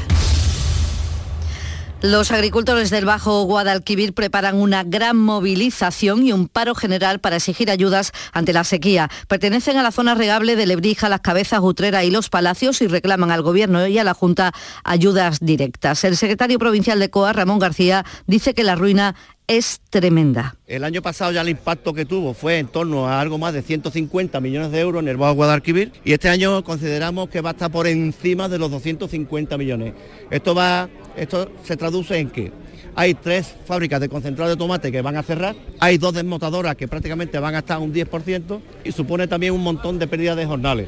Los 2.01 2.31
agricultores 2.31 2.89
del 2.89 3.05
Bajo 3.05 3.43
Guadalquivir 3.43 4.13
preparan 4.15 4.55
una 4.55 4.83
gran 4.83 5.17
movilización 5.17 6.25
y 6.25 6.31
un 6.31 6.47
paro 6.47 6.73
general 6.73 7.19
para 7.19 7.35
exigir 7.35 7.69
ayudas 7.69 8.11
ante 8.33 8.53
la 8.53 8.63
sequía. 8.63 9.07
Pertenecen 9.27 9.77
a 9.77 9.83
la 9.83 9.91
zona 9.91 10.15
regable 10.15 10.55
de 10.55 10.65
Lebrija, 10.65 11.09
Las 11.09 11.21
Cabezas, 11.21 11.59
Utrera 11.61 12.03
y 12.03 12.09
Los 12.09 12.29
Palacios 12.29 12.81
y 12.81 12.87
reclaman 12.87 13.29
al 13.29 13.43
Gobierno 13.43 13.85
y 13.85 13.99
a 13.99 14.03
la 14.03 14.15
Junta 14.15 14.51
ayudas 14.83 15.41
directas. 15.41 16.03
El 16.03 16.17
secretario 16.17 16.57
provincial 16.57 16.99
de 16.99 17.11
COA, 17.11 17.33
Ramón 17.33 17.59
García, 17.59 18.03
dice 18.25 18.55
que 18.55 18.63
la 18.63 18.73
ruina 18.73 19.15
es 19.51 19.81
tremenda. 19.89 20.55
El 20.65 20.85
año 20.85 21.01
pasado 21.01 21.33
ya 21.33 21.41
el 21.41 21.49
impacto 21.49 21.93
que 21.93 22.05
tuvo 22.05 22.33
fue 22.33 22.57
en 22.57 22.67
torno 22.67 23.09
a 23.09 23.19
algo 23.19 23.37
más 23.37 23.53
de 23.53 23.61
150 23.61 24.39
millones 24.39 24.71
de 24.71 24.79
euros 24.79 25.01
en 25.01 25.09
el 25.09 25.17
Bajo 25.17 25.33
Guadalquivir 25.33 25.91
y 26.05 26.13
este 26.13 26.29
año 26.29 26.63
consideramos 26.63 27.27
que 27.27 27.41
va 27.41 27.49
a 27.49 27.51
estar 27.51 27.69
por 27.69 27.85
encima 27.85 28.47
de 28.47 28.57
los 28.57 28.71
250 28.71 29.57
millones. 29.57 29.93
Esto 30.29 30.55
va, 30.55 30.87
esto 31.17 31.51
se 31.65 31.75
traduce 31.75 32.17
en 32.17 32.29
que 32.29 32.53
hay 32.95 33.13
tres 33.13 33.53
fábricas 33.65 33.99
de 33.99 34.07
concentrado 34.07 34.51
de 34.51 34.55
tomate 34.55 34.89
que 34.89 35.01
van 35.01 35.17
a 35.17 35.23
cerrar, 35.23 35.53
hay 35.81 35.97
dos 35.97 36.13
desmotadoras 36.13 36.77
que 36.77 36.87
prácticamente 36.87 37.37
van 37.37 37.55
a 37.55 37.59
estar 37.59 37.79
un 37.79 37.93
10% 37.93 38.61
y 38.85 38.91
supone 38.93 39.27
también 39.27 39.53
un 39.53 39.63
montón 39.63 39.99
de 39.99 40.07
pérdidas 40.07 40.37
de 40.37 40.45
jornales 40.45 40.87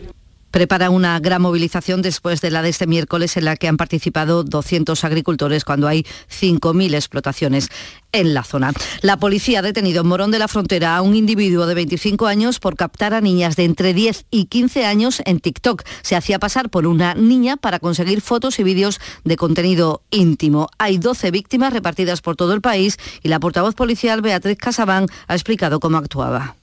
prepara 0.53 0.91
una 0.91 1.19
gran 1.19 1.41
movilización 1.41 2.03
después 2.03 2.39
de 2.39 2.51
la 2.51 2.61
de 2.61 2.69
este 2.69 2.85
miércoles 2.85 3.37
en 3.37 3.45
la 3.45 3.55
que 3.55 3.67
han 3.67 3.75
participado 3.75 4.43
200 4.43 5.03
agricultores 5.03 5.65
cuando 5.65 5.87
hay 5.87 6.05
5.000 6.29 6.93
explotaciones 6.93 7.69
en 8.11 8.35
la 8.35 8.43
zona. 8.43 8.71
La 9.01 9.17
policía 9.17 9.59
ha 9.59 9.61
detenido 9.63 10.01
en 10.01 10.07
Morón 10.07 10.29
de 10.29 10.37
la 10.37 10.47
Frontera 10.47 10.95
a 10.95 11.01
un 11.01 11.15
individuo 11.15 11.65
de 11.65 11.73
25 11.73 12.27
años 12.27 12.59
por 12.59 12.75
captar 12.75 13.15
a 13.15 13.21
niñas 13.21 13.55
de 13.55 13.63
entre 13.63 13.95
10 13.95 14.27
y 14.29 14.45
15 14.45 14.85
años 14.85 15.23
en 15.25 15.39
TikTok. 15.39 15.81
Se 16.03 16.15
hacía 16.15 16.37
pasar 16.37 16.69
por 16.69 16.85
una 16.85 17.15
niña 17.15 17.57
para 17.57 17.79
conseguir 17.79 18.21
fotos 18.21 18.59
y 18.59 18.63
vídeos 18.63 19.01
de 19.23 19.37
contenido 19.37 20.03
íntimo. 20.11 20.69
Hay 20.77 20.99
12 20.99 21.31
víctimas 21.31 21.73
repartidas 21.73 22.21
por 22.21 22.35
todo 22.35 22.53
el 22.53 22.61
país 22.61 22.97
y 23.23 23.29
la 23.29 23.39
portavoz 23.39 23.73
policial 23.73 24.21
Beatriz 24.21 24.59
Casabán 24.59 25.07
ha 25.27 25.33
explicado 25.33 25.79
cómo 25.79 25.97
actuaba 25.97 26.55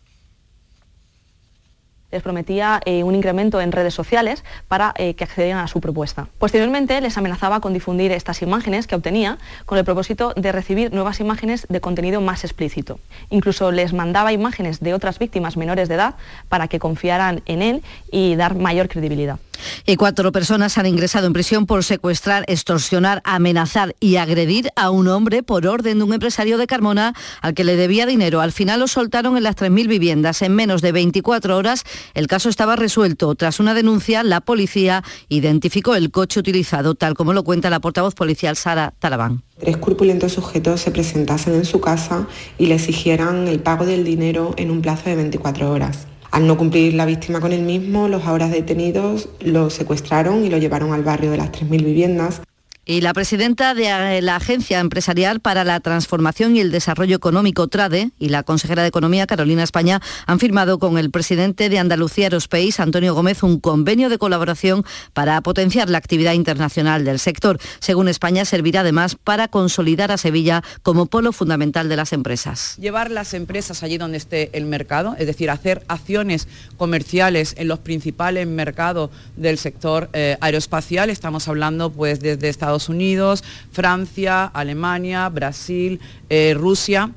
les 2.10 2.22
prometía 2.22 2.80
eh, 2.84 3.02
un 3.02 3.14
incremento 3.14 3.60
en 3.60 3.72
redes 3.72 3.94
sociales 3.94 4.44
para 4.68 4.94
eh, 4.96 5.14
que 5.14 5.24
accedieran 5.24 5.62
a 5.62 5.68
su 5.68 5.80
propuesta. 5.80 6.28
Posteriormente 6.38 7.00
les 7.00 7.16
amenazaba 7.16 7.60
con 7.60 7.72
difundir 7.72 8.12
estas 8.12 8.42
imágenes 8.42 8.86
que 8.86 8.94
obtenía 8.94 9.38
con 9.66 9.78
el 9.78 9.84
propósito 9.84 10.32
de 10.36 10.52
recibir 10.52 10.92
nuevas 10.92 11.20
imágenes 11.20 11.66
de 11.68 11.80
contenido 11.80 12.20
más 12.20 12.44
explícito. 12.44 13.00
Incluso 13.30 13.72
les 13.72 13.92
mandaba 13.92 14.32
imágenes 14.32 14.80
de 14.80 14.94
otras 14.94 15.18
víctimas 15.18 15.56
menores 15.56 15.88
de 15.88 15.94
edad 15.94 16.14
para 16.48 16.68
que 16.68 16.78
confiaran 16.78 17.42
en 17.46 17.62
él 17.62 17.82
y 18.10 18.36
dar 18.36 18.54
mayor 18.54 18.88
credibilidad. 18.88 19.38
Y 19.86 19.96
cuatro 19.96 20.32
personas 20.32 20.78
han 20.78 20.86
ingresado 20.86 21.26
en 21.26 21.32
prisión 21.32 21.66
por 21.66 21.84
secuestrar, 21.84 22.44
extorsionar, 22.48 23.20
amenazar 23.24 23.94
y 24.00 24.16
agredir 24.16 24.68
a 24.76 24.90
un 24.90 25.08
hombre 25.08 25.42
por 25.42 25.66
orden 25.66 25.98
de 25.98 26.04
un 26.04 26.12
empresario 26.12 26.58
de 26.58 26.66
Carmona 26.66 27.14
al 27.42 27.54
que 27.54 27.64
le 27.64 27.76
debía 27.76 28.06
dinero. 28.06 28.40
Al 28.40 28.52
final 28.52 28.80
lo 28.80 28.88
soltaron 28.88 29.36
en 29.36 29.42
las 29.42 29.56
3.000 29.56 29.88
viviendas. 29.88 30.42
En 30.42 30.54
menos 30.54 30.82
de 30.82 30.92
24 30.92 31.56
horas 31.56 31.84
el 32.14 32.26
caso 32.26 32.48
estaba 32.48 32.76
resuelto. 32.76 33.34
Tras 33.34 33.60
una 33.60 33.74
denuncia, 33.74 34.22
la 34.22 34.40
policía 34.40 35.02
identificó 35.28 35.94
el 35.94 36.10
coche 36.10 36.40
utilizado, 36.40 36.94
tal 36.94 37.14
como 37.14 37.32
lo 37.32 37.44
cuenta 37.44 37.70
la 37.70 37.80
portavoz 37.80 38.14
policial 38.14 38.56
Sara 38.56 38.94
Talabán. 38.98 39.42
Tres 39.58 39.76
corpulentos 39.76 40.32
sujetos 40.32 40.80
se 40.80 40.90
presentasen 40.90 41.54
en 41.54 41.64
su 41.64 41.80
casa 41.80 42.26
y 42.58 42.66
le 42.66 42.76
exigieran 42.76 43.46
el 43.48 43.60
pago 43.60 43.84
del 43.84 44.04
dinero 44.04 44.54
en 44.56 44.70
un 44.70 44.80
plazo 44.80 45.10
de 45.10 45.16
24 45.16 45.70
horas. 45.70 46.06
Al 46.30 46.46
no 46.46 46.56
cumplir 46.56 46.94
la 46.94 47.06
víctima 47.06 47.40
con 47.40 47.52
el 47.52 47.62
mismo, 47.62 48.08
los 48.08 48.24
ahora 48.24 48.48
detenidos 48.48 49.28
lo 49.40 49.68
secuestraron 49.68 50.44
y 50.44 50.50
lo 50.50 50.58
llevaron 50.58 50.92
al 50.92 51.02
barrio 51.02 51.30
de 51.30 51.36
las 51.36 51.50
3.000 51.50 51.84
viviendas 51.84 52.42
Y 52.90 53.02
la 53.02 53.14
presidenta 53.14 53.72
de 53.72 54.20
la 54.20 54.34
Agencia 54.34 54.80
Empresarial 54.80 55.38
para 55.38 55.62
la 55.62 55.78
Transformación 55.78 56.56
y 56.56 56.60
el 56.60 56.72
Desarrollo 56.72 57.14
Económico, 57.14 57.68
TRADE, 57.68 58.10
y 58.18 58.30
la 58.30 58.42
consejera 58.42 58.82
de 58.82 58.88
Economía, 58.88 59.28
Carolina 59.28 59.62
España, 59.62 60.02
han 60.26 60.40
firmado 60.40 60.80
con 60.80 60.98
el 60.98 61.12
presidente 61.12 61.68
de 61.68 61.78
Andalucía 61.78 62.26
Aerospace, 62.26 62.82
Antonio 62.82 63.14
Gómez, 63.14 63.44
un 63.44 63.60
convenio 63.60 64.08
de 64.08 64.18
colaboración 64.18 64.84
para 65.12 65.40
potenciar 65.40 65.88
la 65.88 65.98
actividad 65.98 66.32
internacional 66.32 67.04
del 67.04 67.20
sector. 67.20 67.60
Según 67.78 68.08
España, 68.08 68.44
servirá 68.44 68.80
además 68.80 69.14
para 69.14 69.46
consolidar 69.46 70.10
a 70.10 70.18
Sevilla 70.18 70.64
como 70.82 71.06
polo 71.06 71.30
fundamental 71.30 71.88
de 71.88 71.94
las 71.94 72.12
empresas. 72.12 72.74
Llevar 72.76 73.12
las 73.12 73.34
empresas 73.34 73.84
allí 73.84 73.98
donde 73.98 74.18
esté 74.18 74.50
el 74.52 74.66
mercado, 74.66 75.14
es 75.16 75.28
decir, 75.28 75.50
hacer 75.50 75.84
acciones 75.86 76.48
comerciales 76.76 77.54
en 77.56 77.68
los 77.68 77.78
principales 77.78 78.48
mercados 78.48 79.10
del 79.36 79.58
sector 79.58 80.10
eh, 80.12 80.36
aeroespacial. 80.40 81.08
Estamos 81.08 81.46
hablando 81.46 81.92
pues 81.92 82.18
desde 82.18 82.48
Estados 82.80 82.88
Unidos, 82.88 83.44
Francia, 83.72 84.44
Alemania, 84.46 85.28
Brasil, 85.28 86.00
eh, 86.30 86.54
Rusia. 86.56 87.12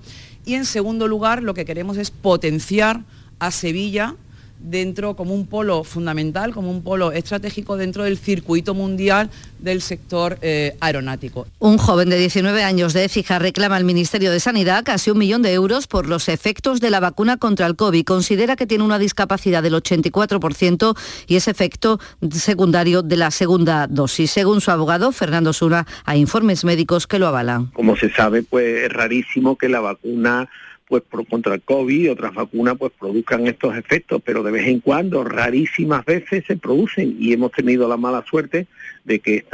Y 0.45 0.55
en 0.55 0.65
segundo 0.65 1.07
lugar, 1.07 1.41
lo 1.41 1.53
que 1.53 1.63
queremos 1.63 1.97
es 1.97 2.11
potenciar 2.11 3.01
a 3.39 3.49
Sevilla 3.51 4.15
dentro 4.63 5.15
como 5.15 5.35
un 5.35 5.45
polo 5.45 5.83
fundamental, 5.83 6.53
como 6.53 6.71
un 6.71 6.81
polo 6.81 7.11
estratégico 7.11 7.77
dentro 7.77 8.05
del 8.05 8.17
circuito 8.17 8.73
mundial 8.73 9.29
del 9.59 9.81
sector 9.81 10.37
eh, 10.41 10.75
aeronáutico. 10.79 11.47
Un 11.59 11.77
joven 11.77 12.09
de 12.09 12.17
19 12.17 12.63
años 12.63 12.93
de 12.93 13.05
Écija 13.05 13.39
reclama 13.39 13.75
al 13.75 13.83
Ministerio 13.83 14.31
de 14.31 14.39
Sanidad 14.39 14.83
casi 14.83 15.11
un 15.11 15.17
millón 15.17 15.41
de 15.41 15.53
euros 15.53 15.87
por 15.87 16.07
los 16.07 16.29
efectos 16.29 16.79
de 16.79 16.89
la 16.89 16.99
vacuna 16.99 17.37
contra 17.37 17.67
el 17.67 17.75
COVID. 17.75 18.03
Considera 18.05 18.55
que 18.55 18.65
tiene 18.65 18.83
una 18.83 18.99
discapacidad 18.99 19.61
del 19.61 19.73
84% 19.73 20.97
y 21.27 21.35
es 21.35 21.47
efecto 21.47 21.99
secundario 22.31 23.03
de 23.03 23.17
la 23.17 23.31
segunda 23.31 23.87
dosis. 23.87 24.31
Según 24.31 24.61
su 24.61 24.71
abogado, 24.71 25.11
Fernando 25.11 25.53
Sura, 25.53 25.85
hay 26.05 26.19
informes 26.19 26.63
médicos 26.63 27.07
que 27.07 27.19
lo 27.19 27.27
avalan. 27.27 27.67
Como 27.67 27.95
se 27.97 28.09
sabe, 28.11 28.43
pues 28.43 28.85
es 28.85 28.89
rarísimo 28.91 29.57
que 29.57 29.69
la 29.69 29.81
vacuna 29.81 30.49
pues 30.87 31.03
por, 31.03 31.27
contra 31.27 31.55
el 31.55 31.61
COVID 31.61 32.03
y 32.03 32.09
otras 32.09 32.33
vacunas 32.33 32.75
pues 32.77 32.91
produzcan 32.99 33.47
estos 33.47 33.75
efectos, 33.75 34.21
pero 34.23 34.43
de 34.43 34.51
vez 34.51 34.67
en 34.67 34.79
cuando, 34.79 35.23
rarísimas 35.23 36.05
veces 36.05 36.43
se 36.45 36.57
producen. 36.57 37.15
Y 37.19 37.33
hemos 37.33 37.51
tenido 37.51 37.87
la 37.87 37.97
mala 37.97 38.23
suerte 38.29 38.67
de 39.03 39.19
que 39.19 39.45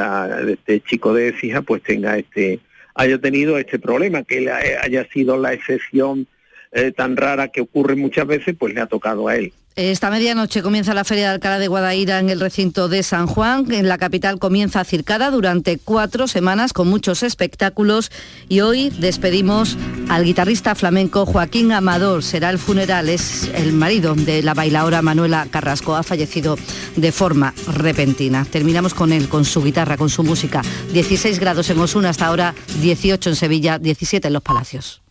este 0.47 0.81
chico 0.81 1.13
de 1.13 1.33
Fija 1.33 1.61
pues 1.61 1.81
tenga 1.83 2.17
este, 2.17 2.59
haya 2.95 3.17
tenido 3.17 3.57
este 3.57 3.79
problema, 3.79 4.23
que 4.23 4.49
haya 4.49 5.07
sido 5.09 5.37
la 5.37 5.53
excepción 5.53 6.27
eh, 6.71 6.91
tan 6.91 7.17
rara 7.17 7.49
que 7.49 7.61
ocurre 7.61 7.95
muchas 7.95 8.27
veces, 8.27 8.55
pues 8.57 8.73
le 8.73 8.81
ha 8.81 8.87
tocado 8.87 9.27
a 9.27 9.35
él. 9.35 9.53
Esta 9.75 10.09
medianoche 10.09 10.61
comienza 10.61 10.93
la 10.93 11.05
Feria 11.05 11.29
de 11.29 11.35
Alcalá 11.35 11.57
de 11.57 11.69
Guadaira 11.69 12.19
en 12.19 12.29
el 12.29 12.41
recinto 12.41 12.89
de 12.89 13.01
San 13.01 13.27
Juan. 13.27 13.71
En 13.71 13.87
la 13.87 13.97
capital 13.97 14.37
comienza 14.37 14.83
circada 14.83 15.31
durante 15.31 15.77
cuatro 15.77 16.27
semanas 16.27 16.73
con 16.73 16.89
muchos 16.89 17.23
espectáculos 17.23 18.11
y 18.49 18.59
hoy 18.59 18.89
despedimos 18.89 19.77
al 20.09 20.25
guitarrista 20.25 20.75
flamenco 20.75 21.25
Joaquín 21.25 21.71
Amador. 21.71 22.23
Será 22.23 22.49
el 22.49 22.59
funeral, 22.59 23.07
es 23.07 23.49
el 23.55 23.71
marido 23.71 24.15
de 24.15 24.43
la 24.43 24.53
bailaora 24.53 25.01
Manuela 25.01 25.47
Carrasco. 25.49 25.95
Ha 25.95 26.03
fallecido 26.03 26.57
de 26.97 27.11
forma 27.13 27.53
repentina. 27.73 28.43
Terminamos 28.43 28.93
con 28.93 29.13
él, 29.13 29.29
con 29.29 29.45
su 29.45 29.63
guitarra, 29.63 29.95
con 29.95 30.09
su 30.09 30.23
música. 30.23 30.61
16 30.91 31.39
grados 31.39 31.69
en 31.69 31.79
Osuna 31.79 32.09
hasta 32.09 32.25
ahora, 32.25 32.53
18 32.81 33.29
en 33.29 33.35
Sevilla, 33.37 33.79
17 33.79 34.27
en 34.27 34.33
Los 34.33 34.43
Palacios. 34.43 35.01